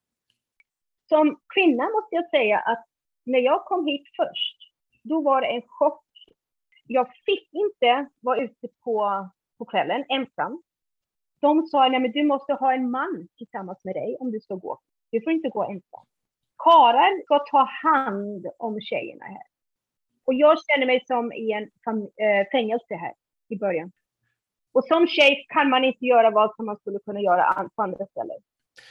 Som 1.10 1.40
kvinna 1.54 1.84
måste 1.84 2.16
jag 2.16 2.30
säga 2.30 2.60
att 2.60 2.86
när 3.26 3.40
jag 3.40 3.66
kom 3.66 3.86
hit 3.86 4.08
först, 4.16 4.58
då 5.04 5.22
var 5.22 5.42
det 5.42 5.48
en 5.48 5.62
chock. 5.66 6.06
Jag 6.88 7.08
fick 7.26 7.50
inte 7.54 8.10
vara 8.20 8.44
ute 8.44 8.68
på, 8.84 9.30
på 9.58 9.66
kvällen 9.66 10.06
ensam. 10.10 10.64
De 11.42 11.68
sa, 11.68 11.88
nej 11.88 12.00
men 12.00 12.12
du 12.12 12.24
måste 12.24 12.54
ha 12.54 12.74
en 12.74 12.92
man 12.92 13.28
tillsammans 13.38 13.84
med 13.84 13.96
dig 13.96 14.18
om 14.20 14.32
du 14.32 14.40
ska 14.40 14.56
gå. 14.56 14.80
Du 15.12 15.22
får 15.22 15.34
inte 15.34 15.50
gå 15.50 15.64
ensam. 15.64 16.06
Karlar 16.64 17.24
ska 17.24 17.40
ta 17.40 17.70
hand 17.84 18.48
om 18.58 18.82
tjejerna 18.82 19.26
här. 19.26 19.44
Och 20.26 20.34
jag 20.34 20.58
känner 20.68 20.86
mig 20.86 21.04
som 21.08 21.34
i 21.34 21.52
en 21.52 21.64
äh, 21.64 22.48
fängelse 22.52 22.96
här 22.96 23.14
i 23.50 23.58
början. 23.58 23.92
Och 24.74 24.84
som 24.86 25.08
tjej 25.08 25.46
kan 25.50 25.70
man 25.70 25.84
inte 25.84 26.06
göra 26.06 26.30
vad 26.30 26.56
som 26.56 26.66
man 26.66 26.78
skulle 26.78 27.00
kunna 27.00 27.20
göra 27.22 27.70
på 27.76 27.82
andra 27.84 28.06
ställen. 28.06 28.38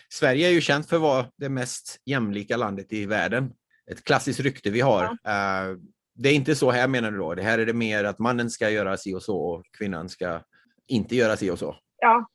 Sverige 0.09 0.49
är 0.49 0.53
ju 0.53 0.61
känt 0.61 0.89
för 0.89 0.97
att 0.97 1.03
vara 1.03 1.25
det 1.37 1.49
mest 1.49 2.03
jämlika 2.05 2.57
landet 2.57 2.93
i 2.93 3.07
världen. 3.07 3.53
Ett 3.91 4.05
klassiskt 4.05 4.41
rykte 4.41 4.71
vi 4.71 4.81
har. 4.81 5.19
Ja. 5.23 5.71
Uh, 5.71 5.79
det 6.15 6.29
är 6.29 6.35
inte 6.35 6.55
så 6.55 6.71
här 6.71 6.89
menar 6.89 7.11
du 7.11 7.19
då? 7.19 7.35
Det 7.35 7.43
här 7.43 7.59
är 7.59 7.67
det 7.67 7.73
mer 7.73 8.05
att 8.05 8.19
mannen 8.19 8.51
ska 8.51 8.71
göra 8.71 8.97
si 8.97 9.15
och 9.15 9.23
så 9.23 9.39
och 9.39 9.65
kvinnan 9.79 10.09
ska 10.09 10.41
inte 10.87 11.17
göra 11.17 11.37
si 11.37 11.51
och 11.51 11.59
så? 11.59 11.77
Ja. 11.97 12.27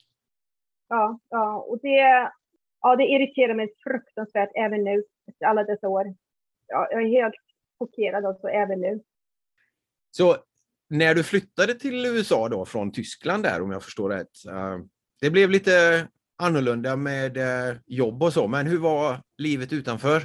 Ja, 0.89 1.19
ja. 1.29 1.65
och 1.69 1.79
det, 1.81 2.29
ja, 2.81 2.95
det 2.95 3.03
irriterar 3.03 3.53
mig 3.53 3.73
fruktansvärt 3.83 4.49
även 4.55 4.83
nu, 4.83 5.03
efter 5.27 5.45
alla 5.45 5.63
dessa 5.63 5.87
år. 5.87 6.15
Ja, 6.67 6.87
jag 6.91 7.03
är 7.03 7.07
helt 7.07 7.35
chockerad 7.79 8.25
alltså 8.25 8.47
även 8.47 8.81
nu. 8.81 9.01
Så 10.11 10.35
när 10.89 11.15
du 11.15 11.23
flyttade 11.23 11.73
till 11.73 12.05
USA 12.05 12.49
då 12.49 12.65
från 12.65 12.91
Tyskland 12.91 13.43
där 13.43 13.61
om 13.61 13.71
jag 13.71 13.83
förstår 13.83 14.09
rätt. 14.09 14.45
Uh, 14.49 14.85
det 15.21 15.29
blev 15.29 15.49
lite 15.49 16.07
annorlunda 16.43 16.95
med 16.95 17.37
uh, 17.37 17.77
jobb 17.85 18.23
och 18.23 18.33
så, 18.33 18.47
men 18.47 18.67
hur 18.67 18.79
var 18.79 19.17
livet 19.37 19.73
utanför? 19.73 20.21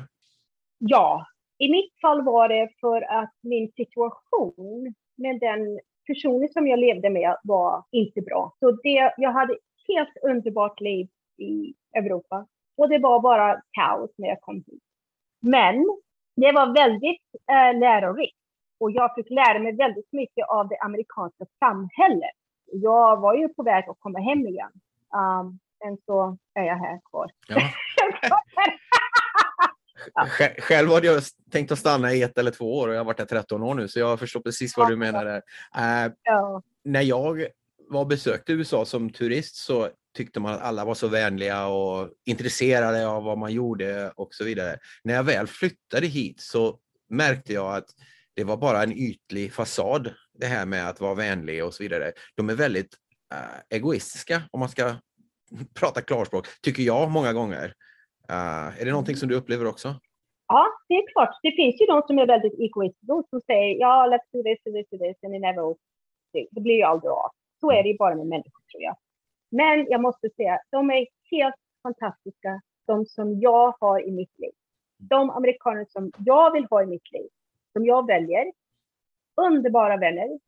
Ja, 0.78 1.26
i 1.58 1.70
mitt 1.70 2.00
fall 2.00 2.24
var 2.24 2.48
det 2.48 2.68
för 2.80 3.02
att 3.02 3.34
min 3.42 3.72
situation 3.72 4.94
med 5.16 5.40
den 5.40 5.80
personen 6.06 6.48
som 6.52 6.66
jag 6.66 6.78
levde 6.78 7.10
med 7.10 7.36
var 7.42 7.84
inte 7.90 8.20
bra. 8.20 8.56
Så 8.60 8.70
det, 8.70 9.14
jag 9.16 9.32
hade 9.32 9.58
helt 9.88 10.16
underbart 10.22 10.80
liv 10.80 11.08
i 11.38 11.74
Europa 11.98 12.46
och 12.76 12.88
det 12.88 12.98
var 12.98 13.20
bara 13.20 13.62
kaos 13.70 14.10
när 14.18 14.28
jag 14.28 14.40
kom 14.40 14.56
hit. 14.56 14.82
Men 15.40 15.87
det 16.37 16.53
var 16.53 16.74
väldigt 16.74 17.22
eh, 17.50 17.79
lärorikt 17.79 18.37
och 18.81 18.90
jag 18.90 19.14
fick 19.14 19.31
lära 19.31 19.59
mig 19.59 19.76
väldigt 19.76 20.12
mycket 20.12 20.48
av 20.48 20.68
det 20.68 20.79
amerikanska 20.79 21.44
samhället. 21.59 22.37
Jag 22.72 23.20
var 23.20 23.35
ju 23.35 23.48
på 23.48 23.62
väg 23.62 23.85
att 23.88 24.00
komma 24.00 24.18
hem 24.18 24.46
igen. 24.46 24.70
Um, 25.14 25.59
men 25.85 25.98
så 26.07 26.38
är 26.55 26.62
jag 26.62 26.76
här 26.76 27.00
kvar. 27.11 27.31
Ja. 27.48 27.61
ja. 30.14 30.26
Själv 30.59 30.90
hade 30.90 31.07
jag 31.07 31.22
tänkt 31.53 31.72
att 31.72 31.79
stanna 31.79 32.12
i 32.12 32.22
ett 32.22 32.38
eller 32.38 32.50
två 32.50 32.79
år 32.79 32.88
och 32.88 32.94
jag 32.94 33.00
har 33.00 33.05
varit 33.05 33.18
här 33.18 33.26
13 33.26 33.62
år 33.62 33.74
nu 33.74 33.88
så 33.88 33.98
jag 33.98 34.18
förstår 34.18 34.40
precis 34.40 34.76
vad 34.76 34.88
du 34.88 34.96
menar 34.96 35.24
där. 35.24 35.42
Uh, 36.07 36.12
ja. 36.22 36.62
När 36.85 37.03
jag 37.03 37.46
var 37.90 38.05
besökte 38.05 38.53
USA 38.53 38.85
som 38.85 39.11
turist 39.11 39.57
så 39.57 39.88
tyckte 40.16 40.40
man 40.40 40.55
att 40.55 40.61
alla 40.61 40.85
var 40.85 40.94
så 40.94 41.09
vänliga 41.09 41.66
och 41.66 42.11
intresserade 42.26 43.09
av 43.09 43.24
vad 43.24 43.38
man 43.38 43.53
gjorde 43.53 44.11
och 44.16 44.35
så 44.35 44.44
vidare. 44.44 44.79
När 45.05 45.14
jag 45.14 45.24
väl 45.24 45.46
flyttade 45.46 46.07
hit 46.07 46.40
så 46.40 46.79
märkte 47.09 47.53
jag 47.53 47.76
att 47.76 47.87
det 48.37 48.44
var 48.44 48.57
bara 48.57 48.83
en 48.83 48.92
ytlig 48.92 49.53
fasad, 49.53 50.14
det 50.33 50.46
här 50.46 50.66
med 50.66 50.88
att 50.88 51.00
vara 51.00 51.14
vänlig 51.14 51.64
och 51.64 51.74
så 51.74 51.83
vidare. 51.83 52.12
De 52.35 52.50
är 52.50 52.55
väldigt 52.55 52.94
äh, 53.35 53.76
egoistiska, 53.76 54.42
om 54.50 54.61
man 54.61 54.68
ska 54.68 54.94
prata 55.81 56.00
klarspråk, 56.00 56.46
tycker 56.62 56.82
jag 56.82 57.11
många 57.11 57.32
gånger. 57.32 57.74
Äh, 58.28 58.80
är 58.80 58.84
det 58.84 58.91
någonting 58.91 59.16
som 59.16 59.28
du 59.28 59.34
upplever 59.34 59.66
också? 59.66 59.95
Ja, 60.47 60.66
det 60.88 60.95
är 60.95 61.12
klart. 61.12 61.38
Det 61.43 61.53
finns 61.53 61.80
ju 61.80 61.86
de 61.86 62.03
som 62.07 62.18
är 62.18 62.26
väldigt 62.26 62.59
egoistiska, 62.59 63.22
som 63.30 63.41
säger 63.41 63.80
ja, 63.80 64.07
let's 64.12 64.28
do 64.32 64.43
this, 64.43 64.59
do 64.64 64.72
this, 64.72 64.86
do 64.91 64.99
this, 64.99 65.16
and 65.24 65.34
it 65.34 65.41
never 65.41 65.76
Det 66.51 66.61
blir 66.61 66.74
ju 66.74 66.82
aldrig 66.82 67.11
av. 67.11 67.30
Så 67.61 67.70
är 67.70 67.82
det 67.82 67.88
ju 67.88 67.96
bara 67.96 68.14
med 68.14 68.26
människor, 68.26 68.62
tror 68.72 68.82
jag. 68.82 68.96
Men 69.50 69.86
jag 69.90 70.00
måste 70.00 70.30
säga, 70.30 70.61
de 70.70 70.90
är 70.90 71.06
helt 71.30 71.54
fantastiska, 71.82 72.61
de 72.86 73.06
som 73.06 73.40
jag 73.40 73.74
har 73.80 74.08
i 74.08 74.11
mitt 74.11 74.38
liv. 74.38 74.52
De 74.98 75.30
amerikaner 75.30 75.86
som 75.88 76.12
jag 76.18 76.52
vill 76.52 76.66
ha 76.70 76.82
i 76.82 76.86
mitt 76.86 77.12
liv 77.12 77.28
som 77.72 77.84
jag 77.84 78.06
väljer. 78.06 78.52
Underbara 79.36 79.96
vänner. 79.96 80.38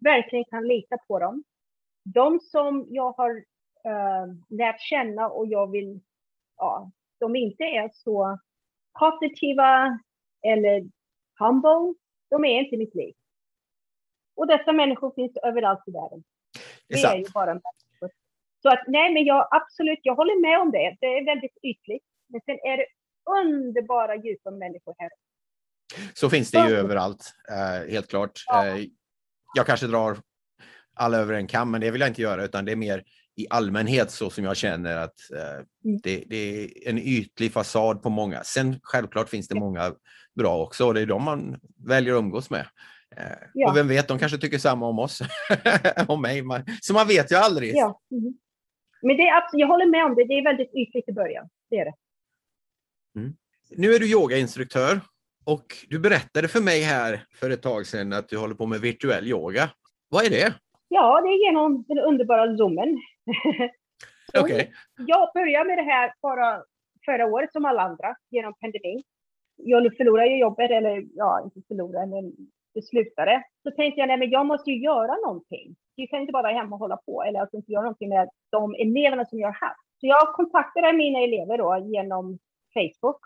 Verkligen 0.00 0.44
kan 0.44 0.68
lita 0.68 0.98
på 1.08 1.18
dem. 1.18 1.44
De 2.04 2.40
som 2.40 2.86
jag 2.88 3.12
har 3.12 3.36
uh, 3.86 4.34
lärt 4.48 4.80
känna 4.80 5.28
och 5.28 5.46
jag 5.46 5.70
vill, 5.70 6.00
ja, 6.56 6.90
de 7.18 7.36
inte 7.36 7.64
är 7.64 7.90
så 7.92 8.38
positiva 8.98 9.98
eller 10.42 10.90
humble, 11.38 11.94
de 12.28 12.44
är 12.44 12.60
inte 12.60 12.76
mitt 12.76 12.94
liv. 12.94 13.14
Och 14.38 14.46
dessa 14.46 14.72
människor 14.72 15.12
finns 15.14 15.32
överallt 15.42 15.82
i 15.86 15.90
världen. 15.90 16.24
Det 16.88 16.94
är 17.04 17.16
ju 17.16 17.24
bara 17.34 17.46
människor. 17.46 18.10
Så 18.62 18.68
att 18.68 18.84
nej, 18.86 19.14
men 19.14 19.24
jag 19.24 19.48
absolut, 19.50 19.98
jag 20.02 20.14
håller 20.14 20.40
med 20.40 20.60
om 20.60 20.70
det. 20.70 20.96
Det 21.00 21.06
är 21.06 21.24
väldigt 21.24 21.56
ytligt. 21.62 22.04
Men 22.28 22.40
sen 22.44 22.54
är 22.54 22.76
det 22.76 22.86
underbara, 23.40 24.16
djupa 24.16 24.50
människor 24.50 24.94
här. 24.98 25.10
Så 26.14 26.30
finns 26.30 26.50
det 26.50 26.58
ju 26.58 26.70
Ja. 26.74 26.76
överallt, 26.78 27.32
eh, 27.50 27.90
helt 27.92 28.08
klart. 28.08 28.32
Eh, 28.54 28.84
jag 29.54 29.66
kanske 29.66 29.86
drar 29.86 30.16
alla 30.94 31.16
över 31.18 31.34
en 31.34 31.46
kam, 31.46 31.70
men 31.70 31.80
det 31.80 31.90
vill 31.90 32.00
jag 32.00 32.10
inte 32.10 32.22
göra, 32.22 32.44
utan 32.44 32.64
det 32.64 32.72
är 32.72 32.76
mer 32.76 33.04
i 33.36 33.46
allmänhet 33.50 34.10
så 34.10 34.30
som 34.30 34.44
jag 34.44 34.56
känner 34.56 34.96
att 34.96 35.30
eh, 35.34 35.64
Mm. 35.84 36.00
det, 36.02 36.24
det 36.26 36.36
är 36.64 36.68
en 36.90 36.98
ytlig 36.98 37.52
fasad 37.52 38.02
på 38.02 38.10
många. 38.10 38.44
Sen 38.44 38.80
självklart 38.82 39.28
finns 39.28 39.48
det 39.48 39.54
många 39.54 39.94
bra 40.34 40.62
också 40.62 40.86
och 40.86 40.94
det 40.94 41.00
är 41.00 41.06
de 41.06 41.24
man 41.24 41.60
väljer 41.86 42.14
att 42.14 42.18
umgås 42.18 42.50
med. 42.50 42.66
Eh, 43.16 43.22
Ja. 43.54 43.70
Och 43.70 43.76
vem 43.76 43.88
vet, 43.88 44.08
de 44.08 44.18
kanske 44.18 44.38
tycker 44.38 44.58
samma 44.58 44.86
om 44.86 44.98
oss, 44.98 45.20
om 46.08 46.22
mig. 46.22 46.42
Så 46.80 46.92
man 46.94 47.06
vet 47.08 47.32
ju 47.32 47.36
aldrig. 47.36 47.72
Ja. 47.76 48.00
mhm. 48.10 48.38
Men 49.02 49.16
det 49.16 49.22
är 49.22 49.36
absolut, 49.36 49.60
jag 49.60 49.66
håller 49.68 49.86
med 49.86 50.04
om 50.04 50.14
det. 50.14 50.24
Det 50.24 50.34
är 50.34 50.44
väldigt 50.44 50.74
ytligt 50.74 51.08
i 51.08 51.12
början. 51.12 51.48
Det 51.70 51.76
är 51.76 51.84
det. 51.84 51.94
Nu 53.76 53.92
är 53.94 53.98
du 53.98 54.10
yogainstruktör 54.10 55.00
och 55.44 55.64
du 55.88 55.98
berättade 55.98 56.48
för 56.48 56.60
mig 56.60 56.80
här 56.82 57.24
för 57.34 57.50
ett 57.50 57.62
tag 57.62 57.86
sedan 57.86 58.12
att 58.12 58.28
du 58.28 58.36
håller 58.38 58.54
på 58.54 58.66
med 58.66 58.80
virtuell 58.80 59.26
yoga. 59.26 59.70
Vad 60.08 60.24
är 60.24 60.30
det? 60.30 60.54
Ja, 60.88 61.20
det 61.20 61.28
är 61.28 61.46
genom 61.46 61.84
den 61.88 61.98
underbara 61.98 62.56
Zoomen. 62.56 62.98
Okej. 64.38 64.72
Jag 64.96 65.30
började 65.34 65.68
med 65.68 65.78
det 65.78 65.82
här 65.92 66.12
bara 66.22 66.62
förra 67.04 67.26
året 67.26 67.52
som 67.52 67.64
alla 67.64 67.82
andra 67.82 68.16
genom 68.30 68.54
pandemin. 68.60 69.02
Jag 69.56 69.96
förlorade 69.96 70.36
jobbet, 70.36 70.70
eller 70.70 71.04
ja, 71.14 71.42
inte 71.44 71.68
förlorade, 71.68 72.06
men 72.06 72.32
det 72.74 72.82
slutade. 72.82 73.42
Så 73.62 73.70
tänkte 73.70 74.00
jag, 74.00 74.08
nej 74.08 74.16
men 74.18 74.30
jag 74.30 74.46
måste 74.46 74.70
ju 74.70 74.78
göra 74.78 75.14
någonting. 75.26 75.76
Jag 75.94 76.10
kan 76.10 76.20
inte 76.20 76.32
bara 76.32 76.42
vara 76.42 76.52
hemma 76.52 76.76
och 76.76 76.80
hålla 76.80 76.96
på, 76.96 77.22
eller 77.22 77.40
alltså 77.40 77.56
inte 77.56 77.72
göra 77.72 77.82
någonting 77.82 78.08
med 78.08 78.28
de 78.50 78.74
eleverna 78.74 79.24
som 79.24 79.38
jag 79.38 79.48
har 79.48 79.68
haft. 79.68 79.80
Så 80.00 80.06
jag 80.06 80.34
kontaktade 80.34 80.92
mina 80.92 81.18
elever 81.18 81.58
då 81.58 81.86
genom 81.92 82.38
Facebook. 82.74 83.20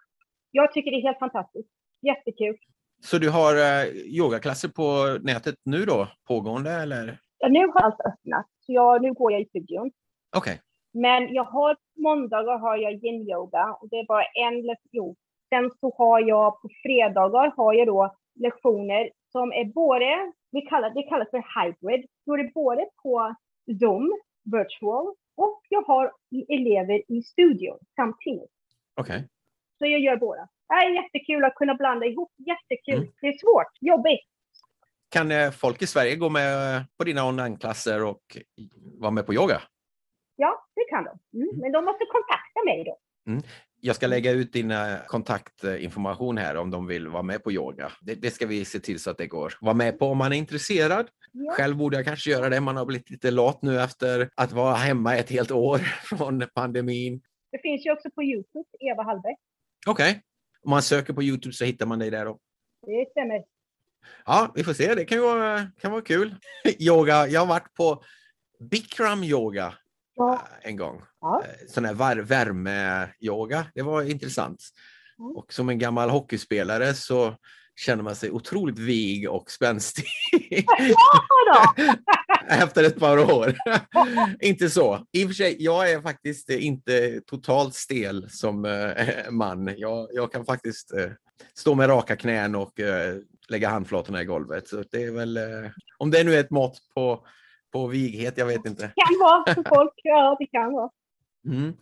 Jag 0.51 0.73
tycker 0.73 0.91
det 0.91 0.97
är 0.97 1.03
helt 1.03 1.19
fantastiskt. 1.19 1.69
Jättekul. 2.03 2.57
Så 3.05 3.19
du 3.19 3.31
har 3.31 3.55
eh, 3.57 3.87
yogaklasser 4.19 4.69
på 4.69 5.19
nätet 5.23 5.55
nu 5.65 5.85
då, 5.85 6.09
pågående 6.29 6.71
eller? 6.71 7.19
Ja, 7.39 7.49
nu 7.49 7.67
har 7.67 7.81
allt 7.81 8.01
öppnat, 8.01 8.47
så 8.61 8.73
jag, 8.73 9.03
nu 9.03 9.13
går 9.13 9.33
jag 9.33 9.41
i 9.41 9.45
studion. 9.45 9.91
Okej, 10.37 10.61
Men 10.93 11.35
jag 11.35 11.45
har 11.45 11.77
måndagar 11.97 12.59
har 12.59 12.77
jag 12.77 12.93
yin-yoga 12.93 13.77
och 13.81 13.89
det 13.89 13.97
är 13.97 14.07
bara 14.07 14.25
en 14.25 14.63
lektion. 14.63 15.17
Sen 15.49 15.71
så 15.81 15.95
har 15.99 16.21
jag 16.21 16.63
på 16.63 16.69
fredagar 16.83 17.53
har 17.57 17.75
jag 17.75 17.87
då 17.87 18.15
lektioner 18.41 19.11
som 19.33 19.53
är 19.53 19.65
både, 19.65 20.33
vi 20.51 20.61
kallar, 20.61 20.91
det 20.91 21.03
kallas 21.03 21.31
för 21.31 21.45
hybrid. 21.65 22.07
Då 22.27 22.35
är 22.35 22.39
det 22.39 22.51
både 22.55 22.87
på 23.03 23.35
Zoom, 23.81 24.21
virtual, 24.45 25.15
och 25.37 25.61
jag 25.69 25.83
har 25.83 26.13
elever 26.49 27.03
i 27.13 27.23
studion 27.23 27.79
samtidigt. 27.97 28.51
okej. 29.01 29.29
Så 29.79 29.87
jag 29.87 30.01
gör 30.01 30.17
båda. 30.17 30.49
Det 30.69 30.75
är 30.75 30.91
jättekul 30.91 31.45
att 31.45 31.55
kunna 31.55 31.75
blanda 31.75 32.07
ihop. 32.07 32.33
Jättekul. 32.37 33.03
Mm. 33.03 33.13
Det 33.21 33.27
är 33.29 33.39
svårt, 33.39 33.73
jobbigt. 33.81 34.27
Kan 35.09 35.31
eh, 35.31 35.51
folk 35.51 35.83
i 35.83 35.87
Sverige 35.87 36.17
gå 36.17 36.29
med 36.29 36.77
eh, 36.77 36.83
på 36.99 37.05
dina 37.05 37.29
onlineklasser 37.29 38.05
och 38.05 38.23
vara 38.99 39.11
med 39.11 39.27
på 39.27 39.35
yoga? 39.35 39.63
Ja, 40.37 40.67
det 40.75 40.85
kan 40.91 41.05
de. 41.05 41.39
Mm. 41.39 41.61
Men 41.61 41.73
de 41.73 41.85
måste 41.85 42.05
kontakta 42.05 42.65
mig 42.65 42.85
då. 42.85 42.97
Jag 43.85 43.97
ska 43.97 44.07
lägga 44.07 44.31
ut 44.31 44.53
din 44.53 44.71
eh, 44.71 44.97
kontaktinformation 45.07 46.39
här 46.39 46.57
om 46.57 46.71
de 46.71 46.87
vill 46.87 47.09
vara 47.09 47.23
med 47.23 47.45
på 47.45 47.53
yoga. 47.53 47.93
Det, 48.01 48.15
det 48.15 48.31
ska 48.31 48.47
vi 48.47 48.65
se 48.65 48.79
till 48.79 49.01
så 49.01 49.11
att 49.11 49.19
det 49.19 49.27
går. 49.27 49.55
Vara 49.61 49.75
med 49.75 49.99
på 49.99 50.07
om 50.07 50.19
man 50.19 50.33
är 50.33 50.37
intresserad. 50.37 51.09
Ja. 51.33 51.53
Själv 51.53 51.77
borde 51.77 51.97
jag 51.97 52.05
kanske 52.05 52.31
göra 52.31 52.49
det. 52.49 52.61
Man 52.61 52.77
har 52.77 52.87
blivit 52.87 53.11
lite 53.11 53.31
lat 53.31 53.63
nu 53.63 53.81
efter 53.81 54.31
att 54.35 54.53
vara 54.53 54.75
hemma 54.75 55.17
ett 55.17 55.31
helt 55.31 55.51
år 55.51 55.79
från 56.03 56.45
pandemin. 56.55 57.23
Det 57.53 57.59
finns 57.63 57.87
ju 57.87 57.93
också 57.93 58.11
på 58.11 58.23
Youtube, 58.23 58.69
Eva 58.81 59.03
Hallberg. 59.03 59.35
Okej, 59.87 60.23
om 60.65 60.71
man 60.71 60.83
söker 60.83 61.13
på 61.13 61.23
Youtube 61.23 61.55
så 61.55 61.65
hittar 61.65 61.87
man 61.87 61.99
dig 61.99 62.11
där. 62.11 62.25
Då. 62.25 62.39
Det 62.87 63.11
stämmer. 63.11 63.45
Ja, 64.27 64.53
vi 64.55 64.65
får 64.65 64.73
se. 64.73 64.95
Det 64.95 65.05
kan 65.05 65.19
ju 65.19 65.25
vara, 65.25 65.67
kan 65.81 65.93
vara 65.93 66.03
kul. 66.03 66.35
yoga. 66.79 67.27
Jag 67.27 67.41
har 67.41 67.47
varit 67.47 67.75
på 67.75 68.03
Bikram 68.71 69.25
yoga 69.25 69.75
Ja. 70.15 70.35
eh, 70.35 70.69
en 70.69 70.77
gång. 70.77 71.03
Ja. 71.21 71.43
Eh, 71.45 71.67
Sån 71.69 71.85
här 71.85 71.95
var- 71.95 72.17
värme-yoga. 72.17 73.67
Det 73.75 73.83
var 73.83 74.03
intressant. 74.03 74.65
Mm. 75.19 75.37
Och 75.37 75.53
som 75.53 75.69
en 75.69 75.79
gammal 75.79 76.11
hockeyspelare 76.11 76.95
så 76.95 77.37
känner 77.77 78.03
man 78.03 78.17
sig 78.17 78.31
otroligt 78.31 78.79
vig 78.79 79.31
och 79.31 79.51
spänstig 79.51 80.05
Ja 81.47 81.75
efter 82.49 82.85
ett 82.85 82.99
par 82.99 83.19
år. 83.19 83.55
inte 84.41 84.71
så. 84.71 85.07
I 85.13 85.25
och 85.25 85.29
för 85.29 85.35
sig, 85.35 85.57
jag 85.59 85.91
är 85.91 86.01
faktiskt 86.03 86.51
inte 86.51 87.21
totalt 87.27 87.75
stel 87.75 88.31
som 88.31 88.65
eh, 88.65 89.31
man. 89.31 89.75
Jag, 89.77 90.09
jag 90.13 90.33
kan 90.33 90.45
faktiskt 90.45 90.91
stå 91.55 91.75
med 91.75 91.89
raka 91.89 92.17
knän 92.17 92.55
och 92.55 92.73
lägga 93.49 93.69
handflatorna 93.69 94.23
i 94.23 94.25
golvet. 94.25 94.69
Så 94.69 94.85
det 94.91 95.03
är 95.03 95.11
väl, 95.11 95.39
om 95.99 96.11
det 96.11 96.25
nu 96.25 96.35
är 96.35 96.41
ett 96.41 96.51
mått 96.51 96.79
på, 96.95 97.27
på 97.73 97.87
vighet, 97.87 98.39
jag 98.39 98.47
vet 98.47 98.67
inte. 98.67 98.83
kan 98.83 99.19
vara 99.21 99.55
för 99.55 99.77
folk. 99.77 99.93
Ja, 100.03 100.37
det 100.39 100.47
kan 100.47 100.73
vara. 100.73 100.91
Mm. 101.47 101.73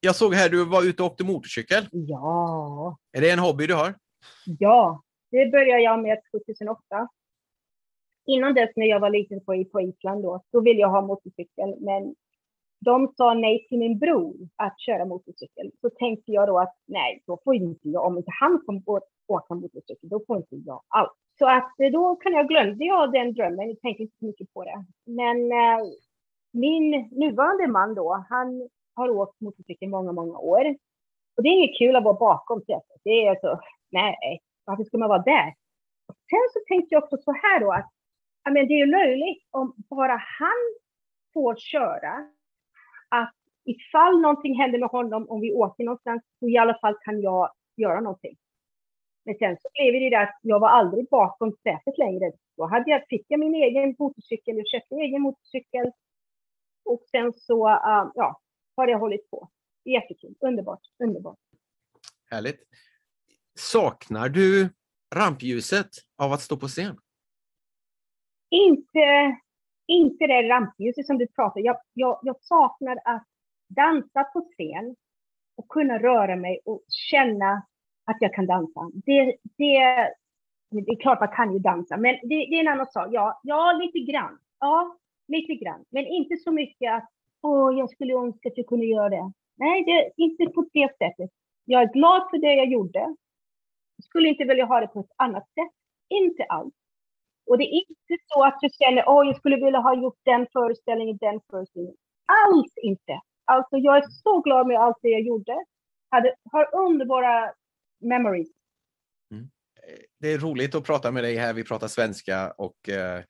Jag 0.00 0.16
såg 0.16 0.34
här, 0.34 0.48
du 0.48 0.64
var 0.64 0.82
ute 0.88 1.02
och 1.02 1.08
åkte 1.10 1.24
motorcykel. 1.24 1.84
Ja, 1.90 2.96
Är 3.12 3.20
det 3.20 3.30
en 3.30 3.38
hobby 3.38 3.66
du 3.66 3.74
har? 3.74 3.94
ja. 4.58 5.02
Det 5.30 5.50
började 5.52 5.82
jag 5.82 6.02
med 6.02 6.18
2008. 6.30 7.08
Innan 8.26 8.54
dess 8.54 8.70
när 8.76 8.86
jag 8.86 9.00
var 9.00 9.10
liten 9.10 9.40
på, 9.44 9.64
på 9.72 9.80
Island 9.80 10.22
då, 10.22 10.42
då 10.52 10.60
ville 10.60 10.80
jag 10.80 10.88
ha 10.90 11.00
motorcykel. 11.06 11.74
Men 11.80 12.14
de 12.84 13.12
sa 13.16 13.34
nej 13.34 13.66
till 13.68 13.78
min 13.78 13.98
bror 13.98 14.36
att 14.56 14.80
köra 14.80 15.04
motorcykel. 15.04 15.70
Så 15.80 15.90
tänkte 15.90 16.32
jag 16.32 16.48
då 16.48 16.58
att 16.58 16.74
nej, 16.86 17.22
då 17.26 17.40
får 17.44 17.54
inte 17.54 17.88
jag, 17.88 18.04
om 18.06 18.16
inte 18.18 18.30
han 18.40 18.62
å- 18.86 19.00
åka 19.26 19.54
motorcykel, 19.54 20.08
då 20.08 20.22
får 20.26 20.36
inte 20.36 20.56
jag 20.56 20.82
allt. 20.88 21.12
Så 21.40 21.48
att 21.48 21.80
eh, 21.80 21.90
då 21.90 22.16
kan 22.16 22.32
jag 22.32 22.48
glömde 22.48 22.84
jag 22.84 23.12
den 23.12 23.34
drömmen, 23.34 23.68
jag 23.68 23.80
tänkte 23.80 24.02
inte 24.02 24.16
så 24.18 24.24
mycket 24.24 24.52
på 24.52 24.64
det. 24.64 24.84
Men 25.06 25.52
eh, 25.52 25.78
min 26.52 27.08
nuvarande 27.10 27.66
man 27.66 27.94
då, 27.94 28.24
han 28.28 28.68
har 28.94 29.10
åkt 29.10 29.40
motorcykel 29.40 29.88
många, 29.88 30.12
många 30.12 30.38
år. 30.38 30.76
Och 31.36 31.42
det 31.42 31.48
är 31.48 31.52
inget 31.52 31.78
kul 31.78 31.96
att 31.96 32.04
vara 32.04 32.14
bakom 32.14 32.60
sätet. 32.60 33.00
Det 33.04 33.26
är 33.26 33.40
så, 33.40 33.60
nej, 33.90 34.40
varför 34.64 34.84
ska 34.84 34.98
man 34.98 35.08
vara 35.08 35.22
där? 35.22 35.54
Och 36.08 36.14
sen 36.30 36.46
så 36.52 36.60
tänkte 36.68 36.94
jag 36.94 37.04
också 37.04 37.16
så 37.16 37.32
här 37.32 37.60
då 37.60 37.72
att 37.72 37.90
ja, 38.44 38.50
men 38.50 38.68
det 38.68 38.74
är 38.74 38.86
ju 38.86 38.86
löjligt 38.86 39.48
om 39.50 39.74
bara 39.90 40.16
han 40.38 40.60
får 41.34 41.56
köra. 41.56 42.12
Att 43.08 43.34
ifall 43.64 44.20
någonting 44.20 44.60
händer 44.60 44.78
med 44.78 44.88
honom, 44.88 45.30
om 45.30 45.40
vi 45.40 45.52
åker 45.52 45.84
någonstans, 45.84 46.22
så 46.40 46.48
i 46.48 46.58
alla 46.58 46.78
fall 46.78 46.96
kan 47.04 47.20
jag 47.20 47.52
göra 47.76 48.00
någonting. 48.00 48.36
Men 49.24 49.34
sen 49.38 49.56
så 49.62 49.68
blev 49.72 49.92
det 49.92 50.10
det 50.10 50.20
att 50.20 50.38
jag 50.42 50.60
var 50.60 50.68
aldrig 50.68 51.08
bakom 51.08 51.52
sätet 51.52 51.98
längre. 51.98 52.32
Då 52.56 52.66
hade 52.66 52.90
jag, 52.90 53.02
fick 53.08 53.24
jag 53.28 53.40
min 53.40 53.54
egen 53.54 53.96
motorcykel, 53.98 54.56
jag 54.56 54.68
köpte 54.68 54.94
en 54.94 55.00
egen 55.00 55.22
motorcykel. 55.22 55.92
Och 56.84 57.02
sen 57.10 57.32
så, 57.32 57.68
uh, 57.68 58.10
ja, 58.14 58.40
har 58.76 58.86
det 58.86 58.94
hållit 58.94 59.30
på. 59.30 59.48
Jättekul, 59.84 60.34
underbart, 60.40 60.80
underbart. 60.98 61.38
Härligt. 62.30 62.60
Saknar 63.58 64.28
du 64.28 64.68
rampljuset 65.14 65.90
av 66.16 66.32
att 66.32 66.40
stå 66.40 66.56
på 66.56 66.68
scen? 66.68 66.98
Inte, 68.50 69.36
inte 69.86 70.26
det 70.26 70.48
rampljuset 70.48 71.06
som 71.06 71.18
du 71.18 71.26
pratar 71.26 71.60
jag, 71.60 71.80
jag, 71.92 72.20
jag 72.22 72.36
saknar 72.40 72.98
att 73.04 73.26
dansa 73.68 74.24
på 74.24 74.40
scen 74.40 74.96
och 75.56 75.68
kunna 75.68 75.98
röra 75.98 76.36
mig 76.36 76.60
och 76.64 76.84
känna 76.88 77.66
att 78.04 78.16
jag 78.20 78.34
kan 78.34 78.46
dansa. 78.46 78.90
Det, 78.94 79.36
det, 79.58 79.78
det 80.70 80.92
är 80.92 81.00
klart 81.00 81.20
man 81.20 81.36
kan 81.36 81.52
ju 81.52 81.58
dansa, 81.58 81.96
men 81.96 82.14
det, 82.22 82.28
det 82.28 82.56
är 82.56 82.60
en 82.60 82.68
annan 82.68 82.86
sak. 82.86 83.08
Ja, 83.10 83.40
ja, 83.42 83.72
lite 83.72 84.12
grann. 84.12 84.38
Ja, 84.60 84.96
lite 85.28 85.54
grann. 85.54 85.84
Men 85.90 86.06
inte 86.06 86.36
så 86.36 86.52
mycket 86.52 86.94
att 86.94 87.08
åh, 87.42 87.78
jag 87.78 87.90
skulle 87.90 88.14
önska 88.14 88.48
att 88.48 88.58
jag 88.58 88.66
kunde 88.66 88.86
göra 88.86 89.08
det. 89.08 89.32
Nej, 89.56 89.84
det 89.84 90.22
inte 90.22 90.46
på 90.46 90.68
det 90.72 90.88
sättet. 90.98 91.30
Jag 91.64 91.82
är 91.82 91.92
glad 91.92 92.30
för 92.30 92.38
det 92.38 92.54
jag 92.54 92.66
gjorde. 92.66 92.98
Jag 93.96 94.04
skulle 94.04 94.28
inte 94.28 94.44
vilja 94.44 94.64
ha 94.64 94.80
det 94.80 94.86
på 94.86 95.00
ett 95.00 95.12
annat 95.16 95.44
sätt. 95.44 95.72
Inte 96.08 96.44
alls. 96.44 96.74
Och 97.46 97.58
det 97.58 97.64
är 97.64 97.74
inte 97.74 98.24
så 98.26 98.44
att 98.44 98.58
jag 98.60 98.74
känner, 98.74 99.04
åh, 99.08 99.26
jag 99.26 99.36
skulle 99.36 99.56
vilja 99.56 99.78
ha 99.78 99.94
gjort 99.94 100.18
den 100.24 100.46
föreställningen, 100.52 101.16
den 101.20 101.40
föreställningen. 101.50 101.96
Alls 102.46 102.72
inte. 102.82 103.20
Alltså, 103.44 103.76
jag 103.76 103.96
är 103.96 104.04
så 104.08 104.40
glad 104.40 104.66
med 104.66 104.80
allt 104.80 104.96
det 105.02 105.08
jag 105.08 105.20
gjorde. 105.20 105.64
Hade, 106.10 106.34
har 106.52 106.74
underbara 106.74 107.52
memories. 108.00 108.48
Mm. 109.32 109.50
Det 110.20 110.32
är 110.32 110.38
roligt 110.38 110.74
att 110.74 110.84
prata 110.84 111.10
med 111.10 111.24
dig 111.24 111.36
här. 111.36 111.52
Vi 111.52 111.64
pratar 111.64 111.88
svenska 111.88 112.50
och 112.50 112.88
eh, 112.88 113.22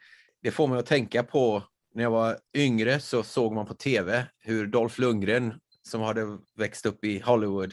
det 0.43 0.51
får 0.51 0.69
mig 0.69 0.79
att 0.79 0.87
tänka 0.87 1.23
på 1.23 1.63
när 1.95 2.03
jag 2.03 2.11
var 2.11 2.39
yngre 2.57 3.01
så 3.01 3.23
såg 3.23 3.53
man 3.53 3.67
på 3.67 3.75
tv 3.75 4.27
hur 4.39 4.67
Dolph 4.67 5.01
Lundgren 5.01 5.55
som 5.83 6.01
hade 6.01 6.39
växt 6.59 6.87
upp 6.87 7.05
i 7.05 7.21
Hollywood 7.21 7.73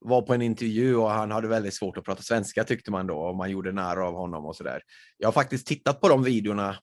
var 0.00 0.22
på 0.22 0.34
en 0.34 0.42
intervju 0.42 0.96
och 0.96 1.10
han 1.10 1.30
hade 1.30 1.48
väldigt 1.48 1.74
svårt 1.74 1.96
att 1.96 2.04
prata 2.04 2.22
svenska 2.22 2.64
tyckte 2.64 2.90
man 2.90 3.06
då 3.06 3.18
och 3.18 3.36
man 3.36 3.50
gjorde 3.50 3.72
narr 3.72 4.06
av 4.06 4.14
honom 4.14 4.46
och 4.46 4.56
sådär. 4.56 4.82
Jag 5.18 5.28
har 5.28 5.32
faktiskt 5.32 5.66
tittat 5.66 6.00
på 6.00 6.08
de 6.08 6.22
videorna 6.22 6.76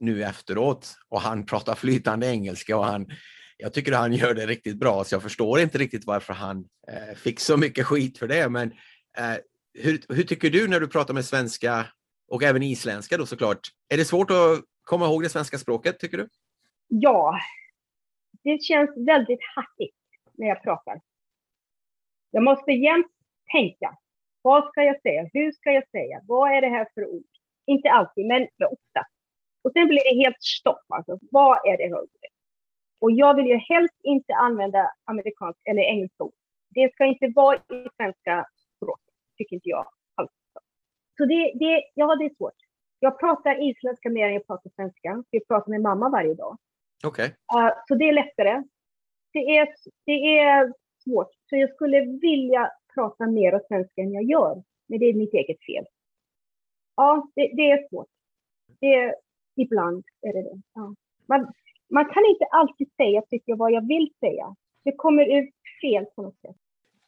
nu 0.00 0.24
efteråt 0.24 0.94
och 1.08 1.20
han 1.20 1.46
pratar 1.46 1.74
flytande 1.74 2.26
engelska 2.26 2.76
och 2.76 2.84
han, 2.84 3.06
jag 3.56 3.72
tycker 3.72 3.92
han 3.92 4.12
gör 4.12 4.34
det 4.34 4.46
riktigt 4.46 4.76
bra, 4.76 5.04
så 5.04 5.14
jag 5.14 5.22
förstår 5.22 5.60
inte 5.60 5.78
riktigt 5.78 6.06
varför 6.06 6.34
han 6.34 6.64
eh, 6.88 7.16
fick 7.16 7.40
så 7.40 7.56
mycket 7.56 7.86
skit 7.86 8.18
för 8.18 8.28
det. 8.28 8.48
Men 8.48 8.72
Eh, 9.18 9.36
hur, 9.74 10.14
hur 10.14 10.22
tycker 10.22 10.50
du 10.50 10.68
när 10.68 10.80
du 10.80 10.88
pratar 10.88 11.14
med 11.14 11.24
svenska 11.24 11.86
och 12.28 12.42
även 12.42 12.62
isländska 12.62 13.16
då 13.16 13.26
såklart? 13.26 13.60
Är 13.88 13.96
det 13.96 14.04
svårt 14.04 14.30
att 14.30 14.64
komma 14.84 15.06
ihåg 15.06 15.22
det 15.22 15.28
svenska 15.28 15.58
språket, 15.58 15.98
tycker 15.98 16.18
du? 16.18 16.28
Ja, 16.88 17.38
det 18.44 18.62
känns 18.62 18.90
väldigt 19.06 19.40
hackigt 19.54 19.96
när 20.34 20.48
jag 20.48 20.62
pratar. 20.62 21.00
Jag 22.30 22.42
måste 22.42 22.72
jämt 22.72 23.12
tänka. 23.52 23.98
Vad 24.42 24.68
ska 24.68 24.82
jag 24.82 25.00
säga? 25.02 25.30
Hur 25.32 25.52
ska 25.52 25.70
jag 25.70 25.88
säga? 25.90 26.20
Vad 26.26 26.52
är 26.52 26.60
det 26.60 26.68
här 26.68 26.88
för 26.94 27.06
ord? 27.06 27.24
Inte 27.66 27.90
alltid, 27.90 28.26
men 28.26 28.42
ofta. 28.42 29.06
Och 29.62 29.72
sen 29.72 29.88
blir 29.88 30.04
det 30.04 30.24
helt 30.24 30.42
stopp. 30.42 30.84
Alltså, 30.88 31.18
vad 31.30 31.56
är 31.66 31.76
det 31.76 31.94
här 31.94 32.06
Och 33.00 33.10
jag 33.10 33.34
vill 33.34 33.46
ju 33.46 33.56
helst 33.56 34.00
inte 34.02 34.34
använda 34.34 34.92
amerikanska 35.04 35.70
eller 35.70 35.82
engelska 35.82 36.24
ord. 36.24 36.34
Det 36.70 36.92
ska 36.92 37.04
inte 37.04 37.32
vara 37.34 37.56
i 37.56 37.88
svenska 37.96 38.46
tycker 39.38 39.54
inte 39.56 39.68
jag. 39.68 39.86
Alltså. 40.14 40.34
Så 41.16 41.24
det, 41.24 41.52
det, 41.54 41.84
ja, 41.94 42.16
det 42.16 42.24
är 42.24 42.34
svårt. 42.36 42.54
Jag 43.00 43.20
pratar 43.20 43.68
isländska 43.68 44.10
mer 44.10 44.26
än 44.26 44.34
jag 44.34 44.46
pratar 44.46 44.70
svenska. 44.70 45.24
Jag 45.30 45.46
pratar 45.48 45.70
med 45.70 45.80
mamma 45.80 46.08
varje 46.08 46.34
dag. 46.34 46.56
Okej. 47.04 47.34
Okay. 47.52 47.66
Uh, 47.66 47.72
så 47.88 47.94
det 47.94 48.08
är 48.08 48.12
lättare. 48.12 48.62
Det 49.32 49.56
är, 49.58 49.68
det 50.04 50.38
är 50.38 50.72
svårt. 51.04 51.30
Så 51.50 51.56
jag 51.56 51.74
skulle 51.74 52.00
vilja 52.00 52.70
prata 52.94 53.26
mer 53.26 53.60
svenska 53.68 54.02
än 54.02 54.12
jag 54.12 54.24
gör. 54.24 54.62
Men 54.88 54.98
det 54.98 55.06
är 55.06 55.14
mitt 55.14 55.34
eget 55.34 55.64
fel. 55.66 55.84
Ja, 56.96 57.30
det, 57.34 57.52
det 57.56 57.70
är 57.70 57.88
svårt. 57.88 58.08
Det 58.80 58.94
är, 58.94 59.14
ibland 59.56 60.04
är 60.22 60.32
det 60.32 60.42
det. 60.42 60.60
Ja. 60.74 60.94
Man, 61.26 61.52
man 61.90 62.04
kan 62.04 62.24
inte 62.24 62.44
alltid 62.44 62.90
säga, 62.96 63.22
tycker 63.22 63.52
jag, 63.52 63.56
vad 63.56 63.72
jag 63.72 63.88
vill 63.88 64.12
säga. 64.20 64.56
Det 64.84 64.92
kommer 64.92 65.38
ut 65.38 65.54
fel 65.82 66.06
på 66.16 66.22
något 66.22 66.40
sätt. 66.40 66.56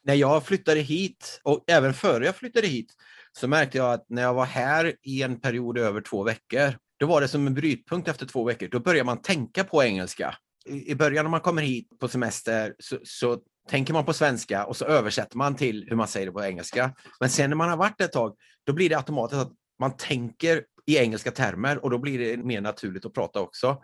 När 0.03 0.13
jag 0.13 0.45
flyttade 0.45 0.79
hit, 0.79 1.41
och 1.43 1.63
även 1.67 1.93
före 1.93 2.25
jag 2.25 2.35
flyttade 2.35 2.67
hit, 2.67 2.93
så 3.31 3.47
märkte 3.47 3.77
jag 3.77 3.93
att 3.93 4.05
när 4.09 4.21
jag 4.21 4.33
var 4.33 4.45
här 4.45 4.95
i 5.03 5.21
en 5.23 5.39
period 5.39 5.77
över 5.77 6.01
två 6.01 6.23
veckor, 6.23 6.75
då 6.99 7.05
var 7.05 7.21
det 7.21 7.27
som 7.27 7.47
en 7.47 7.53
brytpunkt 7.53 8.07
efter 8.07 8.25
två 8.25 8.43
veckor. 8.43 8.67
Då 8.67 8.79
börjar 8.79 9.03
man 9.03 9.21
tänka 9.21 9.63
på 9.63 9.83
engelska. 9.83 10.35
I, 10.65 10.95
början 10.95 11.25
när 11.25 11.29
man 11.29 11.41
kommer 11.41 11.61
hit 11.61 11.99
på 11.99 12.07
semester 12.07 12.75
så, 12.79 12.97
så 13.03 13.39
tänker 13.69 13.93
man 13.93 14.05
på 14.05 14.13
svenska 14.13 14.65
och 14.65 14.77
så 14.77 14.85
översätter 14.85 15.37
man 15.37 15.55
till 15.55 15.85
hur 15.89 15.95
man 15.95 16.07
säger 16.07 16.25
det 16.25 16.31
på 16.31 16.43
engelska. 16.43 16.93
Men 17.19 17.29
sen 17.29 17.49
när 17.49 17.57
man 17.57 17.69
har 17.69 17.77
varit 17.77 18.01
ett 18.01 18.11
tag, 18.11 18.35
då 18.63 18.73
blir 18.73 18.89
det 18.89 18.95
automatiskt 18.95 19.41
att 19.41 19.51
man 19.79 19.97
tänker 19.97 20.63
i 20.85 20.97
engelska 20.97 21.31
termer 21.31 21.83
och 21.83 21.89
då 21.89 21.97
blir 21.97 22.19
det 22.19 22.37
mer 22.37 22.61
naturligt 22.61 23.05
att 23.05 23.13
prata 23.13 23.39
också. 23.39 23.81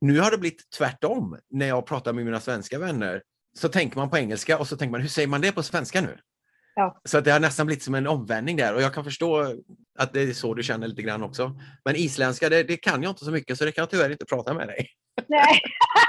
Nu 0.00 0.20
har 0.20 0.30
det 0.30 0.38
blivit 0.38 0.70
tvärtom. 0.78 1.38
När 1.50 1.66
jag 1.66 1.86
pratar 1.86 2.12
med 2.12 2.24
mina 2.24 2.40
svenska 2.40 2.78
vänner 2.78 3.22
så 3.58 3.68
tänker 3.68 3.96
man 3.96 4.10
på 4.10 4.18
engelska 4.18 4.58
och 4.58 4.68
så 4.68 4.76
tänker 4.76 4.90
man, 4.90 5.00
hur 5.00 5.08
säger 5.08 5.28
man 5.28 5.40
det 5.40 5.52
på 5.52 5.62
svenska 5.62 6.00
nu? 6.00 6.18
Ja. 6.74 7.00
Så 7.04 7.20
det 7.20 7.30
har 7.30 7.40
nästan 7.40 7.66
blivit 7.66 7.82
som 7.82 7.94
en 7.94 8.06
omvändning 8.06 8.56
där 8.56 8.74
och 8.74 8.82
jag 8.82 8.94
kan 8.94 9.04
förstå 9.04 9.54
att 9.98 10.12
det 10.12 10.22
är 10.22 10.32
så 10.32 10.54
du 10.54 10.62
känner 10.62 10.86
lite 10.86 11.02
grann 11.02 11.22
också. 11.22 11.60
Men 11.84 11.96
isländska, 11.96 12.48
det, 12.48 12.62
det 12.62 12.76
kan 12.76 13.02
jag 13.02 13.10
inte 13.10 13.24
så 13.24 13.30
mycket 13.30 13.58
så 13.58 13.64
det 13.64 13.72
kan 13.72 13.82
jag 13.82 13.90
tyvärr 13.90 14.10
inte 14.10 14.24
prata 14.24 14.54
med 14.54 14.68
dig. 14.68 14.88
Nej, 15.26 15.60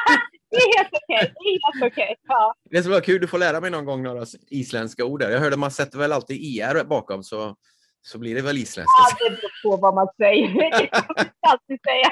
det 0.51 0.57
är 0.57 0.77
helt 0.77 0.89
okej. 0.93 1.33
Okay. 1.77 1.87
okay. 1.87 2.15
Ja. 2.27 2.53
Det 2.71 2.77
skulle 2.77 2.93
vara 2.93 3.03
kul, 3.03 3.21
du 3.21 3.27
får 3.27 3.37
lära 3.37 3.61
mig 3.61 3.71
någon 3.71 3.85
gång 3.85 4.03
några 4.03 4.25
isländska 4.47 5.05
ord 5.05 5.19
där. 5.19 5.29
Jag 5.29 5.39
hörde 5.39 5.57
man 5.57 5.71
sätter 5.71 5.97
väl 5.97 6.11
alltid 6.11 6.37
IR 6.41 6.83
bakom 6.83 7.23
så, 7.23 7.55
så 8.01 8.17
blir 8.19 8.35
det 8.35 8.41
väl 8.41 8.57
isländskt. 8.57 8.91
Ja, 9.19 9.29
det 9.29 9.35
beror 9.35 9.63
på 9.63 9.81
vad 9.81 9.95
man 9.95 10.07
säger. 10.17 10.47
Det 10.47 10.87
kan 10.87 11.03
man 11.17 11.25
alltid 11.41 11.79
säga. 11.83 12.11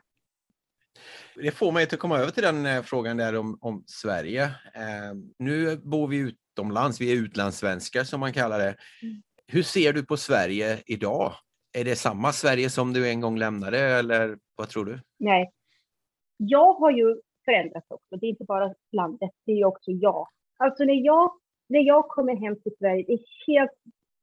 Det 1.42 1.50
får 1.50 1.72
mig 1.72 1.84
att 1.84 1.98
komma 1.98 2.18
över 2.18 2.30
till 2.30 2.42
den 2.42 2.66
eh, 2.66 2.82
frågan 2.82 3.16
där 3.16 3.36
om, 3.36 3.58
om 3.60 3.84
Sverige. 3.86 4.44
Eh, 4.74 5.14
nu 5.38 5.76
bor 5.76 6.08
vi 6.08 6.16
utomlands, 6.16 7.00
vi 7.00 7.12
är 7.12 7.16
utlandssvenskar 7.16 8.04
som 8.04 8.20
man 8.20 8.32
kallar 8.32 8.58
det. 8.58 8.76
Mm. 9.02 9.22
Hur 9.46 9.62
ser 9.62 9.92
du 9.92 10.06
på 10.06 10.16
Sverige 10.16 10.82
idag? 10.86 11.32
Är 11.72 11.84
det 11.84 11.96
samma 11.96 12.32
Sverige 12.32 12.70
som 12.70 12.92
du 12.92 13.08
en 13.08 13.20
gång 13.20 13.38
lämnade 13.38 13.78
eller 13.78 14.38
vad 14.56 14.68
tror 14.68 14.84
du? 14.84 15.00
Nej. 15.18 15.52
Jag 16.36 16.72
har 16.72 16.90
ju 16.90 17.20
förändrats 17.44 17.86
också. 17.90 18.16
Det 18.16 18.26
är 18.26 18.30
inte 18.30 18.44
bara 18.44 18.74
landet, 18.92 19.30
det 19.46 19.52
är 19.52 19.64
också 19.64 19.90
jag. 19.90 20.28
Alltså 20.56 20.84
när 20.84 21.06
jag, 21.06 21.32
när 21.68 21.80
jag 21.80 22.08
kommer 22.08 22.36
hem 22.36 22.60
till 22.60 22.72
Sverige, 22.78 23.04
det 23.06 23.12
är 23.12 23.20
helt, 23.46 23.70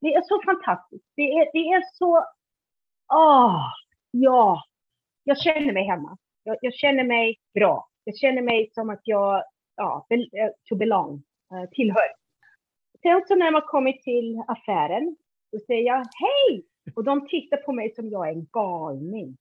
det 0.00 0.14
är 0.14 0.22
så 0.22 0.42
fantastiskt. 0.44 1.04
Det 1.16 1.22
är, 1.22 1.52
det 1.52 1.58
är 1.58 1.82
så, 1.94 2.24
åh, 3.12 3.64
ja, 4.10 4.62
jag 5.24 5.38
känner 5.38 5.72
mig 5.72 5.86
hemma. 5.86 6.18
Jag, 6.44 6.56
jag, 6.60 6.74
känner 6.74 7.04
mig 7.04 7.36
bra. 7.54 7.88
Jag 8.04 8.16
känner 8.16 8.42
mig 8.42 8.70
som 8.72 8.90
att 8.90 9.00
jag, 9.04 9.44
ja, 9.76 10.06
eh, 10.10 10.50
to 10.68 10.76
belong, 10.76 11.22
uh, 11.52 11.70
tillhör. 11.70 12.08
Sen 13.02 13.22
så 13.28 13.34
när 13.34 13.50
man 13.50 13.62
kommer 13.62 13.92
till 13.92 14.42
affären, 14.48 15.16
så 15.50 15.58
säger 15.66 15.82
jag 15.82 15.96
hej! 15.96 16.64
Och 16.94 17.04
de 17.04 17.28
tittar 17.28 17.56
på 17.56 17.72
mig 17.72 17.94
som 17.94 18.10
jag 18.10 18.28
är 18.28 18.32
en 18.32 18.46
galning. 18.52 19.36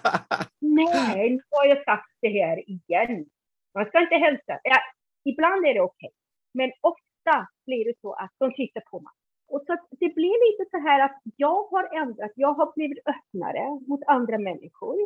Nej, 0.60 1.30
nu 1.30 1.42
har 1.50 1.66
jag 1.66 1.84
sagt 1.84 2.10
det 2.20 2.28
här 2.28 2.70
igen. 2.70 3.26
Man 3.74 3.86
ska 3.86 4.00
inte 4.00 4.14
hälsa. 4.14 4.60
Ja, 4.62 4.78
ibland 5.24 5.66
är 5.66 5.74
det 5.74 5.80
okej. 5.80 6.06
Okay. 6.06 6.16
Men 6.54 6.72
ofta 6.80 7.48
blir 7.66 7.84
det 7.84 8.00
så 8.00 8.12
att 8.12 8.32
de 8.38 8.54
tittar 8.54 8.80
på 8.80 9.00
mig. 9.00 9.12
Och 9.48 9.62
så 9.66 9.76
det 9.90 10.14
blir 10.14 10.50
lite 10.50 10.70
så 10.70 10.78
här 10.78 11.04
att 11.04 11.20
jag 11.36 11.62
har 11.62 12.02
ändrat. 12.02 12.32
Jag 12.34 12.52
har 12.54 12.72
blivit 12.74 12.98
öppnare 13.06 13.80
mot 13.88 14.00
andra 14.06 14.38
människor 14.38 14.96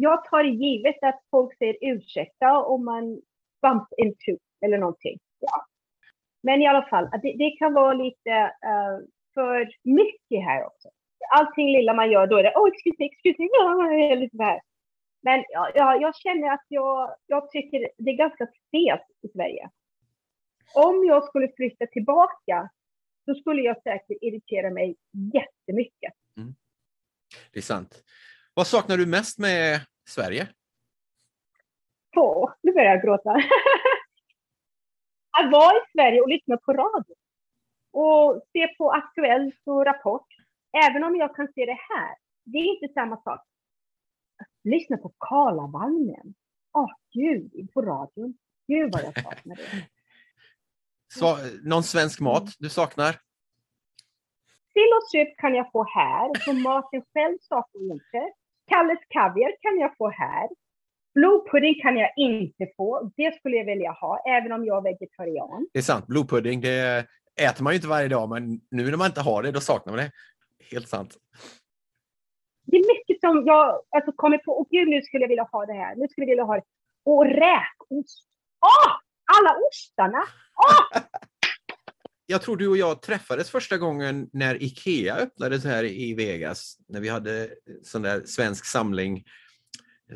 jag 0.00 0.24
tar 0.24 0.44
givet 0.44 1.02
att 1.02 1.20
folk 1.30 1.58
säger 1.58 1.76
ursäkta 1.80 2.64
om 2.64 2.84
man 2.84 3.20
bump 3.62 3.88
into 3.98 4.42
eller 4.64 4.78
någonting. 4.78 5.18
Ja. 5.38 5.66
Men 6.42 6.62
i 6.62 6.66
alla 6.66 6.82
fall, 6.82 7.08
det, 7.22 7.32
det 7.38 7.50
kan 7.58 7.74
vara 7.74 7.94
lite 7.94 8.30
uh, 8.70 9.06
för 9.34 9.70
mycket 9.82 10.44
här 10.44 10.66
också. 10.66 10.88
Allting 11.38 11.72
lilla 11.72 11.94
man 11.94 12.10
gör, 12.10 12.26
då 12.26 12.36
är 12.36 12.42
det 12.42 12.52
oh, 12.56 12.68
excuse 12.68 12.96
me, 12.98 13.06
excuse 13.06 13.42
me, 13.42 13.48
ja, 13.52 14.14
lite 14.14 14.36
så 14.36 14.42
här. 14.42 14.60
Men 15.22 15.44
ja, 15.48 15.70
jag, 15.74 16.02
jag 16.02 16.16
känner 16.16 16.52
att 16.52 16.64
jag, 16.68 17.16
jag 17.26 17.50
tycker 17.50 17.88
det 17.98 18.10
är 18.10 18.16
ganska 18.16 18.46
stelt 18.46 19.06
i 19.22 19.28
Sverige. 19.28 19.70
Om 20.74 21.04
jag 21.04 21.24
skulle 21.24 21.48
flytta 21.56 21.86
tillbaka, 21.86 22.70
så 23.24 23.34
skulle 23.34 23.62
jag 23.62 23.82
säkert 23.82 24.18
irritera 24.20 24.70
mig 24.70 24.96
jättemycket. 25.34 26.12
Mm. 26.36 26.54
Det 27.52 27.58
är 27.58 27.62
sant. 27.62 28.04
Vad 28.60 28.66
saknar 28.66 28.96
du 28.96 29.06
mest 29.06 29.38
med 29.38 29.80
Sverige? 30.08 30.48
Åh, 32.16 32.52
nu 32.62 32.72
börjar 32.72 32.90
jag 32.90 33.02
gråta. 33.02 33.30
att 35.38 35.52
vara 35.52 35.76
i 35.76 35.80
Sverige 35.92 36.20
och 36.20 36.28
lyssna 36.28 36.56
på 36.56 36.72
radio. 36.72 37.14
Och 37.92 38.42
se 38.52 38.74
på 38.78 38.92
Aktuellt 38.92 39.60
och 39.64 39.84
Rapport. 39.84 40.26
Även 40.86 41.04
om 41.04 41.16
jag 41.16 41.36
kan 41.36 41.48
se 41.54 41.66
det 41.66 41.78
här. 41.88 42.16
Det 42.44 42.58
är 42.58 42.74
inte 42.74 42.94
samma 42.94 43.16
sak. 43.16 43.40
Att 44.40 44.48
lyssna 44.64 44.96
på 44.96 45.12
Karlavagnen. 45.18 46.34
Åh, 46.72 46.84
oh, 46.84 46.90
gud, 47.12 47.72
på 47.72 47.82
radion. 47.82 48.34
Gud 48.66 48.92
vad 48.92 49.04
jag 49.04 49.22
saknar 49.22 49.56
det. 49.56 49.88
Så, 51.14 51.36
någon 51.62 51.82
svensk 51.82 52.20
mat 52.20 52.44
du 52.58 52.68
saknar? 52.68 53.12
Sill 54.72 54.92
och 54.96 55.08
sylt 55.10 55.36
kan 55.36 55.54
jag 55.54 55.72
få 55.72 55.84
här, 55.94 56.44
så 56.44 56.52
maten 56.52 57.02
själv 57.12 57.38
saknar 57.40 57.82
jag 57.82 57.96
inte. 57.96 58.39
Kalles 58.70 59.02
kaviar 59.08 59.52
kan 59.60 59.78
jag 59.78 59.96
få 59.96 60.08
här. 60.08 60.48
Blodpudding 61.14 61.74
kan 61.82 61.96
jag 61.96 62.10
inte 62.16 62.66
få. 62.76 63.10
Det 63.16 63.34
skulle 63.34 63.56
jag 63.56 63.64
vilja 63.64 63.92
ha, 63.92 64.22
även 64.28 64.52
om 64.52 64.64
jag 64.64 64.76
är 64.76 64.82
vegetarian. 64.82 65.66
Det 65.72 65.78
är 65.78 65.82
sant. 65.82 66.06
Blodpudding, 66.06 66.60
det 66.60 67.06
äter 67.40 67.62
man 67.64 67.72
ju 67.72 67.76
inte 67.76 67.88
varje 67.88 68.08
dag, 68.08 68.28
men 68.28 68.60
nu 68.70 68.90
när 68.90 68.96
man 68.96 69.06
inte 69.06 69.20
har 69.20 69.42
det, 69.42 69.52
då 69.52 69.60
saknar 69.60 69.92
man 69.92 70.04
det. 70.04 70.10
Helt 70.72 70.88
sant. 70.88 71.16
Det 72.66 72.76
är 72.76 72.98
mycket 72.98 73.20
som 73.20 73.46
jag 73.46 73.82
alltså, 73.90 74.12
kommer 74.12 74.38
på. 74.38 74.52
Och 74.52 74.68
gud, 74.70 74.88
nu 74.88 75.02
skulle 75.02 75.24
jag 75.24 75.28
vilja 75.28 75.48
ha 75.52 75.66
det 75.66 75.72
här. 75.72 75.96
Nu 75.96 76.08
skulle 76.08 76.24
jag 76.24 76.30
vilja 76.30 76.44
ha 76.44 76.54
det. 76.54 76.62
Och 77.04 77.26
räkost. 77.26 78.26
Åh! 78.60 78.92
Alla 79.36 79.56
ostarna! 79.68 80.22
Åh! 80.56 81.02
jag 82.30 82.42
tror 82.42 82.56
du 82.56 82.68
och 82.68 82.76
jag 82.76 83.02
träffades 83.02 83.50
första 83.50 83.78
gången 83.78 84.30
när 84.32 84.62
Ikea 84.62 85.16
öppnades 85.16 85.64
här 85.64 85.84
i 85.84 86.14
Vegas, 86.14 86.76
när 86.88 87.00
vi 87.00 87.08
hade 87.08 87.42
eh, 87.44 87.48
sån 87.82 88.02
där 88.02 88.22
svensk 88.24 88.64
samling. 88.64 89.24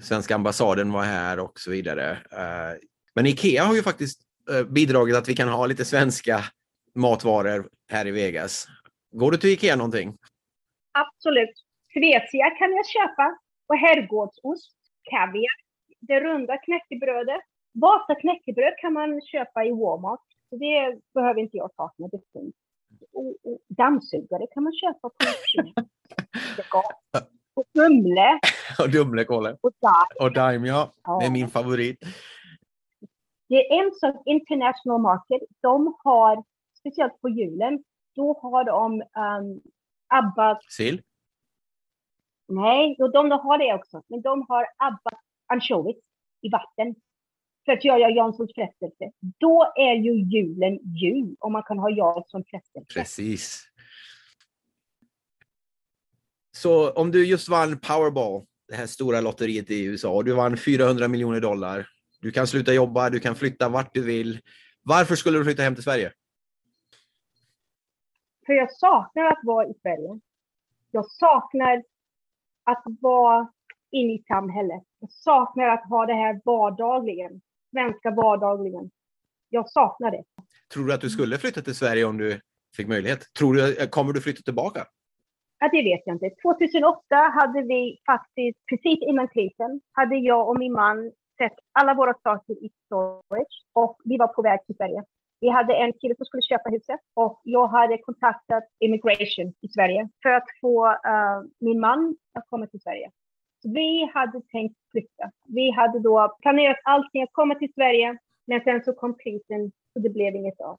Svenska 0.00 0.34
ambassaden 0.34 0.92
var 0.92 1.02
här 1.02 1.38
och 1.38 1.60
så 1.60 1.70
vidare. 1.70 2.10
Eh, 2.32 2.78
men 3.14 3.26
Ikea 3.26 3.64
har 3.64 3.74
ju 3.74 3.82
faktiskt 3.82 4.20
bidragit 4.46 4.70
bidragit 4.70 5.16
att 5.16 5.28
vi 5.28 5.36
kan 5.36 5.48
ha 5.48 5.66
lite 5.66 5.84
svenska 5.84 6.44
matvaror 6.94 7.68
här 7.90 8.06
i 8.06 8.10
Vegas. 8.10 8.66
Går 9.12 9.30
du 9.30 9.36
till 9.36 9.50
Ikea 9.50 9.76
någonting? 9.76 10.16
Absolut. 10.92 11.54
Svezia 11.92 12.50
kan 12.50 12.72
jag 12.72 12.86
köpa 12.86 13.38
och 13.68 13.76
herrgårdsost, 13.76 14.76
kaviar, 15.10 15.56
det 16.00 16.20
runda 16.20 16.56
knäckebrödet. 16.56 17.40
Vasa 17.72 18.14
knäckebröd 18.14 18.74
kan 18.80 18.92
man 18.92 19.20
köpa 19.32 19.64
i 19.64 19.70
Walmart. 19.70 20.33
Så 20.54 20.58
det 20.58 20.98
behöver 21.14 21.40
inte 21.40 21.56
jag 21.56 21.74
sakna, 21.74 22.08
det 22.08 22.20
finns. 22.32 22.54
Och, 23.12 23.34
dammsugare 23.68 24.46
kan 24.54 24.62
man 24.62 24.72
köpa 24.72 25.08
på 25.08 25.14
Och 27.54 27.64
humle. 27.74 28.40
och 28.78 28.90
Dumlekolle. 28.90 29.56
och 29.60 29.72
där. 29.80 30.22
Och 30.24 30.32
Daim, 30.32 30.64
ja. 30.64 30.92
Ja. 31.04 31.18
Det 31.20 31.26
är 31.26 31.30
min 31.30 31.48
favorit. 31.48 32.04
Det 33.48 33.54
är 33.54 33.84
en 33.84 33.92
sak, 33.92 34.22
International 34.26 35.00
Market, 35.00 35.42
de 35.60 35.96
har, 36.04 36.44
speciellt 36.78 37.20
på 37.20 37.28
julen, 37.28 37.84
då 38.14 38.38
har 38.42 38.64
de 38.64 38.92
um, 38.94 39.60
ABBA, 40.08 40.60
Sill? 40.68 41.02
nej, 42.48 42.96
de 43.12 43.30
har 43.30 43.58
det 43.58 43.74
också, 43.74 44.02
men 44.08 44.22
de 44.22 44.44
har 44.48 44.66
ABBA 44.76 45.10
ansjovis 45.46 45.96
i 46.40 46.50
vatten 46.50 46.94
för 47.64 47.72
att 47.72 47.84
göra 47.84 48.10
Janssons 48.10 48.54
frestelse. 48.54 49.10
Då 49.20 49.72
är 49.76 49.94
ju 49.94 50.12
julen 50.12 50.78
jul 50.82 51.36
om 51.38 51.52
man 51.52 51.62
kan 51.62 51.78
ha 51.78 51.90
Jansson 51.90 52.44
frestelse. 52.44 52.94
Precis. 52.94 53.68
Så 56.56 56.90
om 56.90 57.10
du 57.10 57.26
just 57.26 57.48
vann 57.48 57.78
Powerball, 57.78 58.46
det 58.68 58.74
här 58.74 58.86
stora 58.86 59.20
lotteriet 59.20 59.70
i 59.70 59.84
USA, 59.84 60.14
och 60.14 60.24
du 60.24 60.32
vann 60.32 60.56
400 60.56 61.08
miljoner 61.08 61.40
dollar. 61.40 61.88
Du 62.20 62.30
kan 62.30 62.46
sluta 62.46 62.72
jobba, 62.72 63.10
du 63.10 63.20
kan 63.20 63.34
flytta 63.34 63.68
vart 63.68 63.94
du 63.94 64.02
vill. 64.02 64.40
Varför 64.82 65.14
skulle 65.16 65.38
du 65.38 65.44
flytta 65.44 65.62
hem 65.62 65.74
till 65.74 65.84
Sverige? 65.84 66.12
För 68.46 68.52
jag 68.52 68.72
saknar 68.72 69.24
att 69.24 69.40
vara 69.42 69.66
i 69.66 69.74
Sverige. 69.82 70.20
Jag 70.90 71.10
saknar 71.10 71.82
att 72.64 72.84
vara 73.00 73.48
inne 73.90 74.12
i 74.12 74.24
samhället. 74.28 74.82
Jag 75.00 75.10
saknar 75.10 75.68
att 75.68 75.88
ha 75.88 76.06
det 76.06 76.14
här 76.14 76.40
vardagligen. 76.44 77.40
Svenska 77.74 78.10
vardagligen. 78.10 78.90
Jag 79.48 79.68
saknar 79.70 80.10
det. 80.10 80.24
Tror 80.74 80.86
du 80.86 80.94
att 80.94 81.00
du 81.00 81.10
skulle 81.10 81.38
flytta 81.38 81.60
till 81.60 81.74
Sverige 81.74 82.04
om 82.04 82.18
du 82.18 82.40
fick 82.76 82.88
möjlighet? 82.88 83.20
Tror 83.38 83.54
du, 83.54 83.86
kommer 83.86 84.12
du 84.12 84.20
flytta 84.20 84.42
tillbaka? 84.42 84.80
Ja, 85.58 85.68
det 85.72 85.82
vet 85.82 86.02
jag 86.04 86.14
inte. 86.14 86.30
2008 86.42 87.16
hade 87.40 87.62
vi 87.62 87.98
faktiskt, 88.06 88.58
precis 88.70 88.98
innan 89.10 89.28
krisen, 89.28 89.80
hade 89.92 90.16
jag 90.16 90.48
och 90.48 90.58
min 90.58 90.72
man 90.72 91.12
sett 91.38 91.56
alla 91.72 91.94
våra 91.94 92.14
saker 92.22 92.52
i 92.52 92.70
storage 92.86 93.56
och 93.72 93.96
vi 94.04 94.16
var 94.16 94.28
på 94.28 94.42
väg 94.42 94.66
till 94.66 94.76
Sverige. 94.76 95.04
Vi 95.40 95.48
hade 95.48 95.74
en 95.74 95.92
kille 95.92 96.14
som 96.16 96.26
skulle 96.26 96.42
köpa 96.42 96.70
huset 96.70 97.00
och 97.14 97.40
jag 97.44 97.66
hade 97.68 97.98
kontaktat 97.98 98.64
immigration 98.80 99.54
i 99.60 99.68
Sverige 99.68 100.08
för 100.22 100.30
att 100.30 100.48
få 100.60 100.86
eh, 100.86 101.38
min 101.60 101.80
man 101.80 102.16
att 102.38 102.44
komma 102.50 102.66
till 102.66 102.80
Sverige. 102.80 103.10
Vi 103.64 104.10
hade 104.14 104.40
tänkt 104.52 104.76
flytta. 104.90 105.30
Vi 105.48 105.70
hade 105.70 105.98
då 105.98 106.36
planerat 106.42 106.76
allting 106.84 107.22
att 107.22 107.32
komma 107.32 107.54
till 107.54 107.72
Sverige, 107.74 108.18
men 108.46 108.60
sen 108.60 108.84
så 108.84 108.92
kom 108.92 109.14
krisen 109.24 109.72
och 109.94 110.00
det 110.00 110.10
blev 110.10 110.34
inget 110.34 110.60
av. 110.60 110.78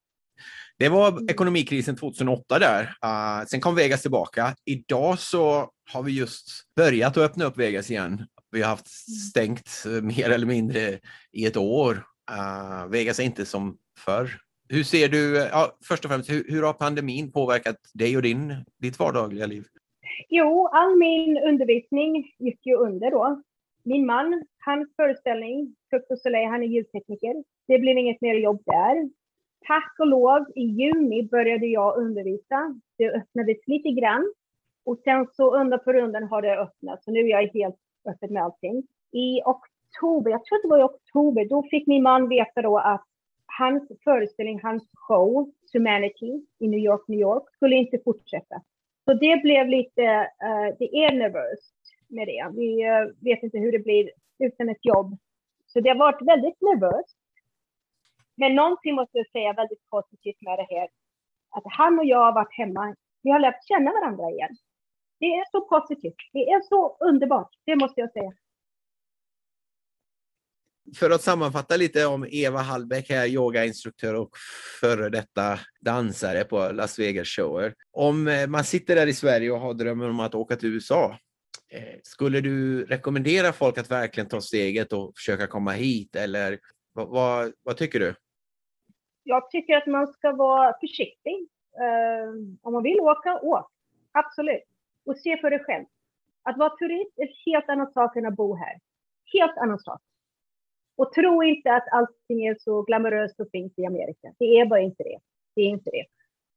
Det 0.79 0.89
var 0.89 1.31
ekonomikrisen 1.31 1.95
2008 1.95 2.59
där. 2.59 2.81
Uh, 2.83 3.45
sen 3.47 3.61
kom 3.61 3.75
Vegas 3.75 4.01
tillbaka. 4.01 4.55
Idag 4.65 5.19
så 5.19 5.69
har 5.91 6.03
vi 6.03 6.11
just 6.11 6.47
börjat 6.75 7.17
att 7.17 7.23
öppna 7.23 7.45
upp 7.45 7.57
Vegas 7.57 7.91
igen. 7.91 8.25
Vi 8.51 8.61
har 8.61 8.69
haft 8.69 8.87
stängt 9.29 9.83
uh, 9.87 10.01
mer 10.01 10.29
eller 10.29 10.47
mindre 10.47 10.99
i 11.31 11.45
ett 11.45 11.57
år. 11.57 11.93
Uh, 12.31 12.87
Vegas 12.89 13.19
är 13.19 13.23
inte 13.23 13.45
som 13.45 13.77
förr. 13.99 14.29
Hur 14.69 14.83
ser 14.83 15.09
du, 15.09 15.35
ja, 15.35 15.77
först 15.87 16.05
och 16.05 16.11
främst, 16.11 16.29
hur, 16.29 16.45
hur 16.47 16.63
har 16.63 16.73
pandemin 16.73 17.31
påverkat 17.31 17.75
dig 17.93 18.15
och 18.15 18.21
din, 18.21 18.65
ditt 18.81 18.99
vardagliga 18.99 19.45
liv? 19.45 19.65
Jo, 20.29 20.67
all 20.67 20.97
min 20.97 21.37
undervisning 21.37 22.31
gick 22.39 22.65
ju 22.65 22.75
under 22.75 23.11
då. 23.11 23.41
Min 23.83 24.05
man, 24.05 24.43
hans 24.65 24.95
föreställning, 24.95 25.75
Frukt 25.89 26.11
och 26.11 26.19
Soleil, 26.19 26.49
han 26.49 26.63
är 26.63 26.67
ljudtekniker. 26.67 27.43
Det 27.67 27.79
blev 27.79 27.97
inget 27.97 28.21
mer 28.21 28.35
jobb 28.35 28.61
där. 28.65 29.09
Tack 29.67 29.95
och 29.99 30.07
lov, 30.07 30.45
i 30.55 30.61
juni 30.61 31.23
började 31.23 31.65
jag 31.65 31.97
undervisa. 31.97 32.79
Det 32.97 33.11
öppnades 33.11 33.57
lite 33.67 33.89
grann. 33.89 34.33
Och 34.85 34.99
sen 35.03 35.27
så 35.31 35.55
undan 35.55 35.79
för 35.83 35.95
undan 35.95 36.23
har 36.23 36.41
det 36.41 36.59
öppnat. 36.59 37.03
Så 37.03 37.11
nu 37.11 37.19
är 37.19 37.29
jag 37.29 37.53
helt 37.53 37.75
öppen 38.09 38.33
med 38.33 38.43
allting. 38.43 38.83
I 39.11 39.41
oktober, 39.41 40.31
jag 40.31 40.45
tror 40.45 40.61
det 40.61 40.67
var 40.67 40.79
i 40.79 40.83
oktober, 40.83 41.45
då 41.45 41.63
fick 41.69 41.87
min 41.87 42.03
man 42.03 42.29
veta 42.29 42.61
då 42.61 42.77
att 42.77 43.05
hans 43.45 43.91
föreställning, 44.03 44.59
hans 44.63 44.89
show, 44.93 45.51
Humanity 45.73 46.45
i 46.59 46.67
New 46.67 46.79
York, 46.79 47.07
New 47.07 47.19
York, 47.19 47.43
skulle 47.55 47.75
inte 47.75 47.99
fortsätta. 48.05 48.61
Så 49.05 49.13
det 49.13 49.41
blev 49.43 49.67
lite, 49.67 50.01
uh, 50.47 50.77
det 50.79 50.89
är 51.03 51.13
nervöst 51.13 51.75
med 52.07 52.27
det. 52.27 52.51
Vi 52.55 52.89
uh, 52.89 53.23
vet 53.23 53.43
inte 53.43 53.57
hur 53.57 53.71
det 53.71 53.79
blir 53.79 54.11
utan 54.39 54.69
ett 54.69 54.85
jobb. 54.85 55.17
Så 55.65 55.79
det 55.79 55.89
har 55.89 55.97
varit 55.97 56.27
väldigt 56.27 56.61
nervöst. 56.61 57.17
Men 58.37 58.55
någonting 58.55 58.95
måste 58.95 59.17
jag 59.17 59.29
säga 59.29 59.53
väldigt 59.53 59.89
positivt 59.89 60.41
med 60.41 60.59
det 60.59 60.75
här. 60.75 60.87
Att 61.49 61.63
han 61.65 61.99
och 61.99 62.05
jag 62.05 62.25
har 62.25 62.33
varit 62.33 62.57
hemma. 62.57 62.95
Vi 63.23 63.31
har 63.31 63.39
lärt 63.39 63.67
känna 63.67 63.91
varandra 63.91 64.29
igen. 64.29 64.55
Det 65.19 65.25
är 65.25 65.45
så 65.51 65.61
positivt. 65.61 66.15
Det 66.33 66.49
är 66.49 66.61
så 66.61 66.97
underbart. 66.99 67.49
Det 67.65 67.75
måste 67.75 68.01
jag 68.01 68.11
säga. 68.11 68.31
För 70.93 71.09
att 71.09 71.21
sammanfatta 71.21 71.77
lite 71.77 72.05
om 72.05 72.27
Eva 72.29 72.59
Hallbäck 72.59 73.09
här, 73.09 73.27
yogainstruktör 73.27 74.13
och 74.13 74.29
före 74.81 75.09
detta 75.09 75.59
dansare 75.81 76.43
på 76.43 76.71
Las 76.71 76.99
Vegas 76.99 77.27
shower. 77.27 77.73
Om 77.91 78.27
eh, 78.27 78.47
man 78.47 78.63
sitter 78.63 78.95
där 78.95 79.07
i 79.07 79.13
Sverige 79.13 79.51
och 79.51 79.59
har 79.59 79.73
drömmen 79.73 80.09
om 80.09 80.19
att 80.19 80.35
åka 80.35 80.55
till 80.55 80.73
USA, 80.73 81.17
eh, 81.71 81.99
skulle 82.03 82.41
du 82.41 82.85
rekommendera 82.85 83.53
folk 83.53 83.77
att 83.77 83.91
verkligen 83.91 84.29
ta 84.29 84.41
steget 84.41 84.93
och 84.93 85.13
försöka 85.15 85.47
komma 85.47 85.71
hit 85.71 86.15
eller 86.15 86.59
vad, 86.93 87.07
vad, 87.07 87.53
vad 87.63 87.77
tycker 87.77 87.99
du? 87.99 88.15
Jag 89.23 89.49
tycker 89.49 89.77
att 89.77 89.87
man 89.87 90.07
ska 90.07 90.31
vara 90.31 90.73
försiktig. 90.79 91.47
Eh, 91.79 92.29
om 92.61 92.73
man 92.73 92.83
vill 92.83 92.99
åka, 92.99 93.39
åk. 93.39 93.71
Absolut. 94.11 94.63
Och 95.05 95.17
se 95.17 95.37
för 95.37 95.49
dig 95.49 95.63
själv. 95.63 95.85
Att 96.43 96.57
vara 96.57 96.69
turist 96.69 97.11
är 97.17 97.23
en 97.23 97.33
helt 97.45 97.69
annan 97.69 97.91
sak 97.91 98.15
än 98.15 98.25
att 98.25 98.35
bo 98.35 98.55
här. 98.55 98.79
Helt 99.33 99.57
annan 99.57 99.79
sak. 99.79 100.01
Och 100.97 101.13
tro 101.13 101.43
inte 101.43 101.73
att 101.73 101.87
allting 101.91 102.45
är 102.45 102.55
så 102.59 102.81
glamoröst 102.81 103.39
och 103.39 103.47
fint 103.51 103.73
i 103.77 103.85
Amerika. 103.85 104.33
Det 104.39 104.45
är 104.45 104.65
bara 104.65 104.79
inte 104.79 105.03
det. 105.03 105.19
Det 105.55 105.61
är 105.61 105.65
inte 105.65 105.89
det. 105.89 106.05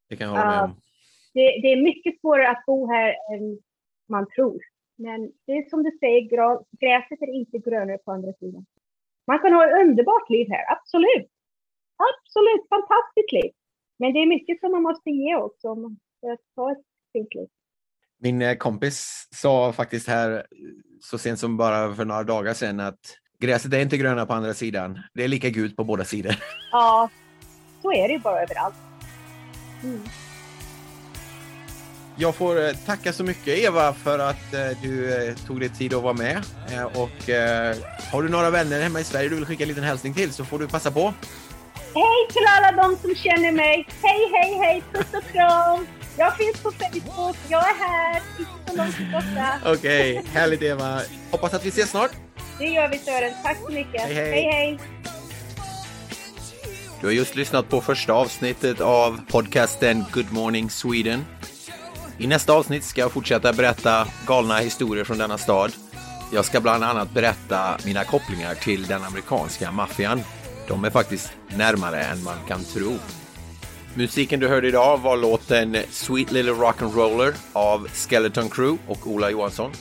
Det 0.09 0.17
kan 0.17 0.29
jag 0.29 0.35
hålla 0.35 0.51
med 0.51 0.65
om. 0.65 0.71
Uh, 0.71 0.77
det, 1.35 1.61
det, 1.63 1.73
är 1.73 1.83
mycket 1.83 2.21
svårare 2.21 2.49
att 2.49 2.65
bo 2.67 2.87
här 2.87 3.09
än 3.09 3.59
man 4.09 4.27
tror. 4.31 4.61
Men 4.97 5.33
det 5.47 5.53
är 5.53 5.71
som 5.71 5.83
du 5.83 5.91
säger, 6.01 6.21
gräset 6.81 7.23
är 7.23 7.35
inte 7.35 7.59
grönare 7.59 7.99
på 7.99 8.13
andra 8.13 8.33
sidan. 8.33 8.67
Man 9.27 9.39
kan 9.39 9.53
ha 9.53 9.69
ett 9.69 9.81
underbart 9.87 10.31
liv 10.31 10.47
här, 10.51 10.73
absolut. 10.73 11.31
Absolut, 12.11 12.69
fantastiskt 12.69 13.33
liv. 13.33 13.53
Men 13.99 14.13
det 14.13 14.19
är 14.19 14.27
mycket 14.27 14.61
som 14.61 14.73
man 14.73 14.83
måste 14.83 15.11
ge 15.11 15.37
också 15.37 15.77
för 16.21 16.31
att 16.31 16.41
ha 16.57 16.73
ett 16.73 16.85
fint 17.13 17.35
liv. 17.35 17.49
Min 18.21 18.43
eh, 18.43 18.57
kompis 18.57 19.29
sa 19.31 19.73
faktiskt 19.73 20.09
här 20.09 20.47
så 21.01 21.19
sent 21.19 21.39
som 21.39 21.57
bara 21.57 21.95
för 21.95 22.05
några 22.05 22.23
dagar 22.23 22.55
sedan 22.55 22.81
att 22.81 23.01
gräset 23.41 23.73
är 23.73 23.79
inte 23.79 23.97
gröna 23.97 24.27
på 24.27 24.33
andra 24.33 24.55
sidan. 24.55 24.99
Det 25.15 25.25
är 25.25 25.29
lika 25.29 25.51
gult 25.51 25.77
på 25.77 25.85
båda 25.85 26.05
sidor. 26.05 26.35
Ja, 26.73 27.11
så 27.83 27.93
är 27.93 28.09
det 28.09 28.15
ju 28.15 28.21
bara 28.21 28.43
överallt. 28.43 28.75
Mm. 29.83 30.01
Jag 32.17 32.35
får 32.35 32.67
eh, 32.67 32.73
tacka 32.87 33.13
så 33.13 33.25
mycket 33.25 33.59
Eva 33.59 33.93
för 33.93 34.19
att 34.19 34.55
eh, 34.55 34.83
du 34.83 35.35
tog 35.47 35.61
dig 35.61 35.69
tid 35.69 35.95
att 35.95 36.03
vara 36.03 36.13
med. 36.13 36.45
Och 36.95 37.31
har 38.13 38.23
du 38.23 38.29
några 38.29 38.51
vänner 38.51 38.83
hemma 38.83 39.01
i 39.01 39.05
Sverige 39.05 39.29
du 39.29 39.35
vill 39.35 39.47
skicka 39.47 39.65
en 39.65 39.69
liten 39.69 39.85
hälsning 39.85 40.15
till 40.15 40.33
så 40.33 40.45
får 40.45 40.59
du 40.59 40.69
passa 40.69 40.91
på. 40.91 41.15
Hej 41.95 42.29
till 42.33 42.47
alla 42.59 42.83
de 42.83 42.97
som 42.97 43.15
känner 43.15 43.53
mig. 43.53 43.87
Hej, 44.03 44.31
hej, 44.33 44.59
hej. 44.59 44.83
Puss 44.93 45.15
och 45.15 45.33
kram. 45.33 45.87
Jag 46.17 46.37
finns 46.37 46.63
på 46.63 46.71
Facebook. 46.71 47.37
Jag 47.49 47.61
är 47.61 47.75
här. 47.89 48.23
Inte 48.39 48.71
så 48.71 48.77
långt 48.77 49.13
borta. 49.13 49.59
Okej, 49.65 50.19
okay, 50.19 50.33
härligt 50.33 50.63
Eva. 50.63 51.01
Hoppas 51.31 51.55
att 51.55 51.65
vi 51.65 51.69
ses 51.69 51.91
snart. 51.91 52.11
Det 52.59 52.69
gör 52.69 52.89
vi 52.89 52.99
Sören. 52.99 53.33
Tack 53.43 53.57
så 53.67 53.73
mycket. 53.73 54.01
Hej, 54.01 54.15
hej. 54.15 54.31
hej, 54.31 54.53
hej. 54.53 54.79
Du 57.01 57.07
har 57.07 57.13
just 57.13 57.37
lyssnat 57.37 57.69
på 57.69 57.81
första 57.81 58.13
avsnittet 58.13 58.81
av 58.81 59.21
podcasten 59.29 60.05
Good 60.13 60.33
Morning 60.33 60.71
Sweden. 60.71 61.25
I 62.19 62.27
nästa 62.27 62.53
avsnitt 62.53 62.85
ska 62.85 63.01
jag 63.01 63.13
fortsätta 63.13 63.53
berätta 63.53 64.07
galna 64.27 64.59
historier 64.59 65.05
från 65.05 65.19
denna 65.19 65.39
stad. 65.39 65.73
Jag 66.33 66.45
ska 66.45 66.61
bland 66.61 66.85
annat 66.85 67.11
berätta 67.11 67.77
mina 67.85 68.05
kopplingar 68.05 68.55
till 68.55 68.87
den 68.87 69.05
amerikanska 69.05 69.73
maffian. 69.73 70.21
De 70.69 70.85
är 70.85 70.91
faktiskt 70.91 71.33
närmare 71.57 72.03
än 72.03 72.23
man 72.23 72.37
kan 72.49 72.65
tro. 72.65 72.99
Musiken 73.95 74.41
du 74.41 74.49
hörde 74.49 74.69
idag 74.69 74.99
var 74.99 75.17
låten 75.17 75.77
Sweet 75.91 76.33
Little 76.33 76.53
Rock'n'Roller 76.53 77.35
av 77.53 77.89
Skeleton 77.89 78.51
Crew 78.51 78.79
och 78.87 79.07
Ola 79.07 79.31
Johansson. 79.31 79.73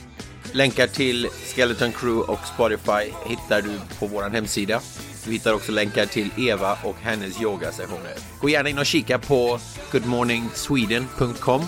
Länkar 0.52 0.86
till 0.86 1.28
Skeleton 1.54 1.92
Crew 1.92 2.32
och 2.32 2.46
Spotify 2.46 3.12
hittar 3.26 3.62
du 3.62 3.80
på 3.98 4.06
vår 4.06 4.22
hemsida. 4.22 4.80
Du 5.24 5.32
hittar 5.32 5.52
också 5.52 5.72
länkar 5.72 6.06
till 6.06 6.30
Eva 6.36 6.78
och 6.84 6.96
hennes 7.02 7.42
yogasessioner. 7.42 8.14
Gå 8.40 8.48
gärna 8.48 8.68
in 8.68 8.78
och 8.78 8.86
kika 8.86 9.18
på 9.18 9.60
goodmorningsweden.com. 9.92 11.62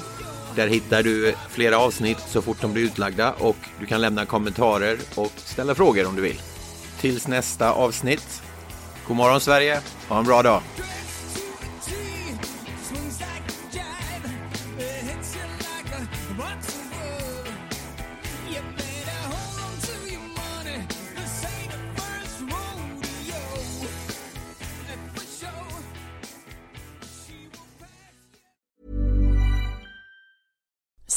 Där 0.57 0.68
hittar 0.68 1.03
du 1.03 1.35
flera 1.51 1.78
avsnitt 1.78 2.18
så 2.28 2.43
fort 2.43 2.61
de 2.61 2.72
blir 2.72 2.83
utlagda 2.83 3.33
och 3.33 3.57
du 3.81 3.87
kan 3.87 4.01
lämna 4.01 4.26
kommentarer 4.26 4.99
och 5.14 5.33
ställa 5.37 5.74
frågor 5.74 6.07
om 6.07 6.16
du 6.16 6.22
vill. 6.22 6.41
Tills 7.01 7.28
nästa 7.28 7.72
avsnitt. 7.72 8.43
God 9.09 9.16
morgon 9.16 9.41
Sverige, 9.41 9.81
ha 10.09 10.18
en 10.18 10.24
bra 10.24 10.43
dag! 10.43 10.62